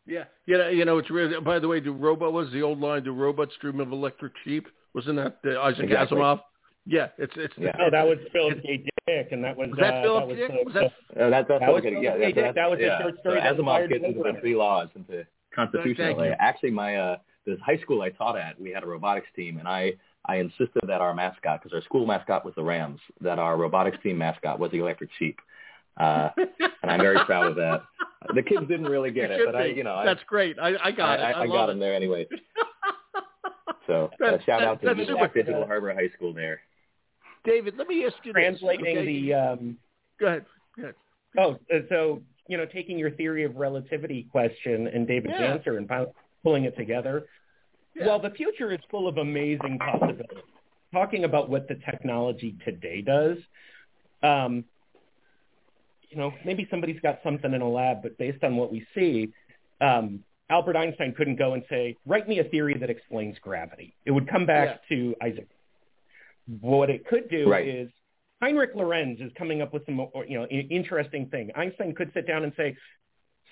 Yeah, 0.06 0.24
you 0.46 0.58
know, 0.58 0.70
you 0.70 0.86
know, 0.86 0.98
it's 0.98 1.12
really. 1.12 1.40
By 1.40 1.60
the 1.60 1.68
way, 1.68 1.80
do 1.80 1.94
robot 1.94 2.34
was 2.34 2.52
the 2.52 2.64
old 2.64 2.80
line? 2.80 3.04
Do 3.04 3.14
robots 3.14 3.54
dream 3.62 3.80
of 3.80 3.92
electric 3.92 4.34
sheep? 4.44 4.68
Wasn't 4.96 5.16
that 5.16 5.38
uh, 5.46 5.62
Isaac 5.62 5.86
exactly. 5.86 6.18
Asimov? 6.18 6.42
Yeah, 6.88 7.10
it's 7.20 7.34
it's. 7.36 7.54
Yeah. 7.56 7.72
No, 7.78 7.92
that 7.92 8.08
was 8.08 8.18
Philip 8.34 8.64
K. 8.64 8.84
Dick, 9.06 9.28
and 9.32 9.44
that 9.44 9.56
was. 9.56 9.70
Was 9.70 9.80
that 9.80 9.94
uh, 9.94 10.02
Philip 10.02 10.30
that 10.30 10.36
Dick? 10.36 10.50
Was, 10.50 10.66
was 10.66 10.74
that? 10.74 11.22
Uh, 11.22 11.30
that, 11.30 11.48
that's 11.48 11.60
that 11.62 11.72
was 11.72 11.84
Philip 11.84 12.02
K. 12.02 12.04
Yeah, 12.04 12.18
Dick. 12.18 12.56
That 12.56 12.70
was 12.70 12.80
yeah. 12.82 12.98
a 12.98 13.02
short 13.02 13.20
story. 13.20 13.42
So 13.42 13.62
Asimov 13.62 13.90
gets 13.90 14.04
into 14.04 14.24
the 14.24 14.40
three 14.42 14.56
laws, 14.56 14.90
into 14.96 15.26
constitutionally. 15.56 16.30
Thank. 16.30 16.40
Actually, 16.40 16.72
my 16.72 16.96
uh, 16.96 17.18
this 17.46 17.58
high 17.66 17.78
school 17.78 18.02
I 18.02 18.10
taught 18.10 18.38
at, 18.38 18.60
we 18.60 18.72
had 18.72 18.84
a 18.84 18.88
robotics 18.88 19.28
team, 19.36 19.58
and 19.58 19.68
I 19.68 19.94
I 20.26 20.38
insisted 20.38 20.84
that 20.88 21.02
our 21.02 21.14
mascot, 21.14 21.62
because 21.62 21.76
our 21.76 21.84
school 21.84 22.06
mascot 22.06 22.46
was 22.46 22.54
the 22.56 22.64
Rams, 22.64 23.00
that 23.22 23.40
our 23.40 23.58
robotics 23.58 23.98
team 24.04 24.18
mascot 24.18 24.60
was 24.60 24.72
the 24.72 24.80
electric 24.80 25.10
sheep. 25.18 25.40
Uh, 26.00 26.30
and 26.38 26.92
I'm 26.92 27.02
very 27.02 27.20
proud 27.26 27.48
of 27.48 27.56
that. 27.56 27.84
The 28.34 28.44
kids 28.44 28.68
didn't 28.68 28.86
really 28.86 29.12
get 29.12 29.32
it, 29.32 29.42
but 29.46 29.56
I, 29.56 29.66
you 29.66 29.84
know, 29.84 30.02
that's 30.06 30.22
I, 30.22 30.26
great. 30.28 30.58
I, 30.60 30.76
I 30.82 30.92
got 30.92 31.20
I, 31.20 31.32
it. 31.32 31.36
I, 31.36 31.42
I 31.42 31.48
got 31.48 31.66
it. 31.66 31.68
them 31.68 31.80
there 31.80 31.96
anyway. 31.96 32.28
So 33.88 34.10
uh, 34.24 34.38
shout 34.46 34.64
out 34.64 34.82
to 34.82 34.90
the 34.90 34.96
Digital 34.96 35.66
Harbor 35.66 35.94
High 35.94 36.10
School 36.16 36.34
there. 36.34 36.62
David, 37.44 37.76
let 37.78 37.88
me 37.88 38.06
ask 38.06 38.16
you 38.24 38.32
Translating 38.32 38.86
this, 38.86 38.98
okay? 38.98 39.06
the. 39.06 39.34
Um, 39.34 39.78
Go 40.20 40.28
ahead. 40.28 40.46
Go 40.78 40.84
ahead. 40.84 40.96
Oh, 41.38 41.58
so 41.90 42.22
you 42.48 42.58
know, 42.58 42.66
taking 42.66 42.98
your 42.98 43.12
theory 43.12 43.44
of 43.44 43.56
relativity 43.56 44.24
question 44.32 44.88
and 44.88 45.08
David's 45.08 45.36
Yeah. 45.40 45.54
answer 45.54 45.78
and 45.78 45.90
pulling 46.44 46.66
it 46.66 46.76
together. 46.76 47.28
Yeah. 47.96 48.08
Well, 48.08 48.20
the 48.20 48.32
future 48.32 48.72
is 48.72 48.80
full 48.90 49.08
of 49.08 49.18
amazing 49.18 49.78
possibilities. 49.80 50.44
Talking 50.94 51.24
about 51.24 51.50
what 51.50 51.68
the 51.68 51.76
technology 51.76 52.56
today 52.66 53.02
does, 53.02 53.38
um, 54.24 54.66
you 56.10 56.18
know, 56.18 56.34
maybe 56.44 56.68
somebody's 56.70 57.00
got 57.00 57.22
something 57.24 57.54
in 57.54 57.62
a 57.62 57.70
lab, 57.70 58.02
but 58.02 58.18
based 58.18 58.44
on 58.44 58.58
what 58.58 58.72
we 58.72 58.86
see, 58.94 59.32
um, 59.80 60.24
Albert 60.50 60.76
Einstein 60.76 61.14
couldn't 61.14 61.38
go 61.38 61.54
and 61.54 61.64
say, 61.70 61.96
"Write 62.06 62.28
me 62.28 62.40
a 62.40 62.44
theory 62.44 62.74
that 62.74 62.90
explains 62.90 63.40
gravity." 63.40 63.96
It 64.06 64.12
would 64.12 64.28
come 64.28 64.46
back 64.46 64.86
to 64.90 65.16
Isaac. 65.22 65.48
What 66.60 66.90
it 66.90 67.06
could 67.06 67.30
do 67.30 67.50
Right. 67.50 67.66
is 67.66 67.90
Heinrich 68.42 68.72
Lorentz 68.76 69.22
is 69.22 69.32
coming 69.38 69.62
up 69.62 69.74
with 69.74 69.86
some, 69.86 70.08
you 70.28 70.40
know, 70.40 70.46
interesting 70.48 71.28
thing. 71.28 71.52
Einstein 71.56 71.94
could 71.94 72.12
sit 72.14 72.26
down 72.28 72.44
and 72.44 72.52
say, 72.58 72.76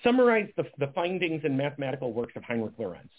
summarize 0.02 0.48
the, 0.56 0.64
the 0.78 0.88
findings 0.88 1.42
and 1.44 1.56
mathematical 1.56 2.12
works 2.12 2.32
of 2.36 2.42
Heinrich 2.42 2.72
Lorentz. 2.76 3.12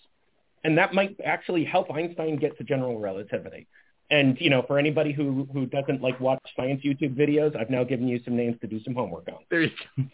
And 0.63 0.77
that 0.77 0.93
might 0.93 1.15
actually 1.23 1.63
help 1.63 1.91
Einstein 1.91 2.35
get 2.35 2.57
to 2.57 2.63
general 2.63 2.99
relativity. 2.99 3.67
And, 4.09 4.39
you 4.41 4.49
know, 4.49 4.63
for 4.67 4.77
anybody 4.77 5.13
who, 5.13 5.47
who 5.53 5.65
doesn't 5.65 6.01
like 6.01 6.19
watch 6.19 6.41
science 6.55 6.81
YouTube 6.83 7.15
videos, 7.15 7.55
I've 7.55 7.69
now 7.69 7.85
given 7.85 8.07
you 8.07 8.19
some 8.25 8.35
names 8.35 8.57
to 8.59 8.67
do 8.67 8.83
some 8.83 8.93
homework 8.93 9.29
on. 9.29 9.39
There 9.49 9.61
you 9.61 9.71
go. 9.97 10.03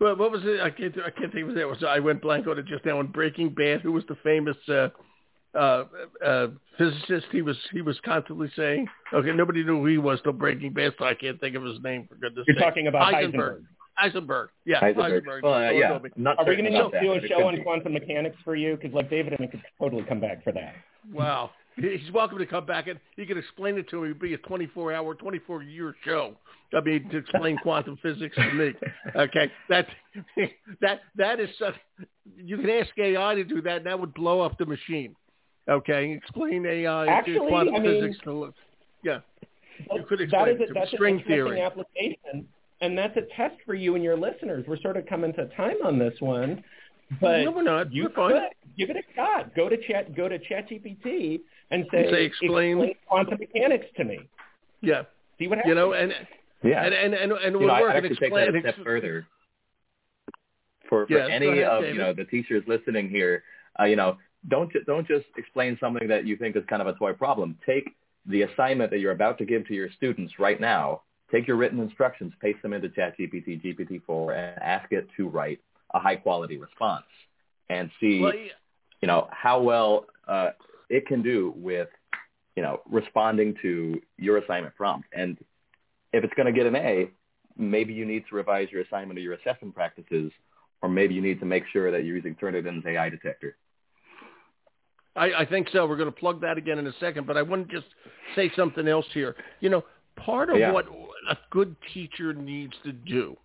Well, 0.00 0.16
what 0.16 0.32
was 0.32 0.40
it? 0.44 0.60
I 0.60 0.70
can't. 0.70 0.92
I 0.98 1.10
can't 1.10 1.32
think 1.32 1.48
of 1.48 1.56
it. 1.56 1.84
I 1.84 2.00
went 2.00 2.20
blank 2.20 2.48
on 2.48 2.58
it 2.58 2.66
just 2.66 2.84
now. 2.84 2.98
In 2.98 3.06
Breaking 3.06 3.50
Bad, 3.50 3.80
who 3.80 3.92
was 3.92 4.02
the 4.08 4.16
famous 4.24 4.56
uh, 4.68 4.88
uh, 5.54 5.84
uh, 6.24 6.46
physicist? 6.78 7.26
He 7.32 7.42
was. 7.42 7.56
He 7.72 7.82
was 7.82 7.98
constantly 8.04 8.50
saying, 8.56 8.86
"Okay, 9.12 9.32
nobody 9.32 9.64
knew 9.64 9.80
who 9.80 9.86
he 9.86 9.98
was 9.98 10.20
till 10.22 10.32
Breaking 10.32 10.72
Bad, 10.72 10.94
so 10.98 11.04
I 11.04 11.14
can't 11.14 11.40
think 11.40 11.56
of 11.56 11.62
his 11.62 11.78
name 11.82 12.06
for 12.08 12.16
goodness' 12.16 12.44
You're 12.46 12.56
sake." 12.56 12.64
talking 12.64 12.86
about 12.88 13.12
Heisenberg. 13.12 13.32
Heisenberg. 13.32 13.66
Heisenberg. 13.98 14.48
Yeah, 14.64 14.80
Heisenberg. 14.80 15.24
Heisenberg. 15.24 15.42
Well, 15.42 15.54
uh, 15.54 15.70
yeah, 15.70 15.98
not 16.16 16.38
Are 16.38 16.44
we 16.44 16.56
going 16.56 16.70
to 16.70 16.78
about 16.78 16.92
that, 16.92 17.02
do 17.02 17.12
a 17.12 17.26
show 17.26 17.46
on 17.46 17.62
quantum 17.62 17.94
mechanics 17.94 18.36
for 18.44 18.54
you? 18.54 18.76
Because, 18.76 18.94
like, 18.94 19.08
David 19.08 19.34
and 19.34 19.48
I 19.48 19.50
could 19.50 19.62
totally 19.78 20.02
come 20.02 20.20
back 20.20 20.44
for 20.44 20.52
that. 20.52 20.74
Wow. 21.12 21.50
He's 21.76 22.10
welcome 22.12 22.38
to 22.38 22.46
come 22.46 22.64
back 22.64 22.86
and 22.86 22.98
he 23.16 23.26
can 23.26 23.36
explain 23.36 23.76
it 23.76 23.88
to 23.90 24.00
me. 24.00 24.08
It'd 24.08 24.18
be 24.18 24.32
a 24.32 24.38
24 24.38 24.94
hour, 24.94 25.14
24 25.14 25.62
year 25.62 25.94
show. 26.04 26.34
I 26.74 26.80
mean, 26.80 27.08
to 27.10 27.18
explain 27.18 27.58
quantum 27.58 27.98
physics 28.02 28.34
to 28.36 28.52
me. 28.54 28.72
Okay. 29.16 29.52
That, 29.68 29.86
that, 30.80 31.00
that 31.16 31.38
is 31.38 31.50
such, 31.58 31.74
you 32.36 32.56
can 32.56 32.70
ask 32.70 32.88
AI 32.98 33.34
to 33.34 33.44
do 33.44 33.60
that 33.62 33.78
and 33.78 33.86
that 33.86 34.00
would 34.00 34.14
blow 34.14 34.40
up 34.40 34.56
the 34.58 34.64
machine. 34.64 35.14
Okay. 35.68 36.12
Explain 36.12 36.64
AI 36.66 37.06
Actually, 37.06 37.48
quantum 37.48 37.74
I 37.74 37.78
mean- 37.80 38.00
physics 38.02 38.18
to, 38.24 38.52
yeah. 39.02 39.18
You 39.92 40.04
could 40.08 40.20
explain 40.22 40.48
is 40.56 40.60
it 40.60 40.62
a, 40.62 40.66
to 40.68 40.72
that's 40.74 40.90
string 40.92 41.16
an 41.16 41.20
interesting 41.20 41.44
theory. 41.54 41.60
application, 41.60 42.48
and 42.80 42.96
that's 42.96 43.14
a 43.18 43.22
test 43.36 43.56
for 43.66 43.74
you 43.74 43.94
and 43.94 44.02
your 44.02 44.16
listeners. 44.16 44.64
We're 44.66 44.80
sort 44.80 44.96
of 44.96 45.04
coming 45.06 45.34
to 45.34 45.46
time 45.54 45.76
on 45.84 45.98
this 45.98 46.14
one, 46.20 46.64
but 47.20 47.42
no, 47.42 47.50
we're 47.50 47.62
not. 47.62 47.92
you 47.92 48.04
We're 48.04 48.10
fine. 48.14 48.32
could 48.32 48.42
give 48.78 48.88
it 48.90 48.96
a 48.96 49.02
shot. 49.14 49.54
Go 49.54 49.68
to 49.68 49.76
chat, 49.86 50.16
go 50.16 50.28
to 50.30 50.38
ChatGPT, 50.38 51.40
and 51.70 51.84
say, 51.92 52.10
say, 52.10 52.24
explain- 52.24 52.94
quantum 53.06 53.38
mechanics 53.38 53.86
to 53.98 54.04
me. 54.04 54.18
Yeah. 54.80 55.02
See 55.38 55.46
what 55.46 55.58
happens. 55.58 55.68
You 55.68 55.74
know, 55.74 55.92
and, 55.92 56.12
Yeah. 56.64 56.82
and, 56.86 56.94
and, 56.94 57.12
and, 57.14 57.32
and 57.32 57.56
we'll 57.58 57.68
know, 57.68 57.74
I- 57.74 57.80
work 57.82 57.90
I'd 57.90 57.96
and 58.04 58.06
actually 58.12 58.30
take 58.30 58.34
that 58.34 58.54
a 58.56 58.60
step 58.60 58.76
further. 58.82 59.26
For, 60.88 61.06
for 61.06 61.12
Yes, 61.12 61.28
any 61.32 61.48
ahead, 61.48 61.64
of 61.64 61.82
David. 61.82 61.96
you 61.96 62.00
know 62.00 62.12
the 62.14 62.24
teachers 62.24 62.62
listening 62.68 63.08
here, 63.10 63.42
uh, 63.78 63.84
you 63.84 63.96
know, 63.96 64.16
don't 64.48 64.70
don't 64.86 65.06
just 65.06 65.26
explain 65.36 65.76
something 65.80 66.08
that 66.08 66.26
you 66.26 66.36
think 66.36 66.56
is 66.56 66.62
kind 66.68 66.82
of 66.82 66.88
a 66.88 66.94
toy 66.94 67.12
problem. 67.12 67.58
Take 67.66 67.94
the 68.26 68.42
assignment 68.42 68.90
that 68.90 68.98
you're 68.98 69.12
about 69.12 69.38
to 69.38 69.44
give 69.44 69.66
to 69.68 69.74
your 69.74 69.90
students 69.96 70.34
right 70.38 70.60
now. 70.60 71.02
Take 71.32 71.48
your 71.48 71.56
written 71.56 71.80
instructions, 71.80 72.32
paste 72.40 72.62
them 72.62 72.72
into 72.72 72.88
ChatGPT, 72.88 73.60
GPT-4, 73.64 74.36
and 74.36 74.62
ask 74.62 74.92
it 74.92 75.08
to 75.16 75.28
write 75.28 75.60
a 75.92 75.98
high 75.98 76.16
quality 76.16 76.56
response, 76.56 77.06
and 77.68 77.90
see 78.00 78.20
Well, 78.20 78.32
you 79.00 79.08
know 79.08 79.28
how 79.30 79.60
well 79.60 80.06
uh, 80.28 80.50
it 80.88 81.06
can 81.06 81.22
do 81.22 81.52
with 81.56 81.88
you 82.54 82.62
know 82.62 82.80
responding 82.90 83.56
to 83.62 84.00
your 84.18 84.38
assignment 84.38 84.74
prompt. 84.76 85.08
And 85.12 85.36
if 86.12 86.24
it's 86.24 86.34
going 86.34 86.46
to 86.46 86.52
get 86.52 86.66
an 86.66 86.76
A, 86.76 87.10
maybe 87.56 87.92
you 87.92 88.04
need 88.04 88.24
to 88.28 88.36
revise 88.36 88.68
your 88.70 88.82
assignment 88.82 89.18
or 89.18 89.22
your 89.22 89.34
assessment 89.34 89.74
practices, 89.74 90.30
or 90.82 90.88
maybe 90.88 91.14
you 91.14 91.22
need 91.22 91.40
to 91.40 91.46
make 91.46 91.64
sure 91.72 91.90
that 91.90 92.04
you're 92.04 92.16
using 92.16 92.34
Turnitin's 92.36 92.86
AI 92.86 93.08
detector. 93.08 93.56
I, 95.16 95.32
I 95.42 95.46
think 95.46 95.68
so. 95.72 95.86
We're 95.86 95.96
going 95.96 96.12
to 96.12 96.20
plug 96.20 96.40
that 96.42 96.58
again 96.58 96.78
in 96.78 96.86
a 96.86 96.92
second, 97.00 97.26
but 97.26 97.36
I 97.36 97.42
want 97.42 97.68
to 97.68 97.74
just 97.74 97.86
say 98.34 98.50
something 98.54 98.86
else 98.86 99.06
here. 99.12 99.34
You 99.60 99.70
know, 99.70 99.84
part 100.16 100.50
of 100.50 100.58
Yeah. 100.58 100.72
what 100.72 100.86
a 101.28 101.36
good 101.50 101.74
teacher 101.92 102.32
needs 102.32 102.74
to 102.84 102.92
do, 102.92 103.36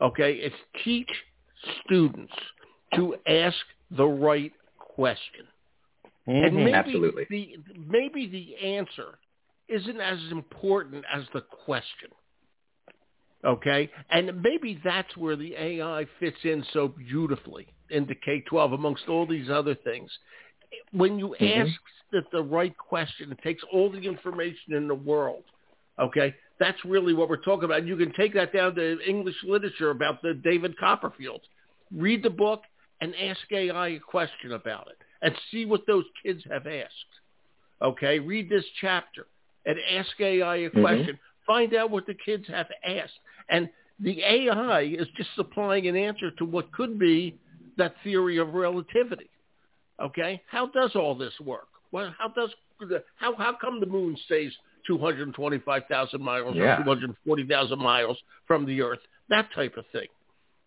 okay, 0.00 0.34
is 0.34 0.52
teach 0.84 1.10
students 1.84 2.32
to 2.94 3.16
ask 3.26 3.56
the 3.90 4.06
right 4.06 4.52
question. 4.78 5.46
And 6.26 6.54
Mhm. 6.56 6.64
maybe 6.64 6.72
Absolutely. 6.72 7.24
the 7.24 7.58
maybe 7.74 8.26
the 8.26 8.56
answer 8.56 9.18
isn't 9.68 10.00
as 10.00 10.30
important 10.30 11.04
as 11.12 11.28
the 11.30 11.40
question. 11.40 12.10
Okay? 13.44 13.90
And 14.10 14.40
maybe 14.42 14.74
that's 14.84 15.16
where 15.16 15.34
the 15.34 15.56
AI 15.56 16.04
fits 16.20 16.44
in 16.44 16.62
so 16.72 16.88
beautifully 16.88 17.66
into 17.90 18.14
K-12 18.14 18.72
amongst 18.74 19.08
all 19.08 19.26
these 19.26 19.50
other 19.50 19.74
things. 19.74 20.16
When 20.92 21.18
you 21.18 21.34
Mhm. 21.38 21.66
ask 21.66 21.80
the, 22.10 22.24
the 22.32 22.42
right 22.42 22.76
question, 22.76 23.32
it 23.32 23.42
takes 23.42 23.62
all 23.72 23.90
the 23.90 24.00
information 24.00 24.74
in 24.74 24.86
the 24.86 24.94
world. 24.94 25.44
Okay? 25.98 26.34
That's 26.58 26.84
really 26.84 27.14
what 27.14 27.28
we're 27.28 27.36
talking 27.36 27.64
about. 27.64 27.86
You 27.86 27.96
can 27.96 28.12
take 28.12 28.34
that 28.34 28.52
down 28.52 28.74
to 28.76 29.00
English 29.06 29.42
literature 29.42 29.90
about 29.90 30.22
the 30.22 30.34
David 30.34 30.76
Copperfield. 30.78 31.40
Read 31.90 32.22
the 32.22 32.30
book 32.30 32.62
and 33.00 33.14
ask 33.16 33.40
AI 33.50 33.88
a 33.88 33.98
question 33.98 34.52
about 34.52 34.88
it 34.88 34.98
and 35.22 35.34
see 35.50 35.64
what 35.64 35.86
those 35.86 36.04
kids 36.22 36.42
have 36.50 36.66
asked. 36.66 36.92
Okay? 37.80 38.18
Read 38.18 38.48
this 38.48 38.64
chapter 38.80 39.26
and 39.66 39.78
ask 39.90 40.20
AI 40.20 40.56
a 40.56 40.70
Mhm. 40.70 40.80
question. 40.80 41.18
Find 41.46 41.74
out 41.74 41.90
what 41.90 42.06
the 42.06 42.14
kids 42.14 42.46
have 42.48 42.70
asked. 42.84 43.18
And 43.48 43.68
the 43.98 44.22
AI 44.22 44.82
is 44.82 45.08
just 45.16 45.34
supplying 45.34 45.86
an 45.88 45.96
answer 45.96 46.30
to 46.32 46.44
what 46.44 46.70
could 46.72 46.98
be 46.98 47.38
that 47.76 47.96
theory 48.02 48.36
of 48.38 48.54
relativity. 48.54 49.30
Okay? 50.02 50.42
How 50.50 50.66
does 50.66 50.92
all 50.94 51.14
this 51.14 51.32
work? 51.40 51.68
Well, 51.92 52.14
how 52.18 52.28
does 52.28 52.50
the, 52.80 53.02
how 53.16 53.34
how 53.36 53.54
come 53.60 53.78
the 53.80 53.86
moon 53.86 54.16
stays 54.26 54.52
225,000 54.86 56.20
miles 56.20 56.56
Yeah. 56.56 56.80
or 56.80 56.82
240,000 56.84 57.78
miles 57.78 58.18
from 58.46 58.66
the 58.66 58.80
Earth? 58.82 58.98
That 59.28 59.48
type 59.54 59.76
of 59.76 59.84
thing. 59.92 60.08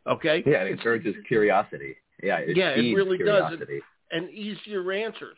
Okay? 0.08 0.44
Yeah, 0.46 0.64
it 0.64 0.72
encourages 0.72 1.16
curiosity. 1.28 1.96
Yeah, 2.24 2.38
it 2.38 2.56
Yeah, 2.56 2.70
it 2.70 2.96
really 2.96 3.18
does. 3.18 3.26
curiosity. 3.50 3.82
and 4.12 4.30
easier 4.30 4.92
answers. 4.92 5.38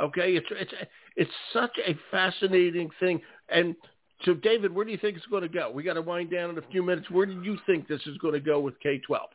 Okay, 0.00 0.36
it's 0.36 0.46
it's 0.50 0.72
it's 1.16 1.30
such 1.52 1.76
a 1.86 1.96
fascinating 2.10 2.90
thing. 3.00 3.20
And 3.48 3.74
so, 4.24 4.34
David, 4.34 4.72
where 4.74 4.84
do 4.84 4.90
you 4.92 4.98
think 4.98 5.16
it's 5.16 5.26
going 5.26 5.42
to 5.42 5.48
go? 5.48 5.70
We 5.70 5.82
got 5.82 5.94
to 5.94 6.02
wind 6.02 6.30
down 6.30 6.50
in 6.50 6.58
a 6.58 6.62
few 6.70 6.82
minutes. 6.84 7.10
Where 7.10 7.26
do 7.26 7.40
you 7.42 7.56
think 7.66 7.88
this 7.88 8.04
is 8.06 8.16
going 8.18 8.34
to 8.34 8.40
go 8.40 8.60
with 8.60 8.78
K 8.80 8.98
twelve? 8.98 9.30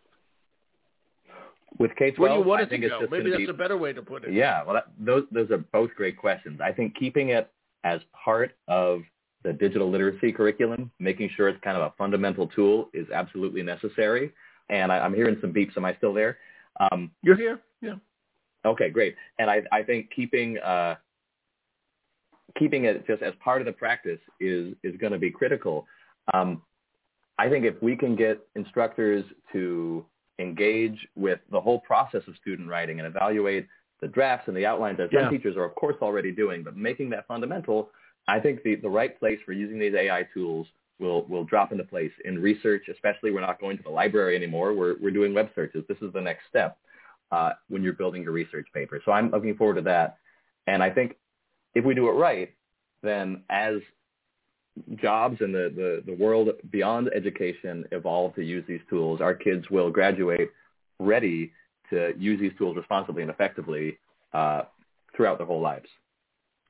With 1.80 1.92
K-12, 1.98 2.20
Where 2.20 2.30
do 2.30 2.36
you 2.40 2.44
want 2.44 2.60
I 2.60 2.64
it 2.64 2.66
to 2.66 2.70
think 2.70 2.84
it's 2.84 2.92
go? 2.92 3.08
Maybe 3.10 3.32
that's 3.32 3.44
to 3.46 3.50
a 3.50 3.54
better 3.54 3.78
way 3.78 3.94
to 3.94 4.02
put 4.02 4.24
it. 4.26 4.34
yeah, 4.34 4.64
well, 4.64 4.76
that, 4.76 4.86
those, 5.00 5.24
those 5.32 5.50
are 5.52 5.58
both 5.58 5.90
great 5.96 6.18
questions. 6.18 6.60
I 6.64 6.72
think 6.72 6.96
keeping 6.96 7.30
it 7.30 7.52
as 7.84 8.00
part 8.24 8.56
of 8.68 9.02
the 9.44 9.54
digital 9.54 9.90
literacy 9.90 10.32
curriculum, 10.32 10.92
making 11.00 11.30
sure 11.36 11.50
it's 11.50 11.60
kind 11.64 11.76
of 11.76 11.84
a 11.84 11.94
fundamental 11.98 12.48
tool 12.48 12.90
is 12.94 13.08
absolutely 13.14 13.64
necessary. 13.64 14.32
And 14.70 14.92
I, 14.92 15.00
I'm 15.00 15.14
hearing 15.14 15.38
some 15.42 15.52
beeps. 15.52 15.76
Am 15.76 15.84
I 15.84 15.96
still 15.96 16.14
there? 16.14 16.38
Um, 16.80 17.12
You're 17.22 17.36
here. 17.36 17.60
Yeah. 17.82 17.96
Okay, 18.66 18.90
great. 18.90 19.16
And 19.40 19.50
I, 19.50 19.64
I 19.72 19.84
think 19.84 20.10
keeping 20.16 20.58
uh, 20.60 20.96
keeping 22.58 22.86
it 22.86 23.06
just 23.08 23.22
as 23.22 23.34
part 23.44 23.62
of 23.62 23.66
the 23.66 23.74
practice 23.74 24.20
is 24.40 24.74
is 24.84 24.96
going 24.98 25.12
to 25.12 25.20
be 25.20 25.30
critical. 25.30 25.86
Um, 26.34 26.62
I 27.38 27.50
think 27.50 27.66
if 27.66 27.82
we 27.82 27.96
can 27.96 28.16
get 28.16 28.46
instructors 28.56 29.26
to 29.52 30.06
engage 30.40 31.08
with 31.16 31.40
the 31.52 31.62
whole 31.62 31.80
process 31.80 32.22
of 32.28 32.36
student 32.38 32.70
writing 32.70 33.00
and 33.00 33.08
evaluate 33.08 33.68
the 34.02 34.08
drafts 34.08 34.48
and 34.48 34.58
the 34.58 34.66
outlines 34.66 34.98
that 34.98 35.10
some 35.14 35.30
teachers 35.30 35.56
are 35.56 35.64
of 35.64 35.76
course 35.76 35.96
already 36.02 36.32
doing, 36.32 36.64
but 36.64 36.76
making 36.76 37.10
that 37.10 37.26
fundamental, 37.28 37.90
I 38.28 38.40
think 38.40 38.64
the, 38.64 38.76
the 38.76 38.90
right 38.90 39.18
place 39.18 39.40
for 39.46 39.54
using 39.54 39.80
these 39.80 39.94
AI 39.94 40.28
tools 40.34 40.68
will 41.00 41.26
will 41.26 41.44
drop 41.44 41.72
into 41.72 41.84
place 41.84 42.12
in 42.26 42.42
research. 42.42 42.84
Especially, 42.92 43.32
we're 43.32 43.42
not 43.42 43.60
going 43.60 43.78
to 43.78 43.84
the 43.84 43.90
library 43.90 44.36
anymore. 44.36 44.74
We're 44.74 44.96
we're 45.02 45.12
doing 45.12 45.34
web 45.34 45.50
searches. 45.56 45.84
This 45.88 45.98
is 46.02 46.12
the 46.14 46.22
next 46.22 46.44
step 46.50 46.78
uh, 47.32 47.52
when 47.70 47.82
you're 47.82 47.94
building 47.94 48.24
your 48.24 48.32
research 48.32 48.68
paper. 48.74 49.02
So 49.06 49.12
I'm 49.12 49.32
looking 49.32 49.56
forward 49.56 49.76
to 49.76 49.82
that. 49.84 50.18
And 50.68 50.82
I 50.84 50.90
think 50.90 51.16
if 51.76 51.84
we 51.84 51.94
do 51.94 52.08
it 52.08 52.14
right, 52.14 52.54
then 53.02 53.44
as 53.50 53.76
jobs 55.02 55.38
and 55.42 55.54
the, 55.54 55.72
the, 55.76 56.12
the 56.12 56.24
world 56.24 56.50
beyond 56.72 57.10
education 57.16 57.86
evolve 57.92 58.36
to 58.36 58.44
use 58.44 58.64
these 58.68 58.82
tools, 58.90 59.22
our 59.22 59.34
kids 59.34 59.70
will 59.70 59.92
graduate 59.92 60.50
ready 61.00 61.52
to 61.90 62.14
use 62.18 62.40
these 62.40 62.54
tools 62.58 62.76
responsibly 62.76 63.22
and 63.22 63.32
effectively 63.32 63.98
uh, 64.34 64.64
throughout 65.16 65.38
their 65.38 65.48
whole 65.48 65.62
lives. 65.62 65.88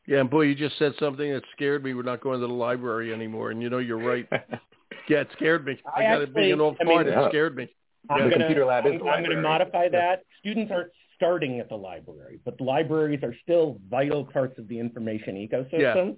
Yeah, 0.05 0.19
and 0.19 0.29
boy, 0.29 0.41
you 0.41 0.55
just 0.55 0.77
said 0.77 0.93
something 0.99 1.31
that 1.31 1.43
scared 1.53 1.83
me. 1.83 1.93
We're 1.93 2.03
not 2.03 2.19
going 2.19 2.41
to 2.41 2.47
the 2.47 2.53
library 2.53 3.13
anymore, 3.13 3.51
and 3.51 3.61
you 3.61 3.69
know 3.69 3.77
you're 3.77 3.97
right. 3.97 4.27
yeah, 5.09 5.21
it 5.21 5.29
scared 5.33 5.65
me. 5.65 5.79
I, 5.95 6.01
I 6.01 6.03
got 6.03 6.21
it 6.23 6.35
being 6.35 6.51
an 6.51 6.61
old 6.61 6.75
I 6.81 6.83
mean, 6.83 6.95
fart. 6.95 7.07
It 7.07 7.29
scared 7.29 7.55
me. 7.55 7.69
I'm 8.09 8.17
yeah. 8.17 8.23
gonna, 8.23 8.37
computer 8.39 8.65
lab 8.65 8.85
I'm, 8.85 8.93
I'm 9.07 9.23
going 9.23 9.35
to 9.35 9.41
modify 9.41 9.87
that. 9.89 10.23
Students 10.39 10.71
aren't 10.73 10.91
starting 11.15 11.59
at 11.59 11.69
the 11.69 11.75
library, 11.75 12.39
but 12.43 12.59
libraries 12.59 13.21
are 13.23 13.33
still 13.43 13.79
vital 13.89 14.25
parts 14.25 14.59
of 14.59 14.67
the 14.67 14.77
information 14.77 15.35
ecosystem. 15.35 15.79
Yeah. 15.79 16.11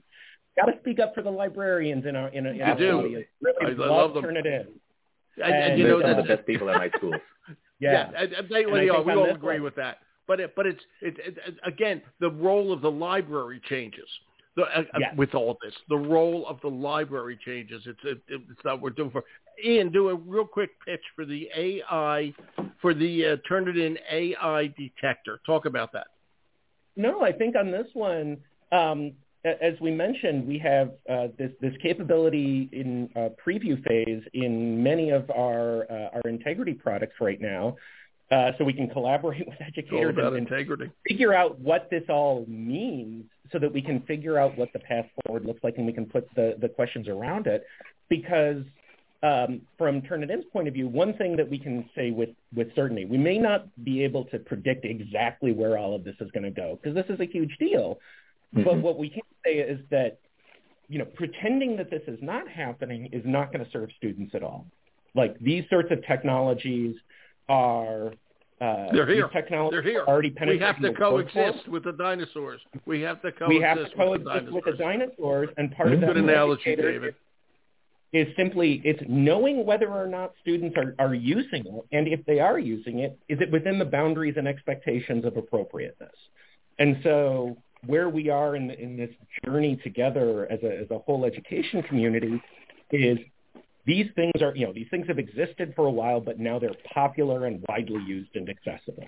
Got 0.57 0.71
to 0.71 0.79
speak 0.79 0.99
up 0.99 1.13
for 1.13 1.21
the 1.21 1.29
librarians 1.29 2.05
in 2.05 2.15
our 2.15 2.29
in, 2.29 2.45
in 2.45 2.61
our 2.61 2.77
do. 2.77 2.99
audience. 2.99 3.25
Really 3.41 3.81
I, 3.81 3.83
I 3.83 3.87
love 3.87 4.13
them. 4.13 4.23
Turn 4.23 4.37
it 4.37 4.45
in. 4.45 4.67
And, 5.43 5.53
and 5.53 5.79
you 5.79 5.87
know, 5.87 6.01
that's 6.01 6.21
the 6.21 6.35
best 6.35 6.47
people 6.47 6.69
at 6.69 6.77
my 6.77 6.89
schools. 6.97 7.15
yeah, 7.79 8.09
yeah 8.11 8.19
I, 8.19 8.23
I, 8.23 8.27
they, 8.49 8.65
we 8.65 8.89
all 8.89 9.01
agree 9.01 9.55
one, 9.55 9.63
with 9.63 9.75
that. 9.75 9.99
But 10.27 10.39
it, 10.39 10.53
but 10.55 10.65
it's 10.65 10.81
it, 11.01 11.15
it, 11.19 11.57
again 11.65 12.01
the 12.19 12.29
role 12.29 12.71
of 12.71 12.81
the 12.81 12.91
library 12.91 13.61
changes. 13.67 14.07
The, 14.55 14.63
uh, 14.63 14.83
uh, 14.93 14.99
yes. 14.99 15.13
with 15.17 15.35
all 15.35 15.57
this, 15.61 15.73
the 15.89 15.97
role 15.97 16.47
of 16.47 16.61
the 16.61 16.69
library 16.69 17.37
changes. 17.45 17.81
It's 17.85 17.99
it, 18.05 18.21
it's 18.29 18.61
not 18.63 18.75
what 18.75 18.83
we're 18.83 18.89
doing 18.91 19.11
for. 19.11 19.23
Ian, 19.63 19.91
do 19.91 20.09
a 20.09 20.15
real 20.15 20.45
quick 20.45 20.69
pitch 20.85 21.01
for 21.13 21.25
the 21.25 21.49
AI, 21.55 22.33
for 22.81 22.93
the 22.93 23.25
uh, 23.25 23.35
Turnitin 23.49 23.97
AI 24.09 24.73
detector. 24.77 25.41
Talk 25.45 25.65
about 25.65 25.91
that. 25.91 26.07
No, 26.95 27.21
I 27.21 27.33
think 27.33 27.55
on 27.57 27.71
this 27.71 27.87
one, 27.93 28.37
um, 28.71 29.11
as 29.45 29.79
we 29.79 29.91
mentioned, 29.91 30.47
we 30.47 30.57
have 30.59 30.91
uh, 31.07 31.27
this, 31.37 31.51
this 31.61 31.73
capability 31.81 32.67
in 32.71 33.09
uh, 33.15 33.29
preview 33.45 33.81
phase 33.87 34.23
in 34.33 34.81
many 34.81 35.11
of 35.11 35.29
our 35.29 35.83
uh, 35.91 36.09
our 36.15 36.21
integrity 36.25 36.73
products 36.73 37.15
right 37.21 37.39
now. 37.39 37.75
Uh, 38.31 38.51
so 38.57 38.63
we 38.63 38.73
can 38.73 38.89
collaborate 38.89 39.47
with 39.47 39.61
educators 39.61 40.15
and, 40.17 40.35
integrity. 40.35 40.89
figure 41.07 41.31
out 41.31 41.59
what 41.59 41.87
this 41.91 42.01
all 42.09 42.43
means 42.47 43.23
so 43.51 43.59
that 43.59 43.71
we 43.71 43.83
can 43.83 44.01
figure 44.01 44.39
out 44.39 44.57
what 44.57 44.73
the 44.73 44.79
path 44.79 45.05
forward 45.23 45.45
looks 45.45 45.63
like 45.63 45.77
and 45.77 45.85
we 45.85 45.93
can 45.93 46.07
put 46.07 46.27
the, 46.35 46.55
the 46.59 46.67
questions 46.67 47.07
around 47.07 47.45
it. 47.45 47.63
Because 48.09 48.63
um, 49.21 49.61
from 49.77 50.01
Turnitin's 50.01 50.45
point 50.51 50.67
of 50.67 50.73
view, 50.73 50.87
one 50.87 51.13
thing 51.13 51.35
that 51.35 51.47
we 51.47 51.59
can 51.59 51.87
say 51.95 52.09
with, 52.09 52.29
with 52.55 52.73
certainty, 52.75 53.05
we 53.05 53.17
may 53.19 53.37
not 53.37 53.67
be 53.83 54.03
able 54.03 54.25
to 54.25 54.39
predict 54.39 54.85
exactly 54.85 55.51
where 55.51 55.77
all 55.77 55.95
of 55.95 56.03
this 56.03 56.15
is 56.19 56.31
going 56.31 56.43
to 56.43 56.51
go 56.51 56.79
because 56.81 56.95
this 56.95 57.05
is 57.09 57.19
a 57.19 57.25
huge 57.25 57.55
deal. 57.59 57.99
Mm-hmm. 58.55 58.63
But 58.63 58.77
what 58.77 58.97
we 58.97 59.09
can 59.09 59.23
say 59.43 59.55
is 59.55 59.79
that, 59.91 60.19
you 60.87 60.99
know, 60.99 61.05
pretending 61.05 61.75
that 61.77 61.89
this 61.89 62.03
is 62.07 62.19
not 62.21 62.47
happening 62.47 63.09
is 63.11 63.23
not 63.25 63.51
going 63.51 63.65
to 63.65 63.71
serve 63.71 63.89
students 63.97 64.33
at 64.33 64.43
all. 64.43 64.65
Like 65.13 65.39
these 65.39 65.63
sorts 65.69 65.91
of 65.91 66.05
technologies– 66.05 66.95
are 67.49 68.07
uh, 68.61 68.87
they're 68.93 69.07
here. 69.07 69.27
Technologies 69.27 69.81
They're 69.83 69.91
here. 69.91 70.03
already 70.07 70.29
penetrating. 70.29 70.61
We 70.61 70.65
have 70.65 70.81
to 70.81 70.93
coexist 70.93 71.67
with 71.67 71.83
the 71.83 71.91
dinosaurs. 71.91 72.61
We 72.85 73.01
have 73.01 73.21
to 73.21 73.31
coexist. 73.31 73.49
We 73.49 73.61
have 73.61 73.77
to 73.77 73.95
coexist 73.95 74.53
with 74.53 74.65
the 74.65 74.71
dinosaurs, 74.71 75.49
and 75.57 75.75
part 75.75 75.93
of 75.93 75.99
that 75.99 76.07
good 76.07 76.17
analogy, 76.17 76.75
David. 76.75 77.15
Is 78.13 78.27
simply 78.37 78.81
it's 78.85 79.01
knowing 79.09 79.65
whether 79.65 79.89
or 79.89 80.07
not 80.07 80.33
students 80.41 80.77
are, 80.77 80.95
are 80.99 81.13
using 81.13 81.65
it, 81.65 81.85
and 81.91 82.07
if 82.07 82.25
they 82.25 82.39
are 82.39 82.57
using 82.57 82.99
it, 82.99 83.19
is 83.27 83.41
it 83.41 83.51
within 83.51 83.77
the 83.77 83.83
boundaries 83.83 84.35
and 84.37 84.47
expectations 84.47 85.25
of 85.25 85.35
appropriateness? 85.35 86.15
And 86.79 86.97
so 87.03 87.57
where 87.87 88.09
we 88.09 88.29
are 88.29 88.55
in, 88.55 88.71
in 88.71 88.97
this 88.97 89.09
journey 89.43 89.79
together 89.83 90.47
as 90.51 90.59
a, 90.63 90.77
as 90.79 90.91
a 90.91 90.99
whole 90.99 91.25
education 91.25 91.83
community 91.83 92.41
is 92.91 93.17
these 93.85 94.07
things 94.15 94.41
are, 94.41 94.55
you 94.55 94.65
know, 94.65 94.73
these 94.73 94.87
things 94.89 95.07
have 95.07 95.19
existed 95.19 95.73
for 95.75 95.85
a 95.85 95.91
while, 95.91 96.19
but 96.19 96.39
now 96.39 96.57
they're 96.57 96.75
popular 96.93 97.45
and 97.45 97.63
widely 97.69 98.01
used 98.03 98.35
and 98.35 98.49
accessible. 98.49 99.05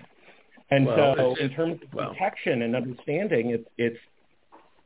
And 0.69 0.85
well, 0.85 1.15
so 1.15 1.35
in 1.35 1.49
terms 1.51 1.79
of 1.81 1.93
well. 1.93 2.13
detection 2.13 2.61
and 2.61 2.75
understanding, 2.75 3.51
it's, 3.51 3.67
it's 3.77 3.97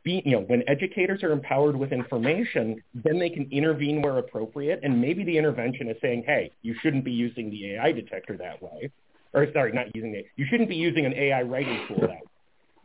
be, 0.03 0.21
you 0.25 0.31
know, 0.31 0.41
when 0.41 0.63
educators 0.67 1.23
are 1.23 1.31
empowered 1.31 1.75
with 1.75 1.91
information, 1.91 2.81
then 2.93 3.19
they 3.19 3.29
can 3.29 3.47
intervene 3.51 4.01
where 4.01 4.17
appropriate. 4.17 4.79
And 4.83 4.99
maybe 4.99 5.23
the 5.23 5.37
intervention 5.37 5.89
is 5.89 5.97
saying, 6.01 6.23
hey, 6.25 6.51
you 6.61 6.75
shouldn't 6.81 7.03
be 7.03 7.11
using 7.11 7.49
the 7.49 7.73
AI 7.73 7.91
detector 7.91 8.37
that 8.37 8.61
way. 8.61 8.91
Or 9.33 9.47
sorry, 9.53 9.71
not 9.71 9.95
using 9.95 10.15
it. 10.15 10.25
You 10.35 10.45
shouldn't 10.49 10.69
be 10.69 10.75
using 10.75 11.05
an 11.05 11.13
AI 11.13 11.43
writing 11.43 11.85
tool 11.87 12.01
that 12.01 12.09
way. 12.09 12.21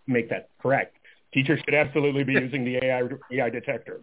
Make 0.07 0.31
that 0.31 0.51
correct. 0.61 0.96
Teachers 1.37 1.61
should 1.67 1.75
absolutely 1.75 2.25
be 2.25 2.33
using 2.33 2.65
the 2.65 2.77
AI, 2.77 3.03
AI 3.31 3.51
detector. 3.51 4.01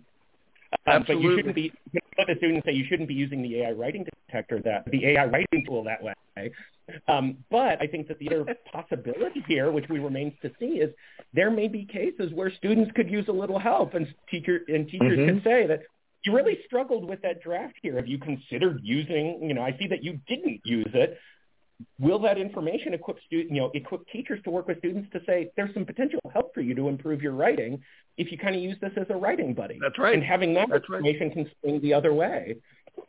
Um, 0.85 1.03
but 1.07 1.19
you 1.19 1.35
shouldn't 1.35 1.55
be 1.55 1.73
let 2.17 2.27
the 2.27 2.35
students 2.37 2.63
say 2.63 2.73
you 2.73 2.85
shouldn't 2.87 3.07
be 3.07 3.15
using 3.15 3.41
the 3.41 3.61
AI 3.61 3.71
writing 3.71 4.05
detector 4.27 4.59
that 4.61 4.85
the 4.91 5.03
AI 5.07 5.25
writing 5.25 5.65
tool 5.65 5.83
that 5.83 6.03
way. 6.03 6.51
Um, 7.07 7.37
but 7.49 7.81
I 7.81 7.87
think 7.87 8.07
that 8.09 8.19
the 8.19 8.29
other 8.35 8.55
possibility 8.71 9.43
here, 9.47 9.71
which 9.71 9.89
we 9.89 9.97
remains 9.97 10.33
to 10.43 10.51
see, 10.59 10.79
is 10.79 10.93
there 11.33 11.49
may 11.49 11.67
be 11.67 11.85
cases 11.85 12.31
where 12.35 12.51
students 12.51 12.91
could 12.95 13.09
use 13.09 13.27
a 13.29 13.31
little 13.31 13.57
help, 13.57 13.95
and 13.95 14.13
teacher 14.29 14.59
and 14.67 14.87
teachers 14.87 15.17
mm-hmm. 15.17 15.35
could 15.35 15.43
say 15.43 15.65
that 15.65 15.81
you 16.25 16.35
really 16.35 16.59
struggled 16.67 17.09
with 17.09 17.19
that 17.23 17.41
draft 17.41 17.75
here. 17.81 17.95
Have 17.95 18.07
you 18.07 18.19
considered 18.19 18.79
using? 18.83 19.39
You 19.41 19.55
know, 19.55 19.63
I 19.63 19.75
see 19.79 19.87
that 19.87 20.03
you 20.03 20.19
didn't 20.27 20.61
use 20.65 20.91
it 20.93 21.17
will 21.99 22.19
that 22.19 22.37
information 22.37 22.93
equip 22.93 23.17
student, 23.25 23.51
you 23.51 23.61
know, 23.61 23.71
equip 23.73 24.07
teachers 24.09 24.39
to 24.43 24.51
work 24.51 24.67
with 24.67 24.79
students 24.79 25.09
to 25.13 25.19
say 25.25 25.51
there's 25.55 25.73
some 25.73 25.85
potential 25.85 26.19
help 26.31 26.53
for 26.53 26.61
you 26.61 26.75
to 26.75 26.87
improve 26.87 27.21
your 27.21 27.33
writing 27.33 27.81
if 28.17 28.31
you 28.31 28.37
kind 28.37 28.55
of 28.55 28.61
use 28.61 28.77
this 28.81 28.91
as 28.97 29.07
a 29.09 29.15
writing 29.15 29.53
buddy. 29.53 29.79
That's 29.81 29.97
right. 29.97 30.13
And 30.13 30.23
having 30.23 30.53
that 30.53 30.69
That's 30.69 30.83
information 30.83 31.27
right. 31.27 31.33
can 31.33 31.51
swing 31.61 31.81
the 31.81 31.93
other 31.93 32.13
way. 32.13 32.57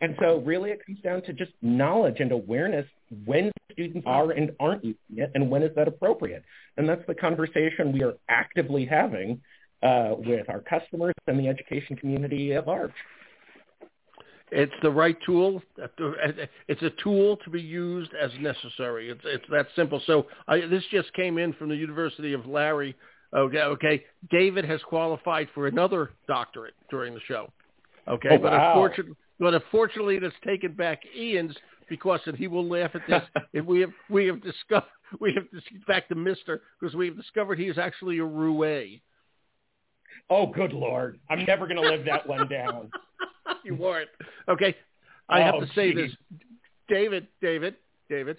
And 0.01 0.17
so 0.19 0.39
really 0.39 0.71
it 0.71 0.85
comes 0.85 1.01
down 1.01 1.23
to 1.23 1.33
just 1.33 1.53
knowledge 1.63 2.21
and 2.21 2.33
awareness 2.33 2.87
when 3.27 3.53
students 3.73 4.05
are 4.07 4.31
and 4.31 4.53
aren't 4.59 4.85
using 4.85 4.99
it 5.17 5.31
and 5.35 5.51
when 5.51 5.63
is 5.63 5.75
that 5.77 5.89
appropriate. 5.89 6.43
And 6.77 6.89
that's 6.89 7.07
the 7.07 7.15
conversation 7.15 7.93
we 7.93 8.03
are 8.03 8.15
actively 8.29 8.87
having 8.87 9.41
uh, 9.83 10.15
with 10.17 10.49
our 10.49 10.61
customers 10.61 11.15
and 11.27 11.39
the 11.39 11.49
education 11.49 11.97
community 11.97 12.55
at 12.55 12.67
large. 12.67 12.93
It's 14.51 14.73
the 14.83 14.91
right 14.91 15.17
tool. 15.25 15.63
It's 16.69 16.83
a 16.83 16.91
tool 17.03 17.39
to 17.39 17.51
be 17.51 17.61
used 17.61 18.13
as 18.15 18.31
necessary. 18.41 19.11
It's 19.11 19.23
it's 19.25 19.45
that 19.51 19.67
simple. 19.75 20.01
So 20.07 20.27
I, 20.47 20.61
this 20.61 20.85
just 20.91 21.13
came 21.15 21.39
in 21.39 21.53
from 21.55 21.69
the 21.69 21.77
University 21.77 22.33
of 22.35 22.47
Larry. 22.47 22.95
Okay, 23.35 23.63
okay. 23.63 24.05
David 24.31 24.65
has 24.65 24.81
qualified 24.83 25.49
for 25.55 25.67
another 25.67 26.11
doctorate 26.29 26.75
during 26.91 27.15
the 27.15 27.21
show. 27.27 27.51
Okay, 28.07 28.29
oh, 28.33 28.39
but 28.39 28.53
wow. 28.53 28.73
unfortunately, 28.73 29.17
but 29.41 29.55
unfortunately, 29.55 30.19
it's 30.23 30.37
taken 30.47 30.73
back 30.73 31.01
Ian's 31.17 31.57
because, 31.89 32.21
and 32.27 32.37
he 32.37 32.47
will 32.47 32.69
laugh 32.69 32.95
at 32.95 33.03
this. 33.09 33.23
if 33.53 33.65
we 33.65 33.81
have 33.81 33.91
we 34.09 34.27
have 34.27 34.43
discovered 34.43 34.89
we 35.21 35.35
have 35.35 35.45
back 35.87 36.09
to 36.09 36.15
Mister 36.15 36.63
because 36.79 36.95
we 36.95 37.07
have 37.07 37.17
discovered 37.17 37.59
he 37.59 37.67
is 37.67 37.79
actually 37.79 38.19
a 38.19 38.25
roue. 38.25 39.01
Oh, 40.31 40.47
good 40.47 40.73
lord! 40.73 41.19
I'm 41.29 41.45
never 41.45 41.67
going 41.67 41.83
to 41.83 41.89
live 41.89 42.05
that 42.05 42.27
one 42.27 42.47
down. 42.49 42.91
you 43.65 43.75
weren't. 43.75 44.11
Okay. 44.49 44.75
I 45.29 45.41
oh, 45.41 45.45
have 45.45 45.61
to 45.61 45.75
say 45.75 45.93
geez. 45.93 46.11
this. 46.11 46.39
David, 46.89 47.27
David, 47.41 47.77
David. 48.09 48.39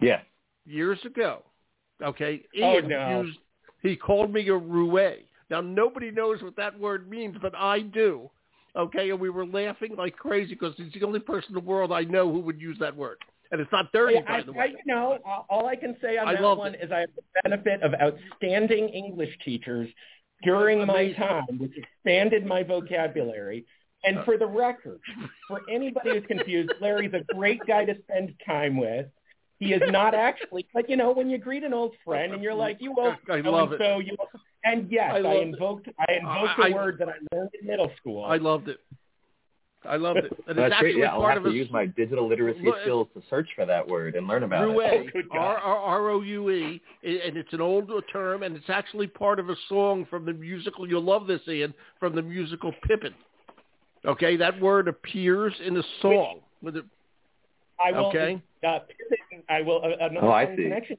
Yeah. 0.00 0.20
Years 0.66 0.98
ago, 1.04 1.42
okay, 2.02 2.42
oh, 2.60 2.80
no. 2.80 3.22
used, 3.22 3.38
he 3.82 3.94
called 3.94 4.32
me 4.32 4.48
a 4.48 4.56
roue. 4.56 5.18
Now, 5.48 5.60
nobody 5.60 6.10
knows 6.10 6.42
what 6.42 6.56
that 6.56 6.78
word 6.78 7.08
means, 7.08 7.36
but 7.40 7.54
I 7.56 7.80
do. 7.80 8.28
Okay, 8.76 9.10
and 9.10 9.20
we 9.20 9.30
were 9.30 9.46
laughing 9.46 9.94
like 9.96 10.16
crazy 10.16 10.54
because 10.54 10.74
he's 10.76 10.92
the 10.92 11.06
only 11.06 11.20
person 11.20 11.50
in 11.50 11.54
the 11.54 11.60
world 11.60 11.92
I 11.92 12.02
know 12.02 12.30
who 12.30 12.40
would 12.40 12.60
use 12.60 12.76
that 12.80 12.94
word. 12.94 13.18
And 13.52 13.60
it's 13.60 13.70
not 13.72 13.92
dirty, 13.92 14.20
by 14.26 14.38
I, 14.38 14.42
the 14.42 14.52
way. 14.52 14.74
I, 14.76 14.82
know, 14.84 15.18
all 15.48 15.66
I 15.66 15.76
can 15.76 15.96
say 16.02 16.18
on 16.18 16.28
I 16.28 16.34
that 16.34 16.42
one 16.42 16.74
it. 16.74 16.80
is 16.82 16.90
I 16.90 17.00
have 17.00 17.10
the 17.14 17.22
benefit 17.42 17.80
of 17.82 17.94
outstanding 17.94 18.88
English 18.88 19.30
teachers 19.44 19.88
during 20.42 20.84
my 20.84 21.12
time, 21.12 21.58
which 21.58 21.72
expanded 21.76 22.44
my 22.44 22.62
vocabulary. 22.64 23.64
And 24.06 24.24
for 24.24 24.38
the 24.38 24.46
record, 24.46 25.00
for 25.48 25.62
anybody 25.70 26.10
who's 26.10 26.26
confused, 26.26 26.70
Larry's 26.80 27.12
a 27.12 27.34
great 27.34 27.60
guy 27.66 27.84
to 27.84 27.94
spend 28.04 28.34
time 28.46 28.76
with. 28.76 29.06
He 29.58 29.72
is 29.72 29.82
not 29.86 30.14
actually, 30.14 30.66
but 30.74 30.88
you 30.88 30.96
know, 30.96 31.12
when 31.12 31.30
you 31.30 31.38
greet 31.38 31.64
an 31.64 31.72
old 31.72 31.94
friend 32.04 32.34
and 32.34 32.42
you're 32.42 32.54
like, 32.54 32.76
you 32.80 32.92
will, 32.92 33.14
I 33.30 33.40
love 33.40 33.72
it. 33.72 33.78
So 33.80 34.00
you, 34.00 34.14
and 34.64 34.86
yes, 34.90 35.12
I, 35.14 35.18
I 35.18 35.34
invoked, 35.36 35.88
I 35.98 36.12
invoked 36.12 36.58
I, 36.58 36.68
the 36.68 36.74
word 36.74 36.96
that 36.98 37.08
I 37.08 37.14
learned 37.34 37.50
in 37.58 37.66
middle 37.66 37.90
school. 37.98 38.24
I 38.24 38.36
loved 38.36 38.68
it. 38.68 38.78
I 39.88 39.96
loved 39.96 40.18
it. 40.18 40.32
And 40.46 40.58
That's 40.58 40.66
it's 40.66 40.74
actually 40.74 40.92
great. 40.94 41.04
Yeah, 41.04 41.14
I'll 41.14 41.26
have 41.26 41.38
of 41.38 41.44
to 41.44 41.50
a, 41.50 41.52
use 41.52 41.68
my 41.70 41.86
digital 41.86 42.28
literacy 42.28 42.60
Look, 42.64 42.80
skills 42.82 43.08
to 43.14 43.22
search 43.30 43.48
for 43.54 43.64
that 43.66 43.86
word 43.86 44.14
and 44.16 44.26
learn 44.26 44.42
about 44.42 44.64
Roue, 44.64 44.80
it. 44.80 45.14
Oh, 45.32 45.38
R 45.38 45.58
R 45.58 46.10
O 46.10 46.20
U 46.20 46.50
E, 46.50 46.82
and 47.02 47.36
it's 47.36 47.52
an 47.52 47.60
old 47.60 47.90
term, 48.12 48.42
and 48.42 48.56
it's 48.56 48.68
actually 48.68 49.06
part 49.06 49.38
of 49.38 49.48
a 49.48 49.56
song 49.68 50.06
from 50.10 50.24
the 50.24 50.32
musical. 50.32 50.88
You'll 50.88 51.04
love 51.04 51.26
this, 51.26 51.40
Ian, 51.48 51.72
from 51.98 52.14
the 52.14 52.22
musical 52.22 52.72
Pippin. 52.86 53.14
Okay, 54.06 54.36
that 54.36 54.60
word 54.60 54.88
appears 54.88 55.52
in 55.64 55.74
the 55.74 55.84
song. 56.00 56.40
With 56.62 56.76
it, 56.76 56.84
I 57.84 57.92
will. 57.92 58.06
okay. 58.06 58.40
Uh, 58.66 58.78
I 59.48 59.62
will. 59.62 59.82
Uh, 59.84 60.04
another 60.06 60.26
oh, 60.26 60.30
I 60.32 60.56
see. 60.56 60.62
Connection. 60.64 60.96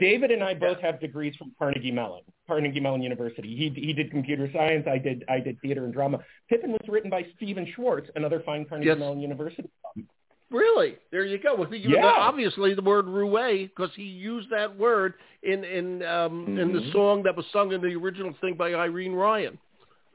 David 0.00 0.32
and 0.32 0.42
I 0.42 0.54
both 0.54 0.80
have 0.80 1.00
degrees 1.00 1.36
from 1.36 1.52
Carnegie 1.58 1.92
Mellon, 1.92 2.22
Carnegie 2.48 2.80
Mellon 2.80 3.02
University. 3.02 3.54
He 3.54 3.80
he 3.80 3.92
did 3.92 4.10
computer 4.10 4.50
science. 4.52 4.86
I 4.90 4.98
did 4.98 5.24
I 5.28 5.38
did 5.38 5.60
theater 5.60 5.84
and 5.84 5.92
drama. 5.92 6.18
Pippin 6.48 6.72
was 6.72 6.80
written 6.88 7.10
by 7.10 7.24
Stephen 7.36 7.66
Schwartz, 7.74 8.10
another 8.16 8.42
fine 8.44 8.64
Carnegie 8.64 8.88
Yes. 8.88 8.98
Mellon 8.98 9.20
University. 9.20 9.70
Really? 10.50 10.96
There 11.10 11.24
you 11.24 11.38
go. 11.38 11.54
Well, 11.54 11.72
you 11.72 11.90
Yeah. 11.94 12.00
know, 12.02 12.08
obviously 12.08 12.74
the 12.74 12.82
word 12.82 13.06
roue 13.06 13.68
because 13.68 13.90
he 13.94 14.02
used 14.04 14.50
that 14.50 14.76
word 14.76 15.14
in 15.42 15.64
in 15.64 16.02
um, 16.04 16.58
in 16.58 16.72
the 16.72 16.80
Mhm. 16.80 16.92
song 16.92 17.22
that 17.22 17.36
was 17.36 17.46
sung 17.52 17.72
in 17.72 17.80
the 17.80 17.94
original 17.94 18.32
thing 18.40 18.54
by 18.54 18.74
Irene 18.74 19.14
Ryan. 19.14 19.58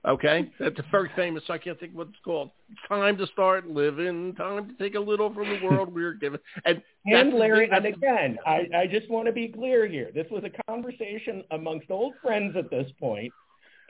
Okay, 0.08 0.50
that's 0.60 0.80
very 0.92 1.10
famous. 1.16 1.44
I 1.50 1.58
can't 1.58 1.78
think 1.80 1.94
what 1.94 2.08
it's 2.08 2.18
called. 2.24 2.52
Time 2.88 3.18
to 3.18 3.28
start 3.28 3.68
living. 3.68 4.34
Time 4.36 4.70
to 4.70 4.74
take 4.84 4.96
a 4.96 5.00
little 5.00 5.34
from 5.34 5.50
the 5.50 5.68
world 5.68 5.94
we're 5.94 6.14
given. 6.14 6.40
And 6.66 6.82
And 7.06 7.34
Larry, 7.34 7.70
and 7.70 7.86
again, 7.86 8.38
I, 8.46 8.68
I 8.76 8.88
just 8.88 9.10
want 9.10 9.28
to 9.28 9.34
be 9.34 9.50
clear 9.50 9.88
here. 9.88 10.10
This 10.14 10.28
was 10.32 10.44
a 10.46 10.64
conversation 10.72 11.44
amongst 11.52 11.92
old 11.92 12.14
friends 12.24 12.56
at 12.56 12.70
this 12.70 12.90
point, 12.98 13.34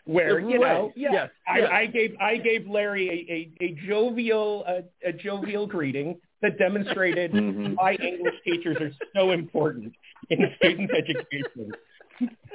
where 0.06 0.40
you 0.40 0.58
know, 0.58 0.86
Right. 0.86 0.92
yeah, 0.96 1.12
Yes, 1.12 1.30
I, 1.48 1.60
yes. 1.60 1.70
I 1.72 1.86
gave 1.86 2.16
I 2.20 2.38
gave 2.38 2.68
Larry 2.68 3.52
a, 3.60 3.64
a, 3.64 3.68
a 3.70 3.88
jovial 3.88 4.66
a, 4.66 4.84
a 5.08 5.14
jovial 5.14 5.68
greeting 5.68 6.20
that 6.42 6.58
demonstrated 6.58 7.34
Mhm. 7.34 7.76
why 7.76 7.94
English 7.96 8.36
teachers 8.44 8.78
are 8.80 8.92
so 9.16 9.32
important 9.32 9.94
in 10.32 10.40
student 10.58 10.90
education. 10.92 11.72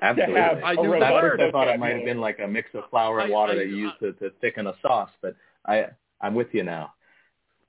Absolutely. 0.02 0.40
have 0.40 0.62
I 0.62 0.72
a 0.72 0.74
knew 0.76 0.94
At 0.94 1.00
the 1.00 1.20
first, 1.20 1.40
I 1.42 1.50
thought 1.50 1.68
it 1.68 1.76
vocabulary. 1.76 1.78
might 1.78 1.96
have 1.96 2.04
been 2.04 2.20
like 2.20 2.38
a 2.40 2.46
mix 2.48 2.68
of 2.74 2.84
flour 2.90 3.20
and 3.20 3.30
I- 3.32 3.34
water 3.34 3.52
I- 3.52 3.56
that 3.56 3.68
you 3.68 3.76
use 3.76 3.92
to, 4.00 4.12
to 4.14 4.30
thicken 4.40 4.66
a 4.66 4.74
sauce, 4.82 5.10
but 5.22 5.36
I 5.66 5.86
I'm 6.20 6.34
with 6.34 6.48
you 6.52 6.62
now. 6.62 6.92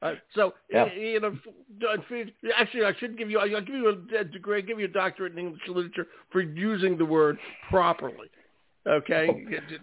Uh, 0.02 0.16
so, 0.36 0.54
Yeah. 0.70 0.86
you 0.94 1.20
know, 1.20 1.36
f- 1.82 2.28
actually, 2.56 2.84
I 2.86 2.94
should 3.00 3.18
give 3.18 3.30
you, 3.32 3.40
I'll 3.40 3.48
give 3.62 3.76
you 3.76 4.06
a 4.20 4.24
degree, 4.24 4.58
i 4.60 4.62
give 4.62 4.80
you 4.80 4.86
a 4.86 4.90
doctorate 4.90 5.34
in 5.34 5.40
English 5.40 5.62
literature 5.68 6.08
for 6.32 6.42
using 6.42 6.98
the 6.98 7.06
word 7.06 7.40
properly. 7.70 8.30
Okay, 8.88 9.28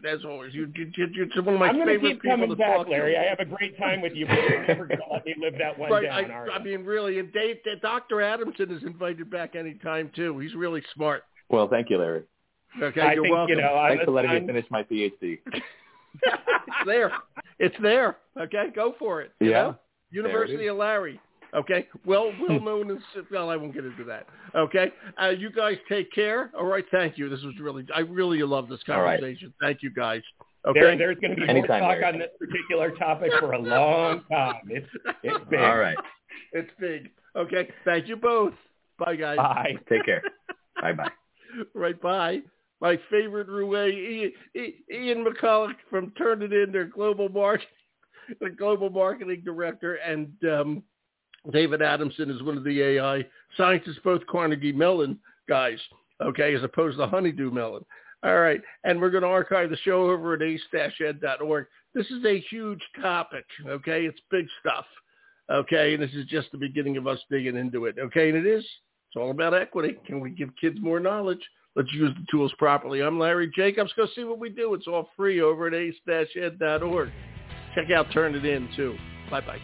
as 0.08 0.24
always, 0.24 0.54
you, 0.54 0.70
you, 0.76 0.92
you, 0.96 1.08
you're 1.34 1.42
one 1.42 1.54
of 1.54 1.60
my 1.60 1.70
I'm 1.70 1.76
favorite 1.78 2.00
keep 2.00 2.22
people 2.22 2.30
coming 2.30 2.50
to 2.50 2.54
back, 2.56 2.76
talk 2.76 2.88
Larry. 2.88 3.14
to. 3.14 3.18
I 3.20 3.24
have 3.24 3.40
a 3.40 3.44
great 3.44 3.76
time 3.76 4.00
with 4.00 4.12
you, 4.14 4.26
but 4.26 4.38
you're 4.48 4.64
never 4.68 4.86
going 4.86 5.00
to 5.00 5.06
let 5.12 5.26
me 5.26 5.34
live 5.40 5.54
that 5.58 5.76
one 5.76 5.90
Right, 5.90 6.04
down. 6.04 6.30
I, 6.30 6.54
I 6.54 6.62
mean, 6.62 6.84
really, 6.84 7.18
and 7.18 7.32
Dave, 7.32 7.56
Dr. 7.80 8.20
Adamson 8.22 8.70
is 8.70 8.84
invited 8.84 9.28
back 9.28 9.56
anytime 9.56 10.08
too. 10.14 10.38
He's 10.38 10.54
really 10.54 10.84
smart. 10.94 11.24
Well, 11.48 11.68
thank 11.68 11.90
you, 11.90 11.98
Larry. 11.98 12.22
Okay, 12.80 13.00
I 13.00 13.12
you're 13.12 13.24
think 13.24 13.34
welcome. 13.34 13.56
you 13.56 13.60
know. 13.62 13.76
I'm, 13.76 13.90
Thanks 13.90 14.04
for 14.04 14.10
letting 14.12 14.30
I'm, 14.30 14.42
me 14.42 14.46
finish 14.46 14.64
my 14.70 14.82
PhD. 14.82 15.38
it's 15.44 16.86
there. 16.86 17.12
It's 17.58 17.74
there. 17.82 18.16
Okay, 18.40 18.66
go 18.74 18.94
for 18.98 19.20
it. 19.22 19.32
you 19.40 19.50
Yeah. 19.50 19.62
know? 19.62 19.76
University 20.10 20.66
of 20.68 20.76
Larry. 20.78 21.20
Okay, 21.54 21.86
well, 22.06 22.32
well 22.40 22.60
known 22.64 22.90
as 22.90 23.24
well. 23.30 23.50
I 23.50 23.56
won't 23.56 23.74
get 23.74 23.84
into 23.84 24.04
that. 24.04 24.26
Okay, 24.54 24.90
uh, 25.22 25.28
you 25.28 25.50
guys 25.50 25.76
take 25.88 26.10
care. 26.12 26.50
All 26.58 26.64
right, 26.66 26.84
thank 26.90 27.18
you. 27.18 27.28
This 27.28 27.42
was 27.42 27.54
really, 27.60 27.86
I 27.94 28.00
really 28.00 28.42
love 28.42 28.68
this 28.68 28.80
All 28.88 29.02
right. 29.02 29.20
conversation. 29.20 29.52
Thank 29.60 29.82
you, 29.82 29.90
guys. 29.90 30.22
Okay, 30.66 30.80
there, 30.80 30.96
there's 30.96 31.18
going 31.18 31.34
to 31.34 31.36
be 31.36 31.48
Anytime, 31.48 31.80
more 31.82 31.94
talk 31.94 32.00
Larry. 32.02 32.04
on 32.14 32.18
this 32.20 32.30
particular 32.38 32.90
topic 32.92 33.32
for 33.40 33.52
a 33.52 33.58
long 33.58 34.22
time. 34.30 34.62
It's 34.68 34.86
it's 35.22 35.44
big. 35.50 35.60
All 35.60 35.76
right. 35.76 35.96
it's 36.52 36.70
big. 36.80 37.10
Okay, 37.36 37.68
thank 37.84 38.08
you 38.08 38.16
both. 38.16 38.54
Bye, 38.98 39.16
guys. 39.16 39.36
Bye. 39.38 39.74
Take 39.90 40.04
care. 40.06 40.22
bye 40.80 40.92
bye. 40.92 41.10
right 41.74 42.00
by. 42.00 42.40
My 42.80 42.98
favorite 43.10 43.48
roue, 43.48 44.32
Ian, 44.56 45.24
McCullough 45.24 45.74
from 45.88 46.10
Turnitin, 46.18 46.72
their 46.72 46.86
global 46.86 47.28
market, 47.28 47.68
the 48.40 48.50
global 48.50 48.90
marketing 48.90 49.42
director, 49.44 49.94
and 49.96 50.32
um, 50.50 50.82
David 51.52 51.80
Adamson 51.80 52.30
is 52.30 52.42
one 52.42 52.56
of 52.56 52.64
the 52.64 52.82
AI 52.82 53.24
scientists, 53.56 54.00
both 54.02 54.26
Carnegie 54.26 54.72
Mellon 54.72 55.18
guys, 55.48 55.78
okay, 56.20 56.54
as 56.54 56.62
opposed 56.64 56.98
to 56.98 57.06
Honeydew 57.06 57.52
Mellon. 57.52 57.84
All 58.24 58.38
right, 58.38 58.60
and 58.84 59.00
we're 59.00 59.10
going 59.10 59.22
to 59.22 59.28
archive 59.28 59.70
the 59.70 59.76
show 59.78 60.10
over 60.10 60.34
at 60.34 60.42
ace-ed.org. 60.42 61.66
This 61.94 62.06
is 62.06 62.24
a 62.24 62.40
huge 62.50 62.82
topic, 63.00 63.44
okay? 63.66 64.06
It's 64.06 64.20
big 64.30 64.46
stuff, 64.60 64.86
okay? 65.50 65.94
And 65.94 66.02
this 66.02 66.12
is 66.14 66.26
just 66.26 66.50
the 66.52 66.58
beginning 66.58 66.96
of 66.96 67.06
us 67.06 67.18
digging 67.30 67.56
into 67.56 67.86
it, 67.86 67.96
okay? 67.98 68.28
And 68.28 68.38
it 68.38 68.46
is. 68.46 68.64
It's 69.14 69.20
all 69.20 69.30
about 69.30 69.52
equity. 69.52 69.98
Can 70.06 70.20
we 70.20 70.30
give 70.30 70.48
kids 70.58 70.78
more 70.80 70.98
knowledge? 70.98 71.40
Let's 71.76 71.92
use 71.92 72.14
the 72.18 72.24
tools 72.30 72.50
properly. 72.56 73.02
I'm 73.02 73.18
Larry 73.18 73.52
Jacobs. 73.54 73.92
Go 73.94 74.06
see 74.14 74.24
what 74.24 74.38
we 74.38 74.48
do. 74.48 74.72
It's 74.72 74.86
all 74.86 75.10
free 75.14 75.42
over 75.42 75.66
at 75.66 75.74
ace-ed.org. 75.74 77.10
Check 77.74 77.90
out 77.94 78.06
Turnitin, 78.08 78.74
too. 78.74 78.96
Bye-bye. 79.30 79.58